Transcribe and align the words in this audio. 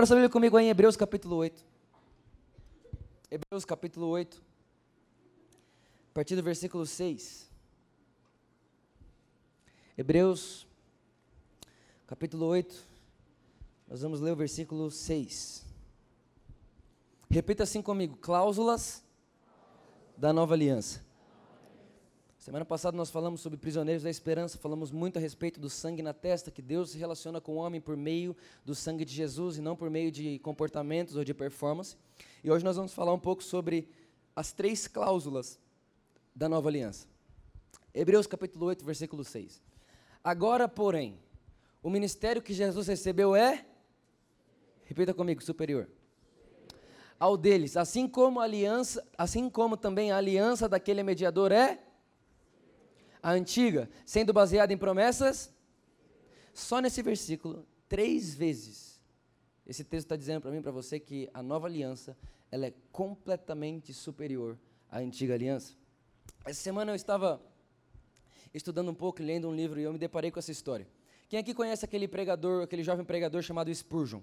Abra 0.00 0.06
sua 0.06 0.16
Bíblia 0.16 0.30
comigo 0.30 0.56
aí 0.56 0.64
em 0.64 0.68
Hebreus 0.70 0.96
capítulo 0.96 1.36
8. 1.36 1.62
Hebreus 3.30 3.66
capítulo 3.66 4.06
8. 4.06 4.42
A 6.10 6.14
partir 6.14 6.36
do 6.36 6.42
versículo 6.42 6.86
6. 6.86 7.50
Hebreus 9.98 10.66
capítulo 12.06 12.46
8. 12.46 12.82
Nós 13.86 14.00
vamos 14.00 14.22
ler 14.22 14.32
o 14.32 14.36
versículo 14.36 14.90
6. 14.90 15.66
Repita 17.28 17.64
assim 17.64 17.82
comigo: 17.82 18.16
cláusulas 18.16 19.04
da 20.16 20.32
nova 20.32 20.54
aliança. 20.54 21.04
Semana 22.50 22.64
passada 22.64 22.96
nós 22.96 23.10
falamos 23.10 23.40
sobre 23.40 23.56
prisioneiros 23.56 24.02
da 24.02 24.10
esperança, 24.10 24.58
falamos 24.58 24.90
muito 24.90 25.18
a 25.18 25.20
respeito 25.20 25.60
do 25.60 25.70
sangue 25.70 26.02
na 26.02 26.12
testa, 26.12 26.50
que 26.50 26.60
Deus 26.60 26.90
se 26.90 26.98
relaciona 26.98 27.40
com 27.40 27.52
o 27.52 27.58
homem 27.58 27.80
por 27.80 27.96
meio 27.96 28.36
do 28.64 28.74
sangue 28.74 29.04
de 29.04 29.14
Jesus 29.14 29.56
e 29.56 29.60
não 29.60 29.76
por 29.76 29.88
meio 29.88 30.10
de 30.10 30.40
comportamentos 30.40 31.14
ou 31.14 31.22
de 31.22 31.32
performance. 31.32 31.96
E 32.42 32.50
hoje 32.50 32.64
nós 32.64 32.74
vamos 32.74 32.92
falar 32.92 33.14
um 33.14 33.20
pouco 33.20 33.40
sobre 33.40 33.88
as 34.34 34.52
três 34.52 34.88
cláusulas 34.88 35.60
da 36.34 36.48
nova 36.48 36.68
aliança. 36.68 37.06
Hebreus 37.94 38.26
capítulo 38.26 38.66
8, 38.66 38.84
versículo 38.84 39.22
6. 39.22 39.62
Agora, 40.24 40.66
porém, 40.66 41.20
o 41.80 41.88
ministério 41.88 42.42
que 42.42 42.52
Jesus 42.52 42.88
recebeu 42.88 43.36
é 43.36 43.64
repita 44.86 45.14
comigo, 45.14 45.40
superior 45.40 45.88
ao 47.16 47.36
deles, 47.36 47.76
assim 47.76 48.08
como 48.08 48.40
a 48.40 48.44
aliança, 48.44 49.06
assim 49.16 49.48
como 49.48 49.76
também 49.76 50.10
a 50.10 50.16
aliança 50.16 50.68
daquele 50.68 51.04
mediador 51.04 51.52
é 51.52 51.78
a 53.22 53.32
antiga, 53.32 53.88
sendo 54.04 54.32
baseada 54.32 54.72
em 54.72 54.78
promessas? 54.78 55.52
Só 56.52 56.80
nesse 56.80 57.02
versículo, 57.02 57.66
três 57.88 58.34
vezes, 58.34 59.00
esse 59.66 59.84
texto 59.84 60.06
está 60.06 60.16
dizendo 60.16 60.40
para 60.40 60.50
mim, 60.50 60.62
para 60.62 60.72
você, 60.72 60.98
que 60.98 61.28
a 61.32 61.42
nova 61.42 61.66
aliança, 61.66 62.16
ela 62.50 62.66
é 62.66 62.74
completamente 62.90 63.92
superior 63.92 64.58
à 64.90 64.98
antiga 64.98 65.34
aliança. 65.34 65.74
Essa 66.44 66.60
semana 66.60 66.90
eu 66.90 66.96
estava 66.96 67.40
estudando 68.52 68.90
um 68.90 68.94
pouco, 68.94 69.22
lendo 69.22 69.48
um 69.48 69.54
livro, 69.54 69.78
e 69.78 69.84
eu 69.84 69.92
me 69.92 69.98
deparei 69.98 70.30
com 70.30 70.38
essa 70.38 70.50
história. 70.50 70.86
Quem 71.28 71.38
aqui 71.38 71.54
conhece 71.54 71.84
aquele 71.84 72.08
pregador, 72.08 72.64
aquele 72.64 72.82
jovem 72.82 73.04
pregador 73.04 73.42
chamado 73.42 73.72
Spurgeon? 73.72 74.20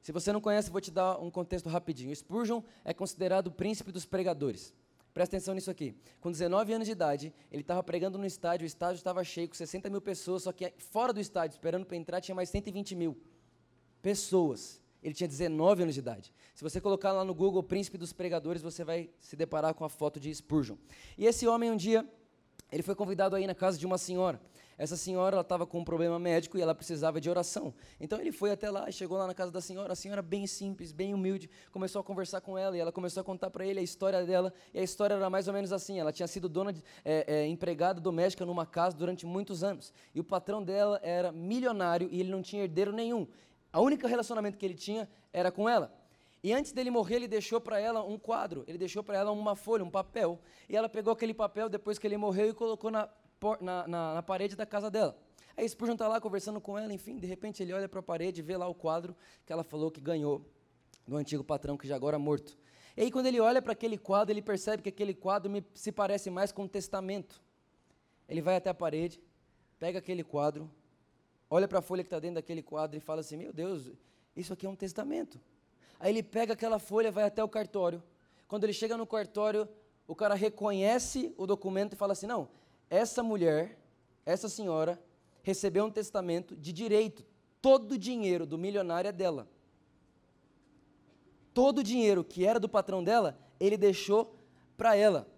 Se 0.00 0.12
você 0.12 0.32
não 0.32 0.40
conhece, 0.40 0.70
vou 0.70 0.80
te 0.80 0.90
dar 0.90 1.18
um 1.18 1.30
contexto 1.30 1.68
rapidinho. 1.68 2.14
Spurgeon 2.16 2.62
é 2.84 2.94
considerado 2.94 3.48
o 3.48 3.50
príncipe 3.50 3.92
dos 3.92 4.06
pregadores. 4.06 4.72
Presta 5.12 5.36
atenção 5.36 5.54
nisso 5.54 5.70
aqui. 5.70 5.94
Com 6.20 6.30
19 6.30 6.72
anos 6.72 6.86
de 6.86 6.92
idade, 6.92 7.34
ele 7.50 7.62
estava 7.62 7.82
pregando 7.82 8.16
no 8.16 8.24
estádio, 8.24 8.64
o 8.64 8.66
estádio 8.66 8.98
estava 8.98 9.24
cheio, 9.24 9.48
com 9.48 9.54
60 9.54 9.90
mil 9.90 10.00
pessoas, 10.00 10.44
só 10.44 10.52
que 10.52 10.72
fora 10.78 11.12
do 11.12 11.20
estádio, 11.20 11.54
esperando 11.54 11.84
para 11.84 11.96
entrar, 11.96 12.20
tinha 12.20 12.34
mais 12.34 12.48
120 12.50 12.94
mil 12.94 13.18
pessoas. 14.00 14.80
Ele 15.02 15.14
tinha 15.14 15.26
19 15.26 15.82
anos 15.82 15.94
de 15.94 16.00
idade. 16.00 16.32
Se 16.54 16.62
você 16.62 16.80
colocar 16.80 17.12
lá 17.12 17.24
no 17.24 17.34
Google 17.34 17.62
Príncipe 17.62 17.96
dos 17.96 18.12
Pregadores, 18.12 18.62
você 18.62 18.84
vai 18.84 19.10
se 19.18 19.34
deparar 19.34 19.74
com 19.74 19.84
a 19.84 19.88
foto 19.88 20.20
de 20.20 20.32
Spurgeon. 20.34 20.76
E 21.16 21.26
esse 21.26 21.46
homem, 21.48 21.70
um 21.70 21.76
dia, 21.76 22.06
ele 22.70 22.82
foi 22.82 22.94
convidado 22.94 23.34
aí 23.34 23.46
na 23.46 23.54
casa 23.54 23.78
de 23.78 23.86
uma 23.86 23.98
senhora. 23.98 24.40
Essa 24.80 24.96
senhora 24.96 25.38
estava 25.42 25.66
com 25.66 25.80
um 25.80 25.84
problema 25.84 26.18
médico 26.18 26.56
e 26.56 26.62
ela 26.62 26.74
precisava 26.74 27.20
de 27.20 27.28
oração. 27.28 27.74
Então 28.00 28.18
ele 28.18 28.32
foi 28.32 28.50
até 28.50 28.70
lá, 28.70 28.90
chegou 28.90 29.18
lá 29.18 29.26
na 29.26 29.34
casa 29.34 29.52
da 29.52 29.60
senhora, 29.60 29.92
a 29.92 29.94
senhora 29.94 30.22
bem 30.22 30.46
simples, 30.46 30.90
bem 30.90 31.12
humilde, 31.12 31.50
começou 31.70 32.00
a 32.00 32.02
conversar 32.02 32.40
com 32.40 32.56
ela 32.56 32.74
e 32.74 32.80
ela 32.80 32.90
começou 32.90 33.20
a 33.20 33.24
contar 33.24 33.50
para 33.50 33.66
ele 33.66 33.78
a 33.78 33.82
história 33.82 34.24
dela. 34.24 34.50
E 34.72 34.78
a 34.78 34.82
história 34.82 35.12
era 35.12 35.28
mais 35.28 35.46
ou 35.46 35.52
menos 35.52 35.70
assim: 35.70 36.00
ela 36.00 36.10
tinha 36.10 36.26
sido 36.26 36.48
dona, 36.48 36.72
de, 36.72 36.82
é, 37.04 37.24
é, 37.28 37.46
empregada 37.46 38.00
doméstica 38.00 38.46
numa 38.46 38.64
casa 38.64 38.96
durante 38.96 39.26
muitos 39.26 39.62
anos. 39.62 39.92
E 40.14 40.20
o 40.20 40.24
patrão 40.24 40.62
dela 40.64 40.98
era 41.02 41.30
milionário 41.30 42.08
e 42.10 42.18
ele 42.18 42.30
não 42.30 42.40
tinha 42.40 42.62
herdeiro 42.62 42.90
nenhum. 42.90 43.28
A 43.70 43.82
única 43.82 44.08
relacionamento 44.08 44.56
que 44.56 44.64
ele 44.64 44.74
tinha 44.74 45.06
era 45.30 45.52
com 45.52 45.68
ela. 45.68 45.94
E 46.42 46.54
antes 46.54 46.72
dele 46.72 46.90
morrer, 46.90 47.16
ele 47.16 47.28
deixou 47.28 47.60
para 47.60 47.78
ela 47.78 48.02
um 48.02 48.18
quadro, 48.18 48.64
ele 48.66 48.78
deixou 48.78 49.04
para 49.04 49.18
ela 49.18 49.30
uma 49.30 49.54
folha, 49.54 49.84
um 49.84 49.90
papel. 49.90 50.40
E 50.70 50.74
ela 50.74 50.88
pegou 50.88 51.12
aquele 51.12 51.34
papel 51.34 51.68
depois 51.68 51.98
que 51.98 52.06
ele 52.06 52.16
morreu 52.16 52.48
e 52.48 52.54
colocou 52.54 52.90
na 52.90 53.06
na, 53.60 53.86
na, 53.88 54.14
na 54.14 54.22
parede 54.22 54.56
da 54.56 54.66
casa 54.66 54.90
dela. 54.90 55.16
Aí 55.56 55.68
Spurgeon 55.68 55.94
está 55.94 56.08
lá 56.08 56.20
conversando 56.20 56.60
com 56.60 56.78
ela, 56.78 56.92
enfim, 56.92 57.18
de 57.18 57.26
repente 57.26 57.62
ele 57.62 57.72
olha 57.72 57.88
para 57.88 58.00
a 58.00 58.02
parede 58.02 58.40
e 58.40 58.42
vê 58.42 58.56
lá 58.56 58.66
o 58.68 58.74
quadro 58.74 59.14
que 59.44 59.52
ela 59.52 59.62
falou 59.64 59.90
que 59.90 60.00
ganhou 60.00 60.44
do 61.06 61.16
antigo 61.16 61.44
patrão, 61.44 61.76
que 61.76 61.86
já 61.86 61.96
agora 61.96 62.16
é 62.16 62.18
morto. 62.18 62.56
E 62.96 63.02
aí 63.02 63.10
quando 63.10 63.26
ele 63.26 63.40
olha 63.40 63.60
para 63.60 63.72
aquele 63.72 63.98
quadro, 63.98 64.32
ele 64.32 64.42
percebe 64.42 64.82
que 64.82 64.88
aquele 64.88 65.14
quadro 65.14 65.50
me, 65.50 65.64
se 65.74 65.92
parece 65.92 66.30
mais 66.30 66.52
com 66.52 66.62
um 66.64 66.68
testamento. 66.68 67.42
Ele 68.28 68.40
vai 68.40 68.56
até 68.56 68.70
a 68.70 68.74
parede, 68.74 69.20
pega 69.78 69.98
aquele 69.98 70.22
quadro, 70.22 70.70
olha 71.48 71.66
para 71.66 71.80
a 71.80 71.82
folha 71.82 72.02
que 72.02 72.06
está 72.06 72.18
dentro 72.18 72.36
daquele 72.36 72.62
quadro 72.62 72.96
e 72.96 73.00
fala 73.00 73.20
assim, 73.20 73.36
meu 73.36 73.52
Deus, 73.52 73.90
isso 74.36 74.52
aqui 74.52 74.66
é 74.66 74.68
um 74.68 74.76
testamento. 74.76 75.40
Aí 75.98 76.12
ele 76.12 76.22
pega 76.22 76.54
aquela 76.54 76.78
folha, 76.78 77.10
vai 77.10 77.24
até 77.24 77.42
o 77.42 77.48
cartório. 77.48 78.02
Quando 78.46 78.64
ele 78.64 78.72
chega 78.72 78.96
no 78.96 79.06
cartório, 79.06 79.68
o 80.06 80.14
cara 80.14 80.34
reconhece 80.34 81.34
o 81.36 81.46
documento 81.46 81.92
e 81.92 81.96
fala 81.96 82.12
assim, 82.12 82.26
não, 82.26 82.48
essa 82.90 83.22
mulher, 83.22 83.78
essa 84.26 84.48
senhora, 84.48 85.00
recebeu 85.42 85.84
um 85.84 85.90
testamento 85.90 86.56
de 86.56 86.72
direito. 86.72 87.24
Todo 87.62 87.92
o 87.92 87.98
dinheiro 87.98 88.44
do 88.44 88.58
milionário 88.58 89.08
é 89.08 89.12
dela. 89.12 89.48
Todo 91.54 91.78
o 91.78 91.84
dinheiro 91.84 92.24
que 92.24 92.44
era 92.44 92.58
do 92.58 92.68
patrão 92.68 93.02
dela, 93.02 93.38
ele 93.58 93.76
deixou 93.76 94.36
para 94.76 94.96
ela. 94.96 95.28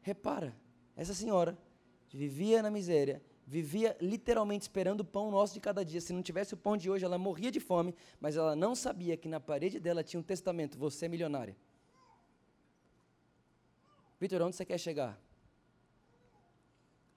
Repara, 0.00 0.56
essa 0.96 1.14
senhora 1.14 1.56
vivia 2.10 2.62
na 2.62 2.70
miséria, 2.70 3.22
vivia 3.46 3.96
literalmente 4.00 4.62
esperando 4.62 5.00
o 5.00 5.04
pão 5.04 5.30
nosso 5.30 5.54
de 5.54 5.60
cada 5.60 5.84
dia. 5.84 6.00
Se 6.00 6.12
não 6.12 6.22
tivesse 6.22 6.54
o 6.54 6.56
pão 6.56 6.76
de 6.76 6.90
hoje, 6.90 7.04
ela 7.04 7.18
morria 7.18 7.50
de 7.50 7.60
fome, 7.60 7.94
mas 8.20 8.36
ela 8.36 8.54
não 8.56 8.74
sabia 8.74 9.16
que 9.16 9.28
na 9.28 9.40
parede 9.40 9.78
dela 9.78 10.02
tinha 10.02 10.20
um 10.20 10.22
testamento: 10.22 10.76
você 10.76 11.06
é 11.06 11.08
milionária. 11.08 11.56
Vitor, 14.20 14.42
onde 14.42 14.56
você 14.56 14.64
quer 14.64 14.78
chegar? 14.78 15.18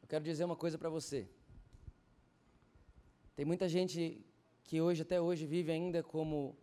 Eu 0.05 0.07
quero 0.07 0.23
dizer 0.23 0.45
uma 0.45 0.55
coisa 0.55 0.77
para 0.77 0.87
você. 0.87 1.27
Tem 3.35 3.43
muita 3.43 3.67
gente 3.67 4.23
que 4.63 4.79
hoje, 4.79 5.01
até 5.01 5.19
hoje, 5.19 5.47
vive 5.47 5.71
ainda 5.71 6.03
como 6.03 6.55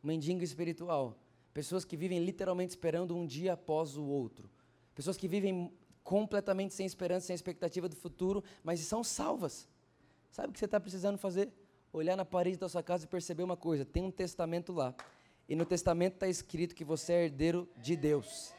mendigo 0.00 0.44
espiritual. 0.44 1.18
Pessoas 1.52 1.84
que 1.84 1.96
vivem 1.96 2.24
literalmente 2.24 2.70
esperando 2.70 3.16
um 3.16 3.26
dia 3.26 3.54
após 3.54 3.96
o 3.96 4.04
outro. 4.04 4.48
Pessoas 4.94 5.16
que 5.16 5.26
vivem 5.26 5.72
completamente 6.04 6.72
sem 6.72 6.86
esperança, 6.86 7.26
sem 7.26 7.34
expectativa 7.34 7.88
do 7.88 7.96
futuro, 7.96 8.44
mas 8.62 8.78
são 8.78 9.02
salvas. 9.02 9.68
Sabe 10.30 10.50
o 10.50 10.52
que 10.52 10.60
você 10.60 10.66
está 10.66 10.78
precisando 10.78 11.18
fazer? 11.18 11.52
Olhar 11.92 12.16
na 12.16 12.24
parede 12.24 12.58
da 12.58 12.68
sua 12.68 12.80
casa 12.80 13.06
e 13.06 13.08
perceber 13.08 13.42
uma 13.42 13.56
coisa: 13.56 13.84
tem 13.84 14.04
um 14.04 14.10
testamento 14.12 14.72
lá. 14.72 14.94
E 15.48 15.56
no 15.56 15.66
testamento 15.66 16.14
está 16.14 16.28
escrito 16.28 16.76
que 16.76 16.84
você 16.84 17.12
é 17.12 17.24
herdeiro 17.24 17.68
de 17.76 17.96
Deus. 17.96 18.54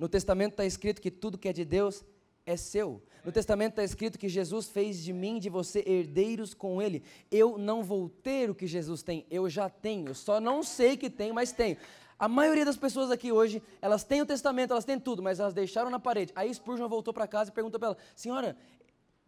No 0.00 0.08
testamento 0.08 0.54
está 0.54 0.66
escrito 0.66 1.00
que 1.00 1.12
tudo 1.12 1.38
que 1.38 1.48
é 1.48 1.52
de 1.52 1.64
Deus 1.64 2.04
é 2.50 2.56
seu. 2.56 3.02
No 3.24 3.30
Testamento 3.30 3.72
está 3.72 3.84
escrito 3.84 4.18
que 4.18 4.28
Jesus 4.28 4.68
fez 4.68 5.02
de 5.02 5.12
mim 5.12 5.38
de 5.38 5.50
você 5.50 5.82
herdeiros 5.86 6.54
com 6.54 6.80
Ele. 6.80 7.02
Eu 7.30 7.58
não 7.58 7.82
vou 7.82 8.08
ter 8.08 8.50
o 8.50 8.54
que 8.54 8.66
Jesus 8.66 9.02
tem, 9.02 9.26
eu 9.30 9.48
já 9.48 9.68
tenho. 9.68 10.14
Só 10.14 10.40
não 10.40 10.62
sei 10.62 10.96
que 10.96 11.10
tenho, 11.10 11.34
mas 11.34 11.52
tenho. 11.52 11.76
A 12.18 12.28
maioria 12.28 12.64
das 12.64 12.76
pessoas 12.76 13.10
aqui 13.10 13.32
hoje, 13.32 13.62
elas 13.80 14.04
têm 14.04 14.20
o 14.20 14.26
testamento, 14.26 14.72
elas 14.72 14.84
têm 14.84 14.98
tudo, 14.98 15.22
mas 15.22 15.40
elas 15.40 15.54
deixaram 15.54 15.90
na 15.90 15.98
parede. 15.98 16.32
Aí 16.34 16.52
Spurgeon 16.52 16.88
voltou 16.88 17.14
para 17.14 17.26
casa 17.26 17.50
e 17.50 17.52
perguntou 17.52 17.78
para 17.78 17.90
ela: 17.90 17.98
Senhora, 18.14 18.56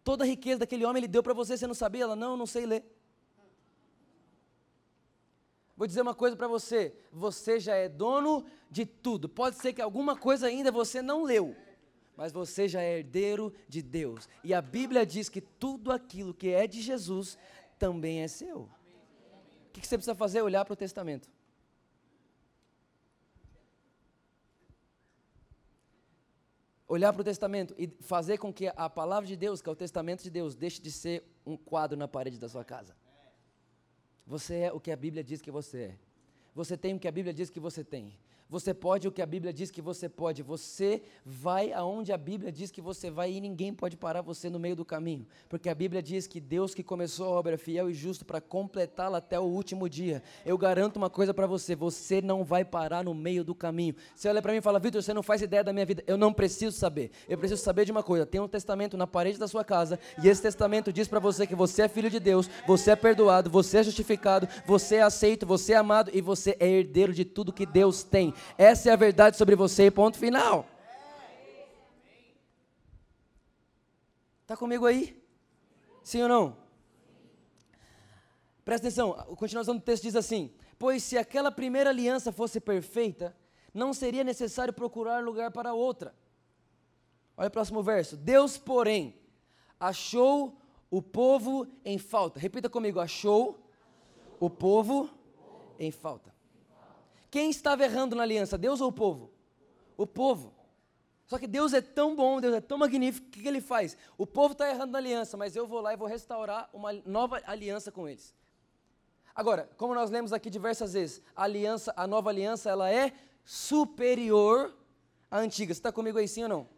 toda 0.03 0.23
a 0.23 0.27
riqueza 0.27 0.59
daquele 0.59 0.85
homem 0.85 0.99
ele 0.99 1.07
deu 1.07 1.23
para 1.23 1.33
você, 1.33 1.57
você 1.57 1.65
não 1.65 1.73
sabia? 1.73 2.03
Ela: 2.03 2.15
Não, 2.15 2.37
não 2.37 2.45
sei 2.45 2.65
ler. 2.65 2.85
Vou 5.75 5.87
dizer 5.87 6.01
uma 6.01 6.13
coisa 6.13 6.35
para 6.35 6.47
você: 6.47 6.95
você 7.11 7.59
já 7.59 7.75
é 7.75 7.89
dono 7.89 8.45
de 8.69 8.85
tudo. 8.85 9.27
Pode 9.27 9.55
ser 9.57 9.73
que 9.73 9.81
alguma 9.81 10.15
coisa 10.15 10.47
ainda 10.47 10.71
você 10.71 11.01
não 11.01 11.23
leu 11.23 11.55
mas 12.15 12.31
você 12.31 12.67
já 12.67 12.81
é 12.81 12.99
herdeiro 12.99 13.53
de 13.67 13.81
Deus. 13.81 14.29
E 14.43 14.53
a 14.53 14.61
Bíblia 14.61 15.05
diz 15.05 15.29
que 15.29 15.41
tudo 15.41 15.91
aquilo 15.91 16.33
que 16.33 16.49
é 16.49 16.67
de 16.67 16.81
Jesus 16.81 17.37
também 17.79 18.21
é 18.21 18.27
seu. 18.27 18.69
O 19.67 19.71
que 19.73 19.85
você 19.85 19.97
precisa 19.97 20.15
fazer? 20.15 20.41
Olhar 20.41 20.63
para 20.65 20.73
o 20.73 20.77
testamento. 20.77 21.29
olhar 26.93 27.11
para 27.11 27.21
o 27.21 27.23
testamento 27.23 27.73
e 27.77 27.87
fazer 28.01 28.37
com 28.37 28.53
que 28.53 28.71
a 28.75 28.87
palavra 28.87 29.25
de 29.25 29.35
Deus, 29.35 29.61
que 29.61 29.67
é 29.67 29.71
o 29.71 29.75
testamento 29.75 30.21
de 30.21 30.29
Deus, 30.29 30.55
deixe 30.55 30.79
de 30.79 30.91
ser 30.91 31.23
um 31.43 31.57
quadro 31.57 31.97
na 31.97 32.07
parede 32.07 32.37
da 32.37 32.47
sua 32.47 32.63
casa. 32.63 32.95
Você 34.27 34.55
é 34.59 34.71
o 34.71 34.79
que 34.79 34.91
a 34.91 34.95
Bíblia 34.95 35.23
diz 35.23 35.41
que 35.41 35.49
você 35.49 35.81
é. 35.81 35.97
Você 36.53 36.77
tem 36.77 36.93
o 36.93 36.99
que 36.99 37.07
a 37.07 37.11
Bíblia 37.11 37.33
diz 37.33 37.49
que 37.49 37.59
você 37.59 37.83
tem. 37.83 38.15
Você 38.53 38.71
pode 38.71 39.07
o 39.07 39.11
que 39.11 39.19
a 39.19 39.25
Bíblia 39.25 39.51
diz 39.51 39.71
que 39.71 39.81
você 39.81 40.07
pode. 40.07 40.43
Você 40.43 41.01
vai 41.25 41.73
aonde 41.73 42.11
a 42.11 42.17
Bíblia 42.17 42.51
diz 42.51 42.69
que 42.69 42.81
você 42.81 43.09
vai 43.09 43.31
e 43.31 43.41
ninguém 43.41 43.73
pode 43.73 43.97
parar 43.97 44.21
você 44.21 44.47
no 44.47 44.59
meio 44.59 44.75
do 44.75 44.85
caminho. 44.85 45.25
Porque 45.49 45.69
a 45.69 45.73
Bíblia 45.73 46.03
diz 46.03 46.27
que 46.27 46.39
Deus 46.39 46.71
que 46.75 46.83
começou 46.83 47.25
a 47.25 47.31
obra 47.31 47.57
fiel 47.57 47.89
e 47.89 47.95
justo 47.95 48.23
para 48.23 48.39
completá-la 48.39 49.17
até 49.17 49.39
o 49.39 49.43
último 49.43 49.89
dia. 49.89 50.21
Eu 50.45 50.55
garanto 50.55 50.97
uma 50.97 51.09
coisa 51.09 51.33
para 51.33 51.47
você: 51.47 51.75
você 51.75 52.21
não 52.21 52.43
vai 52.43 52.63
parar 52.63 53.03
no 53.03 53.15
meio 53.15 53.43
do 53.43 53.55
caminho. 53.55 53.95
Você 54.15 54.29
olha 54.29 54.39
para 54.39 54.51
mim 54.51 54.59
e 54.59 54.61
fala, 54.61 54.77
Vitor, 54.77 55.01
você 55.01 55.15
não 55.15 55.23
faz 55.23 55.41
ideia 55.41 55.63
da 55.63 55.73
minha 55.73 55.87
vida. 55.87 56.03
Eu 56.05 56.15
não 56.15 56.31
preciso 56.31 56.77
saber. 56.77 57.09
Eu 57.27 57.39
preciso 57.39 57.63
saber 57.63 57.85
de 57.85 57.91
uma 57.91 58.03
coisa: 58.03 58.23
tem 58.23 58.39
um 58.39 58.47
testamento 58.47 58.95
na 58.95 59.07
parede 59.07 59.39
da 59.39 59.47
sua 59.47 59.63
casa 59.63 59.97
e 60.23 60.29
esse 60.29 60.43
testamento 60.43 60.93
diz 60.93 61.07
para 61.07 61.19
você 61.19 61.47
que 61.47 61.55
você 61.55 61.81
é 61.81 61.87
filho 61.87 62.07
de 62.11 62.19
Deus, 62.19 62.47
você 62.67 62.91
é 62.91 62.95
perdoado, 62.95 63.49
você 63.49 63.79
é 63.79 63.83
justificado, 63.83 64.47
você 64.63 64.97
é 64.97 65.01
aceito, 65.01 65.43
você 65.43 65.73
é 65.73 65.77
amado 65.77 66.11
e 66.13 66.21
você 66.21 66.55
é 66.59 66.67
herdeiro 66.67 67.13
de 67.13 67.25
tudo 67.25 67.51
que 67.51 67.65
Deus 67.65 68.03
tem. 68.03 68.31
Essa 68.57 68.89
é 68.89 68.93
a 68.93 68.97
verdade 68.97 69.37
sobre 69.37 69.55
você, 69.55 69.89
ponto 69.89 70.17
final. 70.17 70.67
Está 74.41 74.57
comigo 74.57 74.85
aí? 74.85 75.21
Sim 76.03 76.23
ou 76.23 76.29
não? 76.29 76.57
Presta 78.65 78.87
atenção, 78.87 79.13
a 79.13 79.23
continuação 79.35 79.75
do 79.75 79.81
texto 79.81 80.03
diz 80.03 80.15
assim: 80.15 80.53
Pois 80.77 81.03
se 81.03 81.17
aquela 81.17 81.51
primeira 81.51 81.89
aliança 81.89 82.31
fosse 82.31 82.59
perfeita, 82.59 83.35
não 83.73 83.93
seria 83.93 84.23
necessário 84.23 84.73
procurar 84.73 85.23
lugar 85.23 85.51
para 85.51 85.73
outra. 85.73 86.13
Olha 87.35 87.47
o 87.47 87.51
próximo 87.51 87.81
verso. 87.81 88.15
Deus, 88.15 88.57
porém, 88.57 89.15
achou 89.79 90.57
o 90.89 91.01
povo 91.01 91.67
em 91.83 91.97
falta. 91.97 92.39
Repita 92.39 92.69
comigo: 92.69 92.99
achou 92.99 93.59
o 94.39 94.49
povo 94.49 95.09
em 95.79 95.91
falta. 95.91 96.32
Quem 97.33 97.49
estava 97.49 97.83
errando 97.83 98.15
na 98.15 98.21
aliança, 98.21 98.59
Deus 98.59 98.79
ou 98.79 98.89
o 98.89 98.91
povo? 98.91 99.31
O 99.97 100.05
povo. 100.05 100.53
Só 101.25 101.39
que 101.39 101.47
Deus 101.47 101.73
é 101.73 101.81
tão 101.81 102.15
bom, 102.15 102.39
Deus 102.39 102.53
é 102.53 102.61
tão 102.61 102.77
magnífico, 102.77 103.25
o 103.25 103.31
que, 103.31 103.41
que 103.41 103.47
ele 103.47 103.59
faz? 103.59 103.97
O 104.19 104.27
povo 104.27 104.51
está 104.51 104.69
errando 104.69 104.91
na 104.91 104.99
aliança, 104.99 105.35
mas 105.35 105.55
eu 105.55 105.65
vou 105.65 105.81
lá 105.81 105.91
e 105.91 105.97
vou 105.97 106.07
restaurar 106.07 106.69
uma 106.71 106.93
nova 107.07 107.41
aliança 107.47 107.91
com 107.91 108.07
eles. 108.07 108.35
Agora, 109.33 109.67
como 109.77 109.95
nós 109.95 110.11
lemos 110.11 110.31
aqui 110.31 110.47
diversas 110.47 110.93
vezes, 110.93 111.23
a 111.35 111.45
aliança, 111.45 111.91
a 111.97 112.05
nova 112.05 112.29
aliança, 112.29 112.69
ela 112.69 112.91
é 112.91 113.11
superior 113.43 114.71
à 115.31 115.39
antiga. 115.39 115.73
Você 115.73 115.79
está 115.79 115.91
comigo 115.91 116.19
aí 116.19 116.27
sim 116.27 116.43
ou 116.43 116.49
não? 116.49 116.69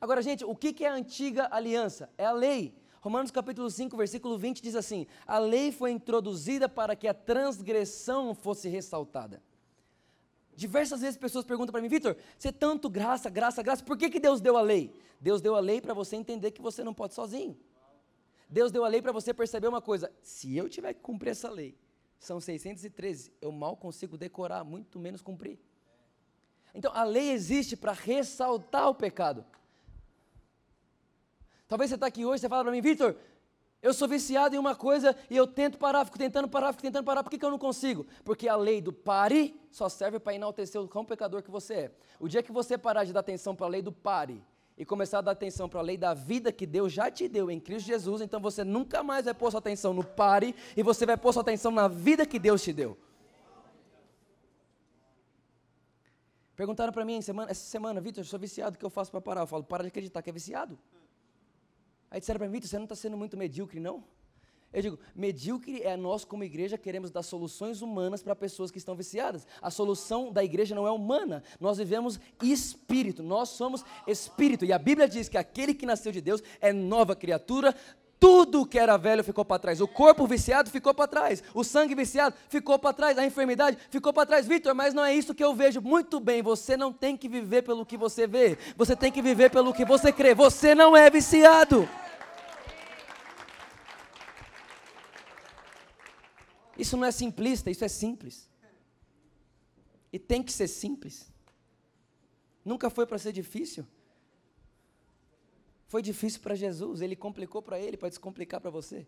Agora, 0.00 0.22
gente, 0.22 0.42
o 0.42 0.56
que, 0.56 0.72
que 0.72 0.86
é 0.86 0.88
a 0.88 0.94
antiga 0.94 1.48
aliança? 1.50 2.08
É 2.16 2.24
a 2.24 2.32
lei. 2.32 2.74
Romanos 3.02 3.30
capítulo 3.30 3.70
5, 3.70 3.94
versículo 3.94 4.38
20 4.38 4.62
diz 4.62 4.74
assim: 4.74 5.06
A 5.26 5.38
lei 5.38 5.70
foi 5.70 5.90
introduzida 5.90 6.66
para 6.66 6.96
que 6.96 7.06
a 7.06 7.12
transgressão 7.12 8.34
fosse 8.34 8.70
ressaltada. 8.70 9.42
Diversas 10.54 11.00
vezes 11.00 11.16
pessoas 11.16 11.44
perguntam 11.44 11.72
para 11.72 11.80
mim, 11.80 11.88
Vitor, 11.88 12.16
você 12.38 12.48
é 12.48 12.52
tanto 12.52 12.90
graça, 12.90 13.30
graça, 13.30 13.62
graça, 13.62 13.82
por 13.82 13.96
que, 13.96 14.10
que 14.10 14.20
Deus 14.20 14.40
deu 14.40 14.56
a 14.56 14.60
lei? 14.60 14.94
Deus 15.20 15.40
deu 15.40 15.54
a 15.54 15.60
lei 15.60 15.80
para 15.80 15.94
você 15.94 16.16
entender 16.16 16.50
que 16.50 16.60
você 16.60 16.84
não 16.84 16.92
pode 16.92 17.14
sozinho. 17.14 17.58
Deus 18.48 18.70
deu 18.70 18.84
a 18.84 18.88
lei 18.88 19.00
para 19.00 19.12
você 19.12 19.32
perceber 19.32 19.68
uma 19.68 19.80
coisa: 19.80 20.12
se 20.22 20.54
eu 20.56 20.68
tiver 20.68 20.92
que 20.92 21.00
cumprir 21.00 21.30
essa 21.30 21.50
lei, 21.50 21.74
são 22.18 22.38
613, 22.38 23.32
eu 23.40 23.50
mal 23.50 23.76
consigo 23.76 24.18
decorar, 24.18 24.62
muito 24.62 24.98
menos 24.98 25.22
cumprir. 25.22 25.58
Então 26.74 26.92
a 26.94 27.02
lei 27.02 27.30
existe 27.30 27.76
para 27.76 27.92
ressaltar 27.92 28.88
o 28.88 28.94
pecado. 28.94 29.44
Talvez 31.66 31.88
você 31.88 31.94
está 31.94 32.06
aqui 32.06 32.24
hoje 32.24 32.44
e 32.44 32.48
fala 32.48 32.62
para 32.64 32.72
mim, 32.72 32.82
Vitor, 32.82 33.16
eu 33.82 33.92
sou 33.92 34.06
viciado 34.06 34.54
em 34.54 34.58
uma 34.58 34.76
coisa 34.76 35.16
e 35.28 35.36
eu 35.36 35.44
tento 35.44 35.76
parar, 35.76 36.04
fico 36.04 36.16
tentando 36.16 36.48
parar, 36.48 36.72
fico 36.72 36.82
tentando 36.82 37.04
parar. 37.04 37.24
Por 37.24 37.30
que, 37.30 37.36
que 37.36 37.44
eu 37.44 37.50
não 37.50 37.58
consigo? 37.58 38.06
Porque 38.24 38.48
a 38.48 38.54
lei 38.54 38.80
do 38.80 38.92
pare 38.92 39.60
só 39.72 39.88
serve 39.88 40.20
para 40.20 40.34
enaltecer 40.34 40.80
o 40.80 40.86
quão 40.86 41.04
pecador 41.04 41.42
que 41.42 41.50
você 41.50 41.74
é. 41.74 41.92
O 42.20 42.28
dia 42.28 42.44
que 42.44 42.52
você 42.52 42.78
parar 42.78 43.02
de 43.02 43.12
dar 43.12 43.20
atenção 43.20 43.56
para 43.56 43.66
a 43.66 43.68
lei 43.68 43.82
do 43.82 43.90
pare 43.90 44.40
e 44.78 44.84
começar 44.84 45.18
a 45.18 45.22
dar 45.22 45.32
atenção 45.32 45.68
para 45.68 45.80
a 45.80 45.82
lei 45.82 45.96
da 45.96 46.14
vida 46.14 46.52
que 46.52 46.64
Deus 46.64 46.92
já 46.92 47.10
te 47.10 47.26
deu 47.26 47.50
em 47.50 47.58
Cristo 47.58 47.88
Jesus, 47.88 48.22
então 48.22 48.40
você 48.40 48.62
nunca 48.62 49.02
mais 49.02 49.24
vai 49.24 49.34
pôr 49.34 49.50
sua 49.50 49.58
atenção 49.58 49.92
no 49.92 50.04
pare 50.04 50.54
e 50.76 50.82
você 50.82 51.04
vai 51.04 51.16
pôr 51.16 51.32
sua 51.32 51.42
atenção 51.42 51.72
na 51.72 51.88
vida 51.88 52.24
que 52.24 52.38
Deus 52.38 52.62
te 52.62 52.72
deu. 52.72 52.96
Perguntaram 56.54 56.92
para 56.92 57.04
mim 57.04 57.16
essa 57.16 57.54
semana, 57.54 58.00
Vitor, 58.00 58.22
eu 58.22 58.28
sou 58.28 58.38
viciado, 58.38 58.76
o 58.76 58.78
que 58.78 58.84
eu 58.84 58.90
faço 58.90 59.10
para 59.10 59.20
parar? 59.20 59.40
Eu 59.40 59.46
falo, 59.48 59.64
para 59.64 59.82
de 59.82 59.88
acreditar 59.88 60.22
que 60.22 60.30
é 60.30 60.32
viciado. 60.32 60.78
Aí 62.12 62.20
disseram 62.20 62.38
para 62.38 62.46
mim, 62.46 62.52
Vitor, 62.52 62.68
você 62.68 62.76
não 62.76 62.84
está 62.84 62.94
sendo 62.94 63.16
muito 63.16 63.38
medíocre, 63.38 63.80
não? 63.80 64.04
Eu 64.70 64.82
digo, 64.82 64.98
medíocre 65.14 65.80
é 65.82 65.96
nós 65.96 66.26
como 66.26 66.44
igreja 66.44 66.76
queremos 66.76 67.10
dar 67.10 67.22
soluções 67.22 67.80
humanas 67.80 68.22
para 68.22 68.36
pessoas 68.36 68.70
que 68.70 68.76
estão 68.76 68.94
viciadas. 68.94 69.46
A 69.62 69.70
solução 69.70 70.30
da 70.30 70.44
igreja 70.44 70.74
não 70.74 70.86
é 70.86 70.90
humana. 70.90 71.42
Nós 71.58 71.78
vivemos 71.78 72.20
espírito, 72.42 73.22
nós 73.22 73.48
somos 73.48 73.82
espírito. 74.06 74.66
E 74.66 74.74
a 74.74 74.78
Bíblia 74.78 75.08
diz 75.08 75.26
que 75.26 75.38
aquele 75.38 75.72
que 75.72 75.86
nasceu 75.86 76.12
de 76.12 76.20
Deus 76.20 76.42
é 76.60 76.70
nova 76.70 77.16
criatura. 77.16 77.74
Tudo 78.22 78.64
que 78.64 78.78
era 78.78 78.96
velho 78.96 79.24
ficou 79.24 79.44
para 79.44 79.58
trás. 79.58 79.80
O 79.80 79.88
corpo 79.88 80.28
viciado 80.28 80.70
ficou 80.70 80.94
para 80.94 81.08
trás. 81.08 81.42
O 81.52 81.64
sangue 81.64 81.92
viciado 81.92 82.36
ficou 82.48 82.78
para 82.78 82.92
trás. 82.92 83.18
A 83.18 83.26
enfermidade 83.26 83.76
ficou 83.90 84.12
para 84.12 84.24
trás. 84.24 84.46
Vitor, 84.46 84.76
mas 84.76 84.94
não 84.94 85.04
é 85.04 85.12
isso 85.12 85.34
que 85.34 85.42
eu 85.42 85.52
vejo. 85.52 85.80
Muito 85.80 86.20
bem, 86.20 86.40
você 86.40 86.76
não 86.76 86.92
tem 86.92 87.16
que 87.16 87.28
viver 87.28 87.62
pelo 87.62 87.84
que 87.84 87.96
você 87.96 88.24
vê. 88.28 88.56
Você 88.76 88.94
tem 88.94 89.10
que 89.10 89.20
viver 89.20 89.50
pelo 89.50 89.74
que 89.74 89.84
você 89.84 90.12
crê. 90.12 90.36
Você 90.36 90.72
não 90.72 90.96
é 90.96 91.10
viciado. 91.10 91.88
Isso 96.78 96.96
não 96.96 97.04
é 97.04 97.10
simplista, 97.10 97.72
isso 97.72 97.84
é 97.84 97.88
simples. 97.88 98.48
E 100.12 100.18
tem 100.20 100.44
que 100.44 100.52
ser 100.52 100.68
simples. 100.68 101.28
Nunca 102.64 102.88
foi 102.88 103.04
para 103.04 103.18
ser 103.18 103.32
difícil. 103.32 103.84
Foi 105.92 106.00
difícil 106.00 106.40
para 106.40 106.54
Jesus, 106.54 107.02
ele 107.02 107.14
complicou 107.14 107.60
para 107.60 107.78
ele 107.78 107.98
para 107.98 108.08
descomplicar 108.08 108.62
para 108.62 108.70
você. 108.70 109.06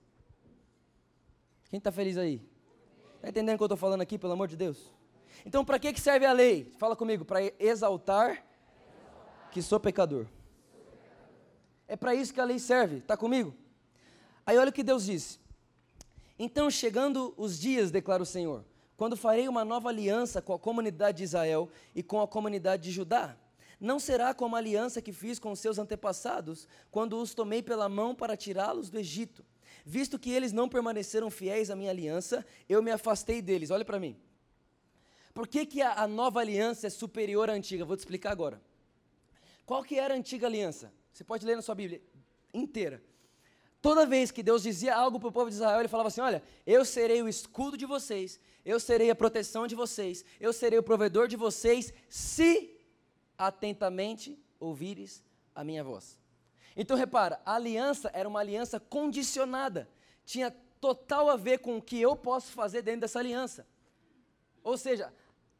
Quem 1.70 1.78
está 1.78 1.90
feliz 1.90 2.18
aí? 2.18 2.46
Está 3.16 3.30
entendendo 3.30 3.54
o 3.54 3.56
que 3.56 3.62
eu 3.62 3.68
estou 3.68 3.78
falando 3.78 4.02
aqui, 4.02 4.18
pelo 4.18 4.34
amor 4.34 4.48
de 4.48 4.54
Deus? 4.54 4.92
Então, 5.46 5.64
para 5.64 5.78
que, 5.78 5.94
que 5.94 5.98
serve 5.98 6.26
a 6.26 6.32
lei? 6.34 6.70
Fala 6.76 6.94
comigo, 6.94 7.24
para 7.24 7.38
exaltar 7.58 8.44
que 9.50 9.62
sou 9.62 9.80
pecador. 9.80 10.26
É 11.88 11.96
para 11.96 12.14
isso 12.14 12.34
que 12.34 12.40
a 12.42 12.44
lei 12.44 12.58
serve, 12.58 12.98
está 12.98 13.16
comigo? 13.16 13.54
Aí 14.44 14.58
olha 14.58 14.68
o 14.68 14.72
que 14.74 14.82
Deus 14.82 15.06
disse: 15.06 15.40
então, 16.38 16.70
chegando 16.70 17.32
os 17.38 17.58
dias, 17.58 17.90
declara 17.90 18.22
o 18.22 18.26
Senhor, 18.26 18.62
quando 18.94 19.16
farei 19.16 19.48
uma 19.48 19.64
nova 19.64 19.88
aliança 19.88 20.42
com 20.42 20.52
a 20.52 20.58
comunidade 20.58 21.16
de 21.16 21.24
Israel 21.24 21.70
e 21.94 22.02
com 22.02 22.20
a 22.20 22.28
comunidade 22.28 22.82
de 22.82 22.90
Judá. 22.90 23.38
Não 23.84 24.00
será 24.00 24.32
como 24.32 24.56
a 24.56 24.58
aliança 24.58 25.02
que 25.02 25.12
fiz 25.12 25.38
com 25.38 25.54
seus 25.54 25.78
antepassados, 25.78 26.66
quando 26.90 27.20
os 27.20 27.34
tomei 27.34 27.62
pela 27.62 27.86
mão 27.86 28.14
para 28.14 28.34
tirá-los 28.34 28.88
do 28.88 28.98
Egito. 28.98 29.44
Visto 29.84 30.18
que 30.18 30.30
eles 30.30 30.52
não 30.52 30.70
permaneceram 30.70 31.30
fiéis 31.30 31.70
à 31.70 31.76
minha 31.76 31.90
aliança, 31.90 32.46
eu 32.66 32.82
me 32.82 32.90
afastei 32.90 33.42
deles. 33.42 33.70
Olha 33.70 33.84
para 33.84 34.00
mim. 34.00 34.16
Por 35.34 35.46
que, 35.46 35.66
que 35.66 35.82
a, 35.82 36.00
a, 36.02 36.08
nova 36.08 36.40
aliança 36.40 36.86
é 36.86 36.90
superior 36.90 37.50
à 37.50 37.52
antiga? 37.52 37.84
Vou 37.84 37.94
te 37.94 37.98
explicar 37.98 38.32
agora. 38.32 38.58
Qual 39.66 39.84
que 39.84 39.98
era 39.98 40.14
a 40.14 40.16
antiga 40.16 40.46
aliança? 40.46 40.90
Você 41.12 41.22
pode 41.22 41.44
ler 41.44 41.54
na 41.54 41.60
sua 41.60 41.74
Bíblia 41.74 42.00
inteira. 42.54 43.02
Toda 43.82 44.06
vez 44.06 44.30
que 44.30 44.42
Deus 44.42 44.62
dizia 44.62 44.96
algo 44.96 45.20
para 45.20 45.28
o 45.28 45.32
povo 45.32 45.50
de 45.50 45.56
Israel, 45.56 45.80
ele 45.80 45.88
falava 45.88 46.08
assim: 46.08 46.22
Olha, 46.22 46.42
eu 46.66 46.86
serei 46.86 47.22
o 47.22 47.28
escudo 47.28 47.76
de 47.76 47.84
vocês, 47.84 48.40
eu 48.64 48.80
serei 48.80 49.10
a 49.10 49.14
proteção 49.14 49.66
de 49.66 49.74
vocês, 49.74 50.24
eu 50.40 50.54
serei 50.54 50.78
o 50.78 50.82
provedor 50.82 51.28
de 51.28 51.36
vocês, 51.36 51.92
se 52.08 52.73
atentamente 53.36 54.38
ouvires 54.58 55.24
a 55.54 55.62
minha 55.64 55.82
voz. 55.82 56.18
Então 56.76 56.96
repara, 56.96 57.40
a 57.44 57.54
aliança 57.54 58.10
era 58.12 58.28
uma 58.28 58.40
aliança 58.40 58.80
condicionada, 58.80 59.88
tinha 60.24 60.50
total 60.80 61.30
a 61.30 61.36
ver 61.36 61.58
com 61.58 61.78
o 61.78 61.82
que 61.82 62.00
eu 62.00 62.16
posso 62.16 62.52
fazer 62.52 62.82
dentro 62.82 63.02
dessa 63.02 63.18
aliança. 63.18 63.66
Ou 64.62 64.76
seja, 64.76 65.12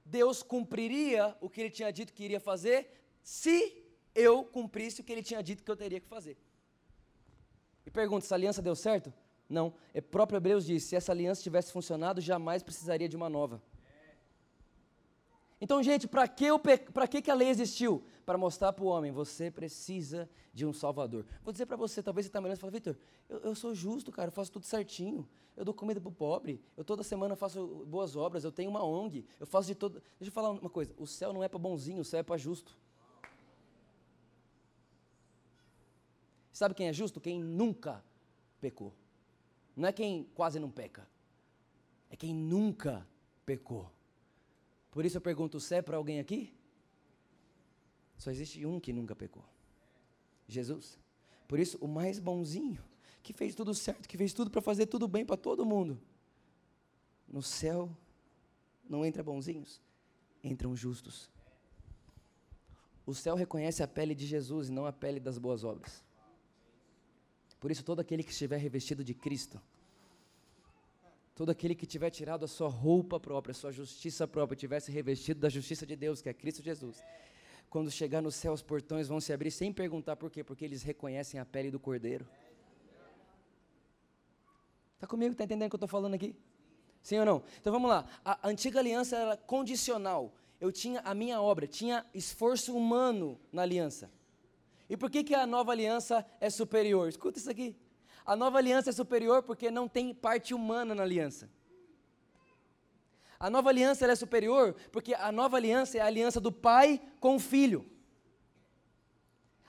Deus 0.05 0.43
cumpriria 0.43 1.37
o 1.41 1.49
que 1.49 1.61
ele 1.61 1.71
tinha 1.71 1.93
dito 1.93 2.13
que 2.13 2.25
iria 2.25 2.41
fazer, 2.41 2.91
se 3.23 3.85
eu 4.15 4.45
cumprisse 4.45 5.01
o 5.01 5.05
que 5.05 5.13
ele 5.13 5.23
tinha 5.23 5.43
dito 5.43 5.63
que 5.63 5.71
eu 5.71 5.77
teria 5.77 6.01
que 6.01 6.07
fazer. 6.07 6.37
E 7.87 7.91
pergunta: 7.91 8.25
essa 8.25 8.35
aliança 8.35 8.61
deu 8.61 8.75
certo? 8.75 9.13
Não. 9.49 9.75
É 9.93 10.01
próprio 10.01 10.37
Hebreus 10.37 10.65
diz: 10.67 10.85
se 10.85 10.97
essa 10.97 11.13
aliança 11.13 11.43
tivesse 11.43 11.73
funcionado, 11.73 12.21
jamais 12.21 12.63
precisaria 12.63 13.09
de 13.09 13.17
uma 13.17 13.29
nova. 13.29 13.63
Então, 15.65 15.83
gente, 15.83 16.07
para 16.07 16.29
que, 16.29 16.47
que, 17.11 17.23
que 17.23 17.31
a 17.31 17.35
lei 17.35 17.49
existiu? 17.49 18.05
Para 18.27 18.37
mostrar 18.37 18.71
para 18.75 18.85
o 18.85 18.87
homem, 18.87 19.11
você 19.11 19.51
precisa 19.51 20.29
de 20.53 20.67
um 20.67 20.75
Salvador. 20.75 21.25
Vou 21.43 21.53
dizer 21.53 21.65
para 21.65 21.75
você, 21.75 22.03
talvez 22.03 22.27
você 22.27 22.29
está 22.29 22.39
olhando 22.39 22.59
e 22.59 22.61
fala, 22.61 22.71
Vitor, 22.71 22.95
eu, 23.31 23.39
eu, 23.39 23.55
sou 23.55 23.75
justo, 23.75 24.13
cara, 24.13 24.29
eu 24.29 24.33
faço 24.33 24.53
tudo 24.53 24.67
certinho. 24.67 25.27
Eu 25.57 25.65
dou 25.65 25.73
comida 25.73 25.99
para 25.99 26.11
o 26.11 26.13
pobre, 26.13 26.61
eu 26.77 26.85
toda 26.85 27.03
semana 27.03 27.35
faço 27.35 27.67
boas 27.87 28.15
obras, 28.15 28.45
eu 28.45 28.53
tenho 28.53 28.69
uma 28.69 28.85
ONG, 28.85 29.25
eu 29.41 29.47
faço 29.47 29.67
de 29.69 29.75
todo... 29.75 30.03
Deixa 30.21 30.29
eu 30.29 30.33
falar 30.33 30.51
uma 30.51 30.69
coisa, 30.69 30.93
o 30.99 31.07
céu 31.07 31.33
não 31.33 31.43
é 31.43 31.49
para 31.49 31.59
bonzinho, 31.59 32.03
o 32.03 32.05
céu 32.05 32.21
é 32.21 32.23
para 32.23 32.37
justo. 32.37 32.77
Sabe 36.53 36.75
quem 36.75 36.89
é 36.89 36.93
justo? 36.93 37.23
Quem 37.23 37.43
nunca 37.43 38.05
pecou. 38.61 38.93
Não 39.75 39.89
é 39.89 39.93
quem 39.95 40.25
quase 40.35 40.61
não 40.61 40.71
peca. 40.71 41.09
É 42.11 42.17
quem 42.17 42.35
nunca 42.35 43.09
pecou. 43.47 43.91
Por 44.95 45.05
isso 45.05 45.17
eu 45.17 45.21
pergunto: 45.21 45.59
se 45.59 45.75
é 45.75 45.83
para 45.83 45.97
alguém 45.97 46.21
aqui? 46.21 46.55
Só 48.17 48.31
existe 48.31 48.65
um 48.65 48.79
que 48.79 48.93
nunca 48.93 49.17
pecou: 49.17 49.45
Jesus. 50.47 50.97
Por 51.49 51.59
isso, 51.59 51.77
o 51.81 51.89
mais 51.89 52.21
bonzinho, 52.21 52.83
que 53.21 53.33
fez 53.33 53.57
tudo 53.57 53.75
certo, 53.75 54.09
que 54.09 54.17
fez 54.17 54.33
tudo 54.33 54.53
para 54.53 54.63
fazer 54.63 54.87
tudo 54.87 55.09
bem 55.09 55.27
para 55.27 55.37
todo 55.37 55.67
mundo. 55.67 56.01
No 57.27 57.43
céu 57.43 57.91
não 58.89 59.05
entra 59.05 59.21
bonzinhos, 59.21 59.83
entram 60.45 60.77
justos. 60.77 61.29
O 63.05 63.13
céu 63.15 63.35
reconhece 63.35 63.83
a 63.83 63.89
pele 63.89 64.15
de 64.15 64.27
Jesus 64.27 64.69
e 64.69 64.73
não 64.73 64.87
a 64.87 64.93
pele 64.93 65.19
das 65.19 65.39
boas 65.39 65.65
obras. 65.65 66.05
Por 67.59 67.71
isso, 67.73 67.85
todo 67.85 67.99
aquele 67.99 68.23
que 68.23 68.31
estiver 68.31 68.59
revestido 68.59 69.03
de 69.03 69.13
Cristo, 69.13 69.61
todo 71.35 71.51
aquele 71.51 71.75
que 71.75 71.87
tiver 71.87 72.11
tirado 72.11 72.45
a 72.45 72.49
sua 72.49 72.69
roupa 72.69 73.19
própria, 73.19 73.53
a 73.53 73.55
sua 73.55 73.73
justiça 73.73 74.27
própria, 74.27 74.57
tivesse 74.57 74.93
revestido 74.93 75.41
da 75.41 75.49
justiça 75.49 75.85
de 75.85 75.97
Deus, 75.97 76.23
que 76.23 76.29
é 76.29 76.35
Cristo 76.35 76.63
Jesus, 76.63 77.03
quando 77.69 77.91
chegar 77.91 78.23
no 78.23 78.31
céu, 78.31 78.53
os 78.53 78.63
portões 78.63 79.09
vão 79.09 79.21
se 79.21 79.33
abrir 79.33 79.51
sem 79.51 79.73
perguntar 79.73 80.15
por 80.15 80.31
quê, 80.31 80.45
porque 80.45 80.65
eles 80.65 80.85
reconhecem 80.85 81.41
a 81.41 81.45
pele 81.45 81.73
do 81.73 81.81
Cordeiro. 81.81 82.25
Está 84.95 85.09
comigo? 85.09 85.33
Está 85.33 85.43
entendendo 85.43 85.67
o 85.67 85.71
que 85.71 85.75
eu 85.75 85.79
estou 85.79 85.89
falando 85.89 86.15
aqui? 86.15 86.37
Sim 87.03 87.19
ou 87.19 87.27
não? 87.27 87.43
Então 87.61 87.73
vamos 87.73 87.91
lá. 87.91 88.07
A 88.25 88.49
antiga 88.49 88.79
aliança 88.79 89.17
era 89.17 89.37
condicional. 89.37 90.33
Eu 90.61 90.71
tinha 90.71 91.01
a 91.01 91.15
minha 91.15 91.43
obra, 91.43 91.67
tinha 91.67 92.07
esforço 92.15 92.77
humano 92.77 93.39
na 93.53 93.63
aliança. 93.63 94.11
E 94.89 94.97
por 94.97 95.11
que, 95.11 95.25
que 95.25 95.35
a 95.35 95.47
nova 95.47 95.73
aliança 95.73 96.25
é 96.41 96.49
superior? 96.49 97.09
Escuta 97.09 97.39
isso 97.39 97.51
aqui. 97.51 97.77
A 98.25 98.35
nova 98.35 98.59
aliança 98.59 98.91
é 98.91 98.93
superior 98.93 99.43
porque 99.43 99.71
não 99.71 99.87
tem 99.87 100.15
parte 100.15 100.55
humana 100.55 100.95
na 100.95 101.03
aliança. 101.03 101.51
A 103.39 103.51
nova 103.51 103.69
aliança 103.69 104.07
é 104.07 104.15
superior 104.15 104.75
porque 104.91 105.15
a 105.15 105.31
nova 105.31 105.57
aliança 105.57 105.99
é 105.99 106.01
a 106.01 106.07
aliança 106.07 106.41
do 106.41 106.51
pai 106.51 107.01
com 107.21 107.37
o 107.37 107.41
filho. 107.41 107.85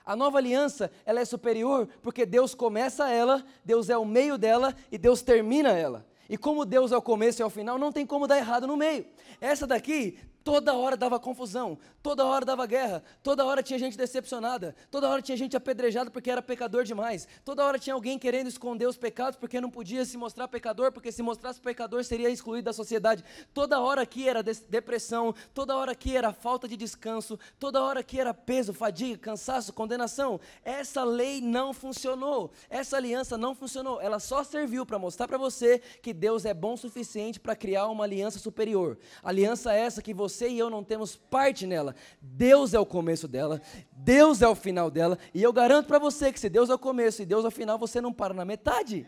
A 0.04 0.14
nova 0.14 0.38
aliança, 0.38 0.90
ela 1.04 1.20
é 1.20 1.24
superior 1.24 1.88
porque 2.00 2.24
Deus 2.24 2.54
começa 2.54 3.10
ela, 3.10 3.44
Deus 3.64 3.90
é 3.90 3.98
o 3.98 4.04
meio 4.04 4.38
dela 4.38 4.74
e 4.90 4.96
Deus 4.96 5.20
termina 5.20 5.70
ela. 5.70 6.06
E 6.28 6.38
como 6.38 6.64
Deus 6.64 6.92
é 6.92 6.96
o 6.96 7.02
começo 7.02 7.40
e 7.40 7.42
é 7.42 7.46
o 7.46 7.50
final, 7.50 7.78
não 7.78 7.92
tem 7.92 8.06
como 8.06 8.26
dar 8.26 8.38
errado 8.38 8.66
no 8.66 8.76
meio. 8.76 9.04
Essa 9.40 9.66
daqui 9.66 10.18
Toda 10.46 10.74
hora 10.74 10.96
dava 10.96 11.18
confusão, 11.18 11.76
toda 12.00 12.24
hora 12.24 12.44
dava 12.44 12.64
guerra, 12.66 13.02
toda 13.20 13.44
hora 13.44 13.64
tinha 13.64 13.80
gente 13.80 13.96
decepcionada, 13.98 14.76
toda 14.92 15.08
hora 15.08 15.20
tinha 15.20 15.36
gente 15.36 15.56
apedrejada 15.56 16.08
porque 16.08 16.30
era 16.30 16.40
pecador 16.40 16.84
demais, 16.84 17.26
toda 17.44 17.64
hora 17.64 17.80
tinha 17.80 17.94
alguém 17.94 18.16
querendo 18.16 18.46
esconder 18.46 18.86
os 18.86 18.96
pecados 18.96 19.36
porque 19.36 19.60
não 19.60 19.68
podia 19.68 20.04
se 20.04 20.16
mostrar 20.16 20.46
pecador, 20.46 20.92
porque 20.92 21.10
se 21.10 21.20
mostrasse 21.20 21.60
pecador 21.60 22.04
seria 22.04 22.30
excluído 22.30 22.66
da 22.66 22.72
sociedade. 22.72 23.24
Toda 23.52 23.80
hora 23.80 24.02
aqui 24.02 24.28
era 24.28 24.40
depressão, 24.40 25.34
toda 25.52 25.76
hora 25.76 25.90
aqui 25.90 26.16
era 26.16 26.32
falta 26.32 26.68
de 26.68 26.76
descanso, 26.76 27.36
toda 27.58 27.82
hora 27.82 27.98
aqui 27.98 28.20
era 28.20 28.32
peso, 28.32 28.72
fadiga, 28.72 29.18
cansaço, 29.18 29.72
condenação. 29.72 30.38
Essa 30.64 31.02
lei 31.02 31.40
não 31.40 31.74
funcionou, 31.74 32.52
essa 32.70 32.96
aliança 32.96 33.36
não 33.36 33.52
funcionou, 33.52 34.00
ela 34.00 34.20
só 34.20 34.44
serviu 34.44 34.86
para 34.86 34.96
mostrar 34.96 35.26
para 35.26 35.38
você 35.38 35.80
que 36.00 36.14
Deus 36.14 36.44
é 36.44 36.54
bom 36.54 36.74
o 36.74 36.78
suficiente 36.78 37.40
para 37.40 37.56
criar 37.56 37.88
uma 37.88 38.04
aliança 38.04 38.38
superior. 38.38 38.96
Aliança 39.24 39.72
essa 39.72 40.00
que 40.00 40.14
você 40.14 40.35
você 40.36 40.48
e 40.48 40.58
eu 40.58 40.68
não 40.68 40.84
temos 40.84 41.16
parte 41.16 41.66
nela. 41.66 41.94
Deus 42.20 42.74
é 42.74 42.78
o 42.78 42.86
começo 42.86 43.26
dela, 43.26 43.60
Deus 43.92 44.42
é 44.42 44.48
o 44.48 44.54
final 44.54 44.90
dela, 44.90 45.18
e 45.32 45.42
eu 45.42 45.52
garanto 45.52 45.86
para 45.86 45.98
você 45.98 46.32
que 46.32 46.38
se 46.38 46.48
Deus 46.48 46.70
é 46.70 46.74
o 46.74 46.78
começo 46.78 47.22
e 47.22 47.26
Deus 47.26 47.44
é 47.44 47.48
o 47.48 47.50
final, 47.50 47.78
você 47.78 48.00
não 48.00 48.12
para 48.12 48.34
na 48.34 48.44
metade. 48.44 49.06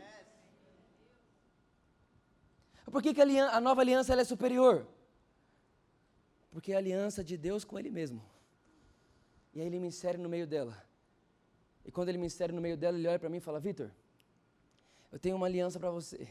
Por 2.91 3.03
que, 3.03 3.13
que 3.13 3.21
a, 3.21 3.57
a 3.57 3.61
nova 3.61 3.81
aliança 3.83 4.15
é 4.15 4.25
superior? 4.25 4.87
Porque 6.51 6.73
é 6.73 6.75
a 6.75 6.79
aliança 6.79 7.23
de 7.23 7.37
Deus 7.37 7.65
com 7.65 7.79
Ele 7.79 7.91
mesmo. 7.91 8.23
E 9.55 9.61
aí 9.61 9.67
Ele 9.67 9.79
me 9.79 9.89
insere 9.89 10.19
no 10.19 10.29
meio 10.29 10.47
dela. 10.47 10.83
E 11.85 11.91
quando 11.91 12.09
Ele 12.09 12.19
me 12.19 12.27
insere 12.27 12.53
no 12.53 12.61
meio 12.61 12.77
dela, 12.77 12.97
Ele 12.97 13.07
olha 13.07 13.19
para 13.19 13.29
mim 13.29 13.37
e 13.37 13.41
fala: 13.41 13.61
Vitor, 13.61 13.91
eu 15.13 15.19
tenho 15.19 15.37
uma 15.37 15.47
aliança 15.47 15.79
para 15.79 15.91
você. 15.91 16.29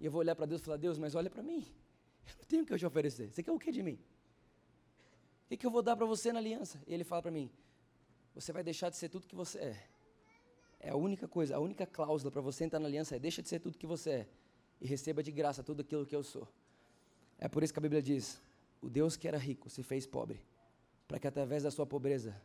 E 0.00 0.06
eu 0.06 0.10
vou 0.10 0.20
olhar 0.20 0.36
para 0.36 0.46
Deus 0.46 0.60
e 0.60 0.64
falar: 0.64 0.76
Deus, 0.76 0.98
mas 0.98 1.14
olha 1.14 1.28
para 1.28 1.42
mim. 1.42 1.66
Eu 2.26 2.34
não 2.38 2.44
tenho 2.44 2.62
o 2.62 2.66
que 2.66 2.72
eu 2.72 2.78
te 2.78 2.86
oferecer. 2.86 3.30
Você 3.30 3.42
quer 3.42 3.52
o 3.52 3.58
que 3.58 3.72
de 3.72 3.82
mim? 3.82 3.98
O 5.48 5.50
que, 5.50 5.56
que 5.56 5.64
eu 5.64 5.70
vou 5.70 5.80
dar 5.80 5.96
para 5.96 6.04
você 6.04 6.30
na 6.30 6.40
aliança? 6.40 6.78
E 6.86 6.92
ele 6.92 7.04
fala 7.04 7.22
para 7.22 7.30
mim: 7.30 7.50
Você 8.34 8.52
vai 8.52 8.62
deixar 8.62 8.90
de 8.90 8.98
ser 8.98 9.08
tudo 9.08 9.26
que 9.26 9.34
você 9.34 9.58
é. 9.58 9.82
É 10.78 10.90
a 10.90 10.94
única 10.94 11.26
coisa, 11.26 11.56
a 11.56 11.58
única 11.58 11.86
cláusula 11.86 12.30
para 12.30 12.42
você 12.42 12.64
entrar 12.64 12.78
na 12.78 12.86
aliança 12.86 13.16
é: 13.16 13.18
deixa 13.18 13.40
de 13.40 13.48
ser 13.48 13.58
tudo 13.58 13.78
que 13.78 13.86
você 13.86 14.10
é 14.10 14.28
e 14.78 14.86
receba 14.86 15.22
de 15.22 15.32
graça 15.32 15.62
tudo 15.62 15.80
aquilo 15.80 16.04
que 16.04 16.14
eu 16.14 16.22
sou. 16.22 16.46
É 17.38 17.48
por 17.48 17.62
isso 17.62 17.72
que 17.72 17.78
a 17.78 17.80
Bíblia 17.80 18.02
diz: 18.02 18.42
O 18.82 18.90
Deus 18.90 19.16
que 19.16 19.26
era 19.26 19.38
rico 19.38 19.70
se 19.70 19.82
fez 19.82 20.06
pobre, 20.06 20.38
para 21.06 21.18
que 21.18 21.26
através 21.26 21.62
da 21.62 21.70
sua 21.70 21.86
pobreza 21.86 22.38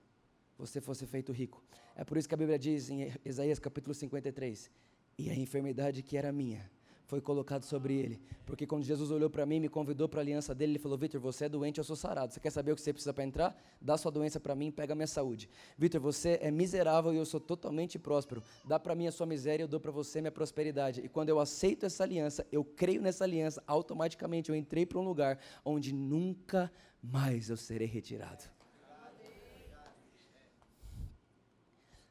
você 0.57 0.79
fosse 0.79 1.05
feito 1.05 1.33
rico. 1.33 1.61
É 1.97 2.05
por 2.05 2.15
isso 2.15 2.29
que 2.29 2.35
a 2.35 2.37
Bíblia 2.37 2.57
diz 2.57 2.89
em 2.89 3.13
Isaías 3.25 3.59
capítulo 3.59 3.93
53: 3.93 4.71
E 5.17 5.29
a 5.29 5.35
enfermidade 5.35 6.01
que 6.01 6.15
era 6.15 6.31
minha 6.31 6.71
foi 7.05 7.21
colocado 7.21 7.63
sobre 7.63 7.95
ele. 7.95 8.21
Porque 8.45 8.65
quando 8.65 8.83
Jesus 8.83 9.11
olhou 9.11 9.29
para 9.29 9.45
mim, 9.45 9.59
me 9.59 9.69
convidou 9.69 10.07
para 10.07 10.19
a 10.19 10.23
aliança 10.23 10.53
dele, 10.53 10.73
ele 10.73 10.79
falou: 10.79 10.97
Vitor, 10.97 11.19
você 11.19 11.45
é 11.45 11.49
doente, 11.49 11.77
eu 11.77 11.83
sou 11.83 11.95
sarado. 11.95 12.33
Você 12.33 12.39
quer 12.39 12.49
saber 12.49 12.71
o 12.71 12.75
que 12.75 12.81
você 12.81 12.93
precisa 12.93 13.13
para 13.13 13.23
entrar? 13.23 13.55
Dá 13.81 13.97
sua 13.97 14.11
doença 14.11 14.39
para 14.39 14.55
mim, 14.55 14.71
pega 14.71 14.93
a 14.93 14.95
minha 14.95 15.07
saúde. 15.07 15.49
Vitor, 15.77 16.01
você 16.01 16.39
é 16.41 16.51
miserável 16.51 17.13
e 17.13 17.17
eu 17.17 17.25
sou 17.25 17.39
totalmente 17.39 17.99
próspero. 17.99 18.43
Dá 18.65 18.79
para 18.79 18.95
mim 18.95 19.07
a 19.07 19.11
sua 19.11 19.25
miséria, 19.25 19.63
eu 19.63 19.67
dou 19.67 19.79
para 19.79 19.91
você 19.91 20.21
minha 20.21 20.31
prosperidade. 20.31 21.01
E 21.01 21.09
quando 21.09 21.29
eu 21.29 21.39
aceito 21.39 21.85
essa 21.85 22.03
aliança, 22.03 22.45
eu 22.51 22.63
creio 22.63 23.01
nessa 23.01 23.23
aliança, 23.23 23.63
automaticamente 23.67 24.49
eu 24.49 24.55
entrei 24.55 24.85
para 24.85 24.99
um 24.99 25.03
lugar 25.03 25.39
onde 25.63 25.93
nunca 25.93 26.71
mais 27.01 27.49
eu 27.49 27.57
serei 27.57 27.87
retirado. 27.87 28.43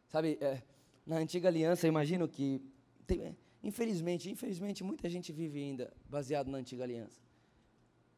Sabe, 0.08 0.36
é, 0.42 0.62
na 1.06 1.16
antiga 1.16 1.48
aliança, 1.48 1.88
imagino 1.88 2.28
que. 2.28 2.60
Tem, 3.06 3.34
Infelizmente, 3.62 4.30
infelizmente, 4.30 4.82
muita 4.82 5.08
gente 5.08 5.32
vive 5.32 5.60
ainda 5.60 5.92
baseado 6.08 6.50
na 6.50 6.58
antiga 6.58 6.82
aliança. 6.82 7.20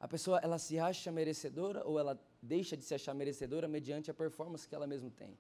A 0.01 0.09
pessoa, 0.09 0.39
ela 0.43 0.59
se 0.59 0.79
acha 0.79 1.11
merecedora 1.13 1.87
ou 1.87 1.99
ela 1.99 2.19
deixa 2.43 2.77
de 2.77 2.85
se 2.85 2.95
achar 2.95 3.15
merecedora 3.15 3.67
mediante 3.69 4.11
a 4.11 4.15
performance 4.15 4.69
que 4.69 4.75
ela 4.75 4.87
mesma 4.87 5.11
tem. 5.11 5.37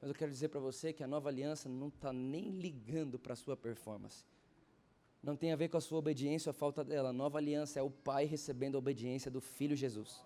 Mas 0.00 0.10
eu 0.10 0.14
quero 0.14 0.30
dizer 0.30 0.48
para 0.48 0.60
você 0.60 0.92
que 0.92 1.02
a 1.02 1.06
nova 1.06 1.28
aliança 1.28 1.68
não 1.68 1.88
está 1.88 2.12
nem 2.12 2.50
ligando 2.50 3.18
para 3.18 3.32
a 3.32 3.36
sua 3.36 3.56
performance. 3.56 4.24
Não 5.22 5.36
tem 5.36 5.52
a 5.52 5.56
ver 5.56 5.68
com 5.68 5.76
a 5.76 5.80
sua 5.80 5.98
obediência 5.98 6.50
ou 6.50 6.50
a 6.50 6.54
falta 6.54 6.84
dela. 6.84 7.08
A 7.08 7.12
nova 7.12 7.38
aliança 7.38 7.80
é 7.80 7.82
o 7.82 7.90
Pai 7.90 8.26
recebendo 8.26 8.76
a 8.76 8.78
obediência 8.78 9.30
do 9.30 9.40
Filho 9.40 9.74
Jesus. 9.74 10.20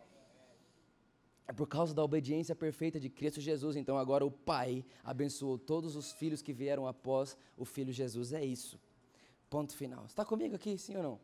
É 1.46 1.52
por 1.52 1.66
causa 1.66 1.94
da 1.94 2.04
obediência 2.04 2.54
perfeita 2.54 3.00
de 3.00 3.08
Cristo 3.08 3.40
Jesus. 3.40 3.76
Então 3.76 3.96
agora 3.96 4.24
o 4.24 4.30
Pai 4.30 4.84
abençoou 5.02 5.58
todos 5.58 5.96
os 5.96 6.12
filhos 6.12 6.42
que 6.42 6.52
vieram 6.52 6.86
após 6.86 7.36
o 7.56 7.64
Filho 7.64 7.92
Jesus. 7.92 8.32
É 8.32 8.44
isso. 8.44 8.78
Ponto 9.50 9.74
final. 9.74 10.06
Está 10.06 10.24
comigo 10.24 10.54
aqui, 10.54 10.78
sim 10.78 10.96
ou 10.96 11.02
não? 11.02 11.20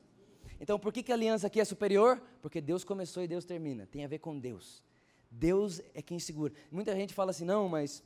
Então, 0.60 0.78
por 0.78 0.92
que, 0.92 1.02
que 1.02 1.12
a 1.12 1.14
aliança 1.14 1.46
aqui 1.46 1.60
é 1.60 1.64
superior? 1.64 2.20
Porque 2.42 2.60
Deus 2.60 2.82
começou 2.82 3.22
e 3.22 3.28
Deus 3.28 3.44
termina. 3.44 3.86
Tem 3.86 4.04
a 4.04 4.08
ver 4.08 4.18
com 4.18 4.36
Deus. 4.38 4.82
Deus 5.30 5.80
é 5.94 6.02
quem 6.02 6.18
segura. 6.18 6.52
Muita 6.70 6.94
gente 6.94 7.14
fala 7.14 7.30
assim, 7.30 7.44
não, 7.44 7.68
mas 7.68 8.02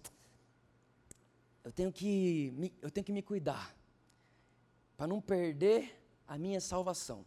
eu 1.64 1.72
tenho 1.72 1.92
que 1.92 2.52
me, 2.56 2.72
eu 2.82 2.90
tenho 2.90 3.04
que 3.04 3.12
me 3.12 3.22
cuidar 3.22 3.74
para 4.96 5.06
não 5.06 5.20
perder 5.20 5.98
a 6.26 6.36
minha 6.36 6.60
salvação. 6.60 7.24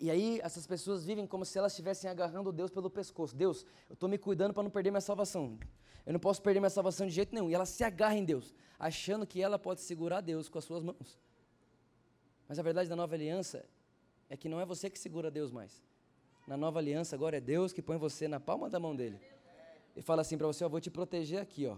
E 0.00 0.10
aí 0.10 0.40
essas 0.42 0.66
pessoas 0.66 1.04
vivem 1.04 1.26
como 1.26 1.44
se 1.44 1.58
elas 1.58 1.72
estivessem 1.72 2.10
agarrando 2.10 2.50
Deus 2.50 2.70
pelo 2.70 2.90
pescoço. 2.90 3.36
Deus, 3.36 3.66
eu 3.88 3.94
estou 3.94 4.08
me 4.08 4.18
cuidando 4.18 4.54
para 4.54 4.62
não 4.62 4.70
perder 4.70 4.90
minha 4.90 5.00
salvação. 5.00 5.58
Eu 6.06 6.12
não 6.12 6.20
posso 6.20 6.42
perder 6.42 6.60
minha 6.60 6.70
salvação 6.70 7.06
de 7.06 7.12
jeito 7.12 7.34
nenhum. 7.34 7.50
E 7.50 7.54
ela 7.54 7.66
se 7.66 7.84
agarra 7.84 8.16
em 8.16 8.24
Deus, 8.24 8.54
achando 8.78 9.26
que 9.26 9.40
ela 9.40 9.58
pode 9.58 9.80
segurar 9.80 10.20
Deus 10.20 10.48
com 10.48 10.58
as 10.58 10.64
suas 10.64 10.82
mãos. 10.82 11.18
Mas 12.48 12.58
a 12.58 12.62
verdade 12.62 12.88
da 12.88 12.96
nova 12.96 13.14
aliança 13.14 13.64
é 14.28 14.36
que 14.36 14.48
não 14.48 14.60
é 14.60 14.66
você 14.66 14.90
que 14.90 14.98
segura 14.98 15.30
Deus 15.30 15.50
mais. 15.50 15.82
Na 16.46 16.56
nova 16.56 16.78
aliança 16.78 17.14
agora 17.14 17.36
é 17.36 17.40
Deus 17.40 17.72
que 17.72 17.82
põe 17.82 17.96
você 17.96 18.26
na 18.26 18.40
palma 18.40 18.68
da 18.68 18.80
mão 18.80 18.96
dele. 18.96 19.20
E 19.94 20.02
fala 20.02 20.22
assim 20.22 20.36
para 20.36 20.46
você, 20.46 20.64
ó, 20.64 20.68
vou 20.68 20.80
te 20.80 20.90
proteger 20.90 21.40
aqui, 21.40 21.66
ó. 21.66 21.76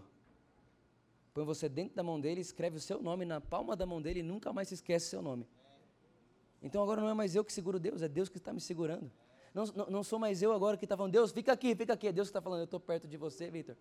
Põe 1.34 1.44
você 1.44 1.68
dentro 1.68 1.96
da 1.96 2.02
mão 2.02 2.20
dele, 2.20 2.40
escreve 2.40 2.76
o 2.76 2.80
seu 2.80 3.02
nome 3.02 3.24
na 3.24 3.40
palma 3.40 3.74
da 3.74 3.86
mão 3.86 4.00
dele 4.00 4.20
e 4.20 4.22
nunca 4.22 4.52
mais 4.52 4.68
se 4.68 4.74
esquece 4.74 5.06
o 5.06 5.10
seu 5.10 5.22
nome. 5.22 5.46
Então 6.62 6.82
agora 6.82 7.00
não 7.00 7.08
é 7.08 7.14
mais 7.14 7.34
eu 7.34 7.44
que 7.44 7.52
seguro 7.52 7.80
Deus, 7.80 8.02
é 8.02 8.08
Deus 8.08 8.28
que 8.28 8.38
está 8.38 8.52
me 8.52 8.60
segurando. 8.60 9.10
Não, 9.52 9.64
não, 9.66 9.86
não, 9.86 10.02
sou 10.02 10.18
mais 10.18 10.42
eu 10.42 10.52
agora 10.52 10.76
que 10.76 10.84
está 10.84 10.96
falando, 10.96 11.12
Deus, 11.12 11.32
fica 11.32 11.52
aqui, 11.52 11.74
fica 11.74 11.92
aqui. 11.92 12.08
É 12.08 12.12
Deus 12.12 12.28
que 12.28 12.30
está 12.30 12.40
falando, 12.40 12.60
eu 12.60 12.64
estou 12.64 12.80
perto 12.80 13.06
de 13.06 13.16
você, 13.16 13.50
Vitor. 13.50 13.76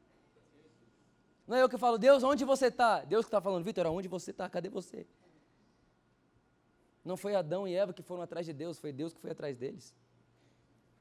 Não 1.48 1.58
é 1.58 1.62
eu 1.62 1.70
que 1.70 1.78
falo, 1.78 1.98
Deus, 1.98 2.24
onde 2.24 2.46
você 2.46 2.68
está? 2.68 3.04
Deus 3.04 3.26
que 3.26 3.30
está 3.30 3.42
falando, 3.42 3.64
Vitor, 3.64 3.86
onde 3.88 4.08
você 4.08 4.32
está? 4.32 4.50
Cadê 4.50 4.70
você? 4.70 5.06
Não 7.04 7.18
foi 7.18 7.36
Adão 7.36 7.68
e 7.68 7.76
Eva 7.76 7.94
que 7.94 8.04
foram 8.04 8.22
atrás 8.22 8.46
de 8.46 8.54
Deus, 8.54 8.80
foi 8.80 8.92
Deus 8.92 9.14
que 9.14 9.20
foi 9.20 9.32
atrás 9.32 9.58
deles. 9.58 9.94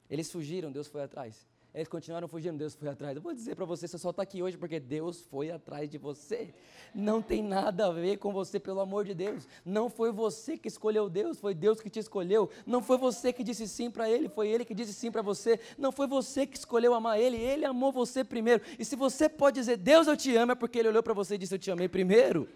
Eles 0.09 0.31
fugiram, 0.33 0.73
Deus 0.73 0.89
foi 0.89 1.03
atrás. 1.03 1.47
Eles 1.73 1.87
continuaram 1.87 2.27
fugindo, 2.27 2.59
Deus 2.59 2.75
foi 2.75 2.89
atrás. 2.89 3.15
Eu 3.15 3.23
vou 3.23 3.33
dizer 3.33 3.55
para 3.55 3.65
você, 3.65 3.87
você 3.87 3.97
só 3.97 4.11
está 4.11 4.23
aqui 4.23 4.43
hoje 4.43 4.59
porque 4.59 4.81
Deus 4.81 5.21
foi 5.21 5.53
atrás 5.53 5.89
de 5.89 5.99
você. 5.99 6.53
Não 6.93 7.23
tem 7.23 7.45
nada 7.45 7.87
a 7.87 7.93
ver 7.93 8.17
com 8.17 8.33
você, 8.33 8.59
pelo 8.59 8.81
amor 8.81 9.05
de 9.05 9.15
Deus. 9.15 9.47
Não 9.65 9.89
foi 9.89 10.11
você 10.11 10.59
que 10.59 10.67
escolheu 10.67 11.09
Deus, 11.09 11.39
foi 11.39 11.55
Deus 11.55 11.81
que 11.81 11.89
te 11.89 12.01
escolheu. 12.01 12.51
Não 12.67 12.83
foi 12.83 12.99
você 12.99 13.33
que 13.33 13.45
disse 13.45 13.69
sim 13.69 13.89
para 13.89 14.11
Ele, 14.11 14.29
foi 14.29 14.49
Ele 14.49 14.65
que 14.65 14.75
disse 14.75 14.93
sim 14.93 15.13
para 15.13 15.23
você. 15.23 15.61
Não 15.79 15.93
foi 15.93 16.09
você 16.09 16.45
que 16.45 16.59
escolheu 16.59 16.93
amar 16.93 17.21
Ele, 17.21 17.37
Ele 17.37 17.65
amou 17.65 17.93
você 17.93 18.25
primeiro. 18.25 18.63
E 18.77 18.85
se 18.85 18.97
você 18.97 19.29
pode 19.29 19.61
dizer, 19.61 19.77
Deus 19.77 20.09
eu 20.09 20.17
te 20.17 20.35
amo, 20.35 20.53
é 20.53 20.55
porque 20.57 20.77
Ele 20.77 20.89
olhou 20.89 21.05
para 21.05 21.15
você 21.15 21.37
e 21.37 21.39
disse, 21.39 21.55
eu 21.55 21.59
te 21.59 21.71
amei 21.71 21.89
primeiro. 21.89 22.49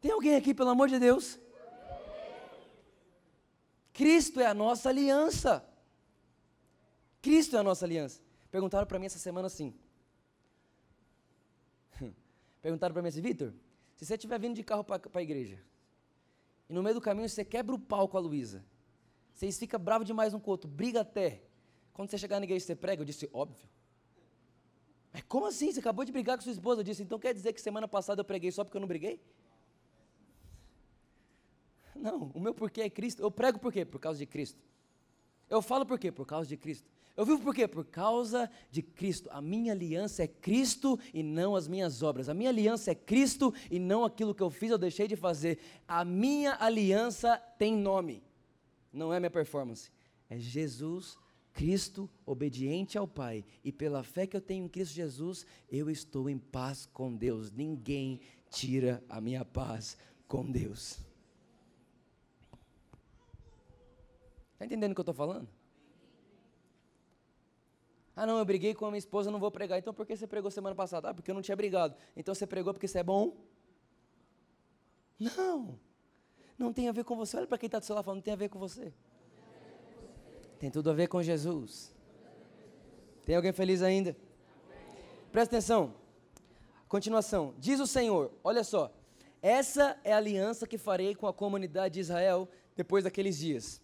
Tem 0.00 0.12
alguém 0.12 0.36
aqui, 0.36 0.54
pelo 0.54 0.70
amor 0.70 0.88
de 0.88 1.00
Deus? 1.00 1.40
Cristo 3.92 4.38
é 4.38 4.46
a 4.46 4.54
nossa 4.54 4.90
aliança. 4.90 5.64
Cristo 7.26 7.56
é 7.56 7.58
a 7.58 7.62
nossa 7.64 7.84
aliança. 7.84 8.22
Perguntaram 8.52 8.86
para 8.86 9.00
mim 9.00 9.06
essa 9.06 9.18
semana 9.18 9.48
assim. 9.48 9.74
Perguntaram 12.62 12.92
para 12.92 13.02
mim 13.02 13.08
assim, 13.08 13.20
Vitor, 13.20 13.52
se 13.96 14.06
você 14.06 14.14
estiver 14.14 14.38
vindo 14.38 14.54
de 14.54 14.62
carro 14.62 14.84
para 14.84 15.00
a 15.12 15.22
igreja, 15.22 15.58
e 16.68 16.72
no 16.72 16.84
meio 16.84 16.94
do 16.94 17.00
caminho 17.00 17.28
você 17.28 17.44
quebra 17.44 17.74
o 17.74 17.80
pau 17.80 18.06
com 18.06 18.16
a 18.16 18.20
Luísa, 18.20 18.64
vocês 19.34 19.58
ficam 19.58 19.80
bravos 19.80 20.06
demais 20.06 20.34
um 20.34 20.38
com 20.38 20.48
o 20.48 20.52
outro, 20.52 20.70
briga 20.70 21.00
até. 21.00 21.42
Quando 21.92 22.08
você 22.10 22.16
chegar 22.16 22.38
na 22.38 22.44
igreja 22.44 22.64
você 22.64 22.76
prega, 22.76 23.02
eu 23.02 23.04
disse, 23.04 23.28
óbvio. 23.32 23.68
Mas 25.12 25.24
como 25.24 25.46
assim? 25.46 25.72
Você 25.72 25.80
acabou 25.80 26.04
de 26.04 26.12
brigar 26.12 26.36
com 26.36 26.44
sua 26.44 26.52
esposa? 26.52 26.82
Eu 26.82 26.84
disse, 26.84 27.02
então 27.02 27.18
quer 27.18 27.34
dizer 27.34 27.52
que 27.52 27.60
semana 27.60 27.88
passada 27.88 28.20
eu 28.20 28.24
preguei 28.24 28.52
só 28.52 28.62
porque 28.62 28.76
eu 28.76 28.80
não 28.80 28.86
briguei? 28.86 29.20
Não, 31.92 32.30
o 32.32 32.38
meu 32.38 32.54
porquê 32.54 32.82
é 32.82 32.90
Cristo. 32.90 33.20
Eu 33.20 33.32
prego 33.32 33.58
por 33.58 33.72
quê? 33.72 33.84
Por 33.84 33.98
causa 33.98 34.16
de 34.16 34.26
Cristo. 34.26 34.62
Eu 35.50 35.60
falo 35.60 35.84
por 35.84 35.98
quê? 35.98 36.12
Por 36.12 36.24
causa 36.24 36.48
de 36.48 36.56
Cristo. 36.56 36.94
Eu 37.16 37.24
vivo 37.24 37.40
por 37.40 37.54
quê? 37.54 37.66
Por 37.66 37.84
causa 37.86 38.50
de 38.70 38.82
Cristo. 38.82 39.30
A 39.32 39.40
minha 39.40 39.72
aliança 39.72 40.22
é 40.22 40.28
Cristo 40.28 40.98
e 41.14 41.22
não 41.22 41.56
as 41.56 41.66
minhas 41.66 42.02
obras. 42.02 42.28
A 42.28 42.34
minha 42.34 42.50
aliança 42.50 42.90
é 42.90 42.94
Cristo 42.94 43.54
e 43.70 43.78
não 43.78 44.04
aquilo 44.04 44.34
que 44.34 44.42
eu 44.42 44.50
fiz 44.50 44.70
ou 44.70 44.78
deixei 44.78 45.08
de 45.08 45.16
fazer. 45.16 45.58
A 45.88 46.04
minha 46.04 46.56
aliança 46.60 47.38
tem 47.58 47.74
nome. 47.74 48.22
Não 48.92 49.14
é 49.14 49.18
minha 49.18 49.30
performance. 49.30 49.90
É 50.28 50.38
Jesus 50.38 51.16
Cristo, 51.56 52.08
obediente 52.26 52.98
ao 52.98 53.08
Pai, 53.08 53.42
e 53.64 53.72
pela 53.72 54.02
fé 54.02 54.26
que 54.26 54.36
eu 54.36 54.42
tenho 54.42 54.66
em 54.66 54.68
Cristo 54.68 54.92
Jesus, 54.94 55.46
eu 55.70 55.88
estou 55.88 56.28
em 56.28 56.38
paz 56.38 56.84
com 56.84 57.16
Deus. 57.16 57.50
Ninguém 57.50 58.20
tira 58.50 59.02
a 59.08 59.22
minha 59.22 59.42
paz 59.42 59.96
com 60.28 60.44
Deus. 60.44 60.98
Está 64.52 64.66
entendendo 64.66 64.92
o 64.92 64.94
que 64.94 65.00
eu 65.00 65.02
estou 65.02 65.14
falando? 65.14 65.48
Ah, 68.16 68.24
não, 68.24 68.38
eu 68.38 68.44
briguei 68.46 68.74
com 68.74 68.86
a 68.86 68.90
minha 68.90 68.98
esposa, 68.98 69.30
não 69.30 69.38
vou 69.38 69.50
pregar. 69.50 69.78
Então 69.78 69.92
por 69.92 70.06
que 70.06 70.16
você 70.16 70.26
pregou 70.26 70.50
semana 70.50 70.74
passada? 70.74 71.10
Ah, 71.10 71.14
porque 71.14 71.30
eu 71.30 71.34
não 71.34 71.42
tinha 71.42 71.54
brigado. 71.54 71.94
Então 72.16 72.34
você 72.34 72.46
pregou 72.46 72.72
porque 72.72 72.88
você 72.88 73.00
é 73.00 73.04
bom? 73.04 73.36
Não. 75.20 75.78
Não 76.58 76.72
tem 76.72 76.88
a 76.88 76.92
ver 76.92 77.04
com 77.04 77.14
você. 77.14 77.36
Olha 77.36 77.46
para 77.46 77.58
quem 77.58 77.66
está 77.66 77.78
do 77.78 77.84
seu 77.84 77.94
lado 77.94 78.06
falando, 78.06 78.18
não 78.18 78.24
tem 78.24 78.32
a 78.32 78.36
ver 78.36 78.48
com 78.48 78.58
você. 78.58 78.90
Tem 80.58 80.70
tudo 80.70 80.88
a 80.88 80.94
ver 80.94 81.08
com 81.08 81.22
Jesus. 81.22 81.94
Tem 83.26 83.36
alguém 83.36 83.52
feliz 83.52 83.82
ainda? 83.82 84.16
Presta 85.30 85.56
atenção. 85.56 85.94
Continuação. 86.88 87.54
Diz 87.58 87.80
o 87.80 87.86
Senhor: 87.86 88.32
Olha 88.42 88.64
só. 88.64 88.90
Essa 89.42 90.00
é 90.02 90.14
a 90.14 90.16
aliança 90.16 90.66
que 90.66 90.78
farei 90.78 91.14
com 91.14 91.26
a 91.26 91.34
comunidade 91.34 91.94
de 91.94 92.00
Israel 92.00 92.48
depois 92.74 93.04
daqueles 93.04 93.36
dias. 93.36 93.80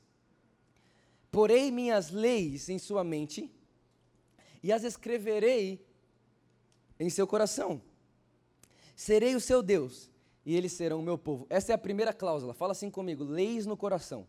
Porei 1.30 1.70
minhas 1.70 2.10
leis 2.10 2.70
em 2.70 2.78
sua 2.78 3.04
mente 3.04 3.50
e 4.62 4.72
as 4.72 4.84
escreverei 4.84 5.84
em 6.98 7.10
seu 7.10 7.26
coração. 7.26 7.82
Serei 8.94 9.34
o 9.34 9.40
seu 9.40 9.62
Deus 9.62 10.10
e 10.44 10.56
eles 10.56 10.72
serão 10.72 11.00
o 11.00 11.02
meu 11.02 11.18
povo. 11.18 11.46
Essa 11.50 11.72
é 11.72 11.74
a 11.74 11.78
primeira 11.78 12.12
cláusula. 12.12 12.54
Fala 12.54 12.72
assim 12.72 12.90
comigo: 12.90 13.24
leis 13.24 13.66
no 13.66 13.76
coração. 13.76 14.26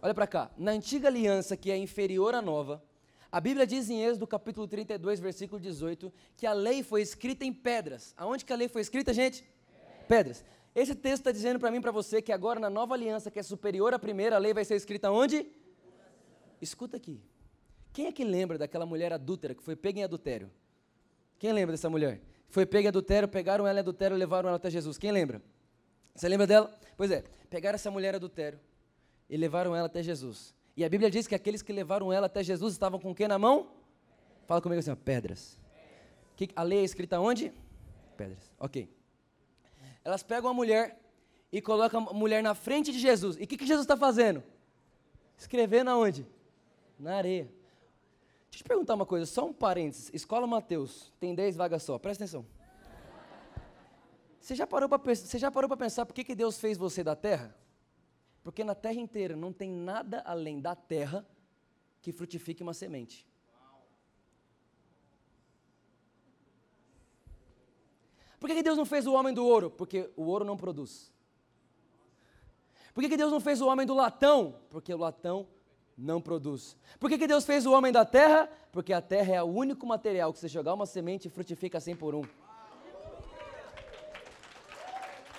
Olha 0.00 0.14
para 0.14 0.26
cá. 0.26 0.50
Na 0.56 0.70
antiga 0.70 1.08
aliança, 1.08 1.56
que 1.56 1.70
é 1.70 1.76
inferior 1.76 2.34
à 2.34 2.40
nova, 2.40 2.82
a 3.30 3.40
Bíblia 3.40 3.66
diz 3.66 3.90
em 3.90 4.02
Êxodo 4.04 4.26
capítulo 4.26 4.66
32, 4.66 5.20
versículo 5.20 5.60
18, 5.60 6.12
que 6.36 6.46
a 6.46 6.52
lei 6.52 6.82
foi 6.82 7.02
escrita 7.02 7.44
em 7.44 7.52
pedras. 7.52 8.14
Aonde 8.16 8.44
que 8.44 8.52
a 8.52 8.56
lei 8.56 8.68
foi 8.68 8.80
escrita, 8.80 9.12
gente? 9.12 9.44
Pedras. 10.06 10.44
Esse 10.74 10.94
texto 10.94 11.22
está 11.22 11.32
dizendo 11.32 11.58
para 11.58 11.70
mim 11.70 11.80
para 11.80 11.90
você 11.90 12.22
que 12.22 12.32
agora 12.32 12.60
na 12.60 12.70
nova 12.70 12.94
aliança, 12.94 13.30
que 13.30 13.38
é 13.38 13.42
superior 13.42 13.92
à 13.92 13.98
primeira, 13.98 14.36
a 14.36 14.38
lei 14.38 14.54
vai 14.54 14.64
ser 14.64 14.76
escrita 14.76 15.10
onde? 15.10 15.46
Escuta 16.60 16.96
aqui. 16.96 17.20
Quem 17.98 18.06
é 18.06 18.12
que 18.12 18.22
lembra 18.22 18.56
daquela 18.56 18.86
mulher 18.86 19.12
adúltera 19.12 19.56
que 19.56 19.60
foi 19.60 19.74
pega 19.74 19.98
em 19.98 20.04
adultério? 20.04 20.48
Quem 21.36 21.52
lembra 21.52 21.72
dessa 21.72 21.90
mulher? 21.90 22.20
Foi 22.48 22.64
pega 22.64 22.84
em 22.84 22.88
adultério, 22.90 23.26
pegaram 23.26 23.66
ela 23.66 23.76
em 23.76 23.80
adultério 23.80 24.16
e 24.16 24.18
levaram 24.20 24.48
ela 24.48 24.56
até 24.56 24.70
Jesus. 24.70 24.96
Quem 24.96 25.10
lembra? 25.10 25.42
Você 26.14 26.28
lembra 26.28 26.46
dela? 26.46 26.72
Pois 26.96 27.10
é, 27.10 27.24
pegaram 27.50 27.74
essa 27.74 27.90
mulher 27.90 28.14
adultério 28.14 28.60
e 29.28 29.36
levaram 29.36 29.74
ela 29.74 29.86
até 29.86 30.00
Jesus. 30.00 30.54
E 30.76 30.84
a 30.84 30.88
Bíblia 30.88 31.10
diz 31.10 31.26
que 31.26 31.34
aqueles 31.34 31.60
que 31.60 31.72
levaram 31.72 32.12
ela 32.12 32.26
até 32.26 32.40
Jesus 32.40 32.72
estavam 32.72 33.00
com 33.00 33.10
o 33.10 33.14
que 33.16 33.26
na 33.26 33.36
mão? 33.36 33.68
Fala 34.46 34.62
comigo 34.62 34.78
assim, 34.78 34.92
ó, 34.92 34.94
pedras. 34.94 35.58
Que, 36.36 36.50
a 36.54 36.62
lei 36.62 36.78
é 36.78 36.84
escrita 36.84 37.18
onde? 37.18 37.52
Pedras. 38.16 38.48
Ok. 38.60 38.88
Elas 40.04 40.22
pegam 40.22 40.48
a 40.48 40.54
mulher 40.54 40.96
e 41.50 41.60
colocam 41.60 42.08
a 42.08 42.14
mulher 42.14 42.44
na 42.44 42.54
frente 42.54 42.92
de 42.92 42.98
Jesus. 43.00 43.36
E 43.40 43.42
o 43.42 43.46
que, 43.48 43.56
que 43.56 43.66
Jesus 43.66 43.82
está 43.82 43.96
fazendo? 43.96 44.40
Escrevendo 45.36 45.90
aonde? 45.90 46.24
Na 46.96 47.16
areia. 47.16 47.57
Deixa 48.50 48.62
eu 48.62 48.64
te 48.64 48.64
perguntar 48.64 48.94
uma 48.94 49.06
coisa, 49.06 49.26
só 49.26 49.46
um 49.46 49.52
parênteses. 49.52 50.10
Escola 50.12 50.46
Mateus, 50.46 51.12
tem 51.20 51.34
10 51.34 51.56
vagas 51.56 51.82
só, 51.82 51.98
presta 51.98 52.24
atenção. 52.24 52.46
Você 54.40 54.54
já 54.54 54.66
parou 54.66 54.88
para 54.88 55.76
pensar 55.76 56.06
por 56.06 56.14
que, 56.14 56.24
que 56.24 56.34
Deus 56.34 56.58
fez 56.58 56.78
você 56.78 57.04
da 57.04 57.14
terra? 57.14 57.54
Porque 58.42 58.64
na 58.64 58.74
terra 58.74 58.98
inteira 58.98 59.36
não 59.36 59.52
tem 59.52 59.70
nada 59.70 60.22
além 60.24 60.58
da 60.58 60.74
terra 60.74 61.26
que 62.00 62.12
frutifique 62.12 62.62
uma 62.62 62.72
semente. 62.72 63.28
Por 68.40 68.48
que, 68.48 68.54
que 68.54 68.62
Deus 68.62 68.78
não 68.78 68.86
fez 68.86 69.06
o 69.06 69.12
homem 69.12 69.34
do 69.34 69.44
ouro? 69.44 69.70
Porque 69.70 70.10
o 70.16 70.22
ouro 70.22 70.44
não 70.44 70.56
produz. 70.56 71.12
Por 72.94 73.02
que, 73.02 73.10
que 73.10 73.16
Deus 73.16 73.30
não 73.30 73.40
fez 73.40 73.60
o 73.60 73.66
homem 73.66 73.86
do 73.86 73.94
latão? 73.94 74.60
Porque 74.70 74.94
o 74.94 74.96
latão 74.96 75.46
não 75.98 76.20
produz. 76.20 76.76
Por 77.00 77.10
que, 77.10 77.18
que 77.18 77.26
Deus 77.26 77.44
fez 77.44 77.66
o 77.66 77.72
homem 77.72 77.90
da 77.90 78.04
terra? 78.04 78.48
Porque 78.70 78.92
a 78.92 79.00
terra 79.00 79.34
é 79.34 79.42
o 79.42 79.46
único 79.46 79.84
material 79.84 80.32
que 80.32 80.38
você 80.38 80.46
jogar 80.46 80.72
uma 80.72 80.86
semente 80.86 81.28
frutifica 81.28 81.80
100 81.80 81.96
por 81.96 82.14
um. 82.14 82.22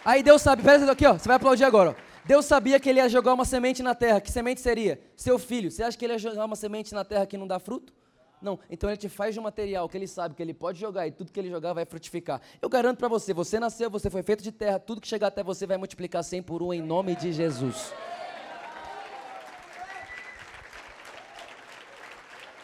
Aí 0.04 0.22
Deus 0.22 0.42
sabe, 0.42 0.62
pera 0.62 0.92
aqui, 0.92 1.06
ó, 1.06 1.14
você 1.14 1.28
vai 1.28 1.38
aplaudir 1.38 1.64
agora. 1.64 1.92
Ó. 1.92 2.10
Deus 2.26 2.46
sabia 2.46 2.80
que 2.80 2.90
ele 2.90 3.00
ia 3.00 3.08
jogar 3.08 3.34
uma 3.34 3.46
semente 3.46 3.82
na 3.82 3.96
terra. 3.96 4.20
Que 4.20 4.30
semente 4.30 4.60
seria? 4.60 5.00
Seu 5.16 5.40
filho. 5.40 5.72
Você 5.72 5.82
acha 5.82 5.98
que 5.98 6.06
ele 6.06 6.14
ia 6.14 6.20
jogar 6.20 6.46
uma 6.46 6.56
semente 6.56 6.94
na 6.94 7.06
terra 7.06 7.26
que 7.26 7.38
não 7.38 7.48
dá 7.48 7.58
fruto? 7.60 7.94
Não, 8.42 8.58
então 8.70 8.90
ele 8.90 8.98
te 8.98 9.10
faz 9.10 9.34
de 9.34 9.40
um 9.40 9.44
material 9.44 9.90
que 9.90 9.98
ele 9.98 10.08
sabe 10.08 10.34
que 10.34 10.42
ele 10.42 10.54
pode 10.54 10.80
jogar 10.80 11.06
e 11.06 11.12
tudo 11.12 11.32
que 11.32 11.40
ele 11.40 11.50
jogar 11.50 11.74
vai 11.74 11.86
frutificar. 11.86 12.42
Eu 12.62 12.70
garanto 12.70 12.98
para 12.98 13.10
você, 13.10 13.34
você 13.34 13.60
nasceu, 13.60 13.90
você 13.90 14.10
foi 14.10 14.24
feito 14.24 14.42
de 14.42 14.52
terra, 14.52 14.80
tudo 14.80 15.02
que 15.02 15.08
chegar 15.08 15.28
até 15.28 15.44
você 15.44 15.68
vai 15.68 15.78
multiplicar 15.78 16.24
100 16.24 16.44
por 16.44 16.64
um 16.64 16.74
em 16.74 16.82
nome 16.82 17.16
de 17.16 17.34
Jesus. 17.34 17.94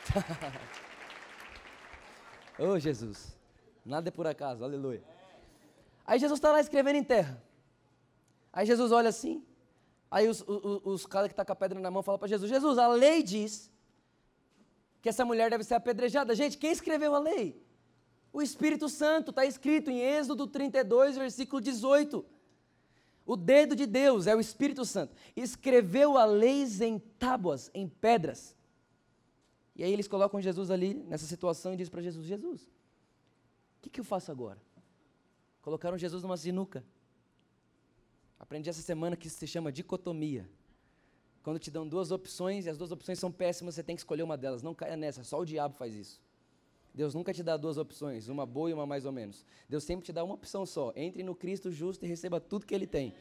oh 2.60 2.80
Jesus, 2.80 3.38
nada 3.86 4.10
é 4.10 4.12
por 4.12 4.28
acaso, 4.28 4.64
aleluia. 4.64 5.04
Aí 6.06 6.20
Jesus 6.20 6.38
está 6.38 6.52
lá 6.52 6.60
escrevendo 6.60 6.98
em 6.98 7.04
terra. 7.04 7.42
Aí 8.54 8.66
Jesus 8.66 8.92
olha 8.92 9.10
assim, 9.10 9.44
aí 10.10 10.28
os, 10.28 10.44
os, 10.48 10.82
os 10.84 11.06
caras 11.06 11.28
que 11.28 11.34
estão 11.34 11.44
tá 11.44 11.48
com 11.48 11.54
a 11.54 11.56
pedra 11.56 11.80
na 11.80 11.92
mão 11.92 12.04
falam 12.04 12.20
para 12.20 12.28
Jesus: 12.28 12.50
Jesus, 12.50 12.78
a 12.78 12.88
lei 12.88 13.24
diz 13.24 13.72
que 15.02 15.10
essa 15.10 15.26
mulher 15.26 15.50
deve 15.50 15.64
ser 15.64 15.76
apedrejada. 15.76 16.34
Gente, 16.34 16.58
quem 16.58 16.72
escreveu 16.72 17.14
a 17.14 17.20
lei? 17.20 17.62
O 18.32 18.42
Espírito 18.42 18.90
Santo, 18.90 19.30
está 19.30 19.46
escrito 19.46 19.90
em 19.90 20.00
Êxodo 20.00 20.48
32, 20.48 21.18
versículo 21.18 21.62
18. 21.62 22.26
O 23.26 23.36
dedo 23.36 23.76
de 23.76 23.86
Deus 23.86 24.28
é 24.28 24.36
o 24.36 24.40
Espírito 24.40 24.86
Santo. 24.86 25.16
Escreveu 25.36 26.18
a 26.18 26.26
lei 26.26 26.64
em 26.82 27.00
tábuas, 27.00 27.72
em 27.74 27.88
pedras. 27.88 28.56
E 29.76 29.84
aí 29.84 29.92
eles 29.92 30.08
colocam 30.08 30.42
Jesus 30.42 30.72
ali 30.72 30.94
nessa 30.94 31.26
situação 31.26 31.74
e 31.74 31.78
dizem 31.78 31.92
para 31.92 32.02
Jesus: 32.02 32.26
Jesus, 32.26 32.64
o 32.64 33.82
que, 33.82 33.90
que 33.90 34.00
eu 34.00 34.04
faço 34.04 34.32
agora? 34.32 34.62
Colocaram 35.62 35.98
Jesus 35.98 36.24
numa 36.24 36.38
sinuca. 36.38 36.84
Aprendi 38.40 38.70
essa 38.70 38.82
semana 38.82 39.16
que 39.16 39.30
se 39.30 39.48
chama 39.48 39.72
dicotomia. 39.72 40.50
Quando 41.44 41.60
te 41.60 41.70
dão 41.70 41.88
duas 41.88 42.12
opções 42.12 42.66
e 42.66 42.70
as 42.70 42.78
duas 42.78 42.92
opções 42.92 43.20
são 43.20 43.32
péssimas, 43.32 43.76
você 43.76 43.84
tem 43.84 43.96
que 43.96 44.00
escolher 44.00 44.24
uma 44.24 44.38
delas. 44.38 44.64
Não 44.64 44.74
caia 44.74 44.96
nessa, 44.96 45.24
só 45.24 45.40
o 45.40 45.46
diabo 45.46 45.76
faz 45.76 45.94
isso. 45.94 46.22
Deus 46.94 47.14
nunca 47.14 47.34
te 47.34 47.44
dá 47.44 47.58
duas 47.58 47.78
opções, 47.78 48.30
uma 48.30 48.46
boa 48.46 48.70
e 48.70 48.74
uma 48.74 48.86
mais 48.86 49.06
ou 49.06 49.12
menos. 49.12 49.46
Deus 49.68 49.84
sempre 49.84 50.06
te 50.06 50.14
dá 50.14 50.24
uma 50.24 50.34
opção 50.34 50.66
só. 50.66 50.94
Entre 50.96 51.22
no 51.24 51.36
Cristo 51.36 51.70
justo 51.70 52.06
e 52.06 52.08
receba 52.08 52.40
tudo 52.40 52.66
que 52.66 52.74
Ele 52.74 52.88
tem. 52.88 53.14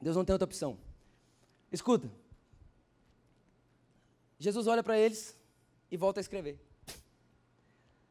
Deus 0.00 0.14
não 0.14 0.24
tem 0.24 0.34
outra 0.34 0.44
opção. 0.44 0.78
Escuta. 1.72 2.10
Jesus 4.38 4.66
olha 4.66 4.82
para 4.82 4.98
eles 4.98 5.36
e 5.90 5.96
volta 5.96 6.20
a 6.20 6.22
escrever. 6.22 6.58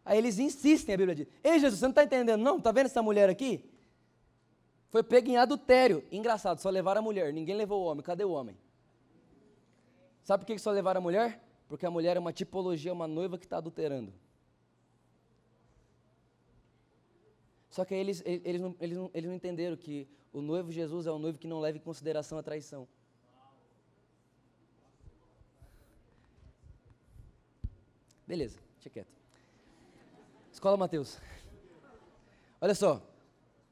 Aí 0.03 0.17
eles 0.17 0.39
insistem, 0.39 0.95
a 0.95 0.97
Bíblia 0.97 1.15
diz: 1.15 1.27
Ei, 1.43 1.59
Jesus, 1.59 1.79
você 1.79 1.85
não 1.85 1.91
está 1.91 2.03
entendendo, 2.03 2.41
não? 2.41 2.57
Está 2.57 2.71
vendo 2.71 2.85
essa 2.85 3.01
mulher 3.01 3.29
aqui? 3.29 3.69
Foi 4.89 5.03
pega 5.03 5.29
em 5.29 5.37
adultério. 5.37 6.03
Engraçado, 6.11 6.59
só 6.59 6.69
levaram 6.69 6.99
a 6.99 7.01
mulher, 7.01 7.33
ninguém 7.33 7.55
levou 7.55 7.83
o 7.83 7.85
homem. 7.85 8.03
Cadê 8.03 8.23
o 8.23 8.31
homem? 8.31 8.57
Sabe 10.23 10.43
por 10.43 10.47
que 10.47 10.59
só 10.59 10.71
levaram 10.71 10.99
a 10.99 11.01
mulher? 11.01 11.41
Porque 11.67 11.85
a 11.85 11.91
mulher 11.91 12.17
é 12.17 12.19
uma 12.19 12.33
tipologia, 12.33 12.93
uma 12.93 13.07
noiva 13.07 13.37
que 13.37 13.45
está 13.45 13.57
adulterando. 13.57 14.13
Só 17.69 17.85
que 17.85 17.93
eles, 17.93 18.23
eles, 18.25 18.61
não, 18.61 18.75
eles, 18.79 18.97
não, 18.97 19.11
eles 19.13 19.29
não 19.29 19.35
entenderam 19.35 19.77
que 19.77 20.07
o 20.33 20.41
noivo 20.41 20.71
Jesus 20.71 21.05
é 21.05 21.11
o 21.11 21.19
noivo 21.19 21.37
que 21.37 21.47
não 21.47 21.59
leva 21.59 21.77
em 21.77 21.81
consideração 21.81 22.37
a 22.37 22.43
traição. 22.43 22.87
Beleza, 28.27 28.59
deixa 28.75 28.89
quieto. 28.89 29.07
Escola 30.51 30.75
Mateus. 30.75 31.17
Olha 32.59 32.75
só. 32.75 33.01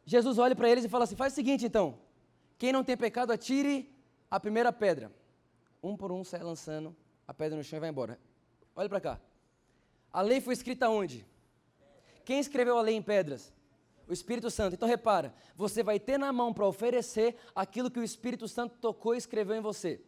Jesus 0.06 0.38
olha 0.38 0.56
para 0.56 0.70
eles 0.70 0.86
e 0.86 0.90
fala 0.90 1.04
assim: 1.04 1.16
faz 1.16 1.34
o 1.34 1.36
seguinte 1.36 1.66
então. 1.66 2.00
Quem 2.58 2.72
não 2.72 2.84
tem 2.84 2.96
pecado, 2.96 3.32
atire 3.32 3.94
a 4.32 4.40
primeira 4.40 4.72
pedra. 4.72 5.12
Um 5.84 5.98
por 5.98 6.12
um 6.12 6.24
sai 6.24 6.42
lançando 6.42 6.96
a 7.28 7.34
pedra 7.34 7.58
no 7.58 7.64
chão 7.64 7.78
e 7.78 7.80
vai 7.82 7.90
embora. 7.90 8.18
Olha 8.76 8.88
para 8.88 9.02
cá. 9.02 9.22
A 10.14 10.22
lei 10.22 10.40
foi 10.40 10.54
escrita 10.54 10.88
onde? 10.88 11.26
Quem 12.24 12.40
escreveu 12.40 12.78
a 12.78 12.82
lei 12.82 12.96
em 12.96 13.02
pedras? 13.02 13.54
O 14.08 14.14
Espírito 14.14 14.50
Santo. 14.50 14.76
Então 14.76 14.88
repara, 14.88 15.34
você 15.56 15.84
vai 15.84 16.00
ter 16.00 16.18
na 16.18 16.32
mão 16.32 16.54
para 16.54 16.66
oferecer 16.66 17.36
aquilo 17.54 17.92
que 17.92 18.00
o 18.00 18.04
Espírito 18.04 18.48
Santo 18.48 18.78
tocou 18.78 19.16
e 19.16 19.18
escreveu 19.18 19.56
em 19.56 19.62
você. 19.62 20.02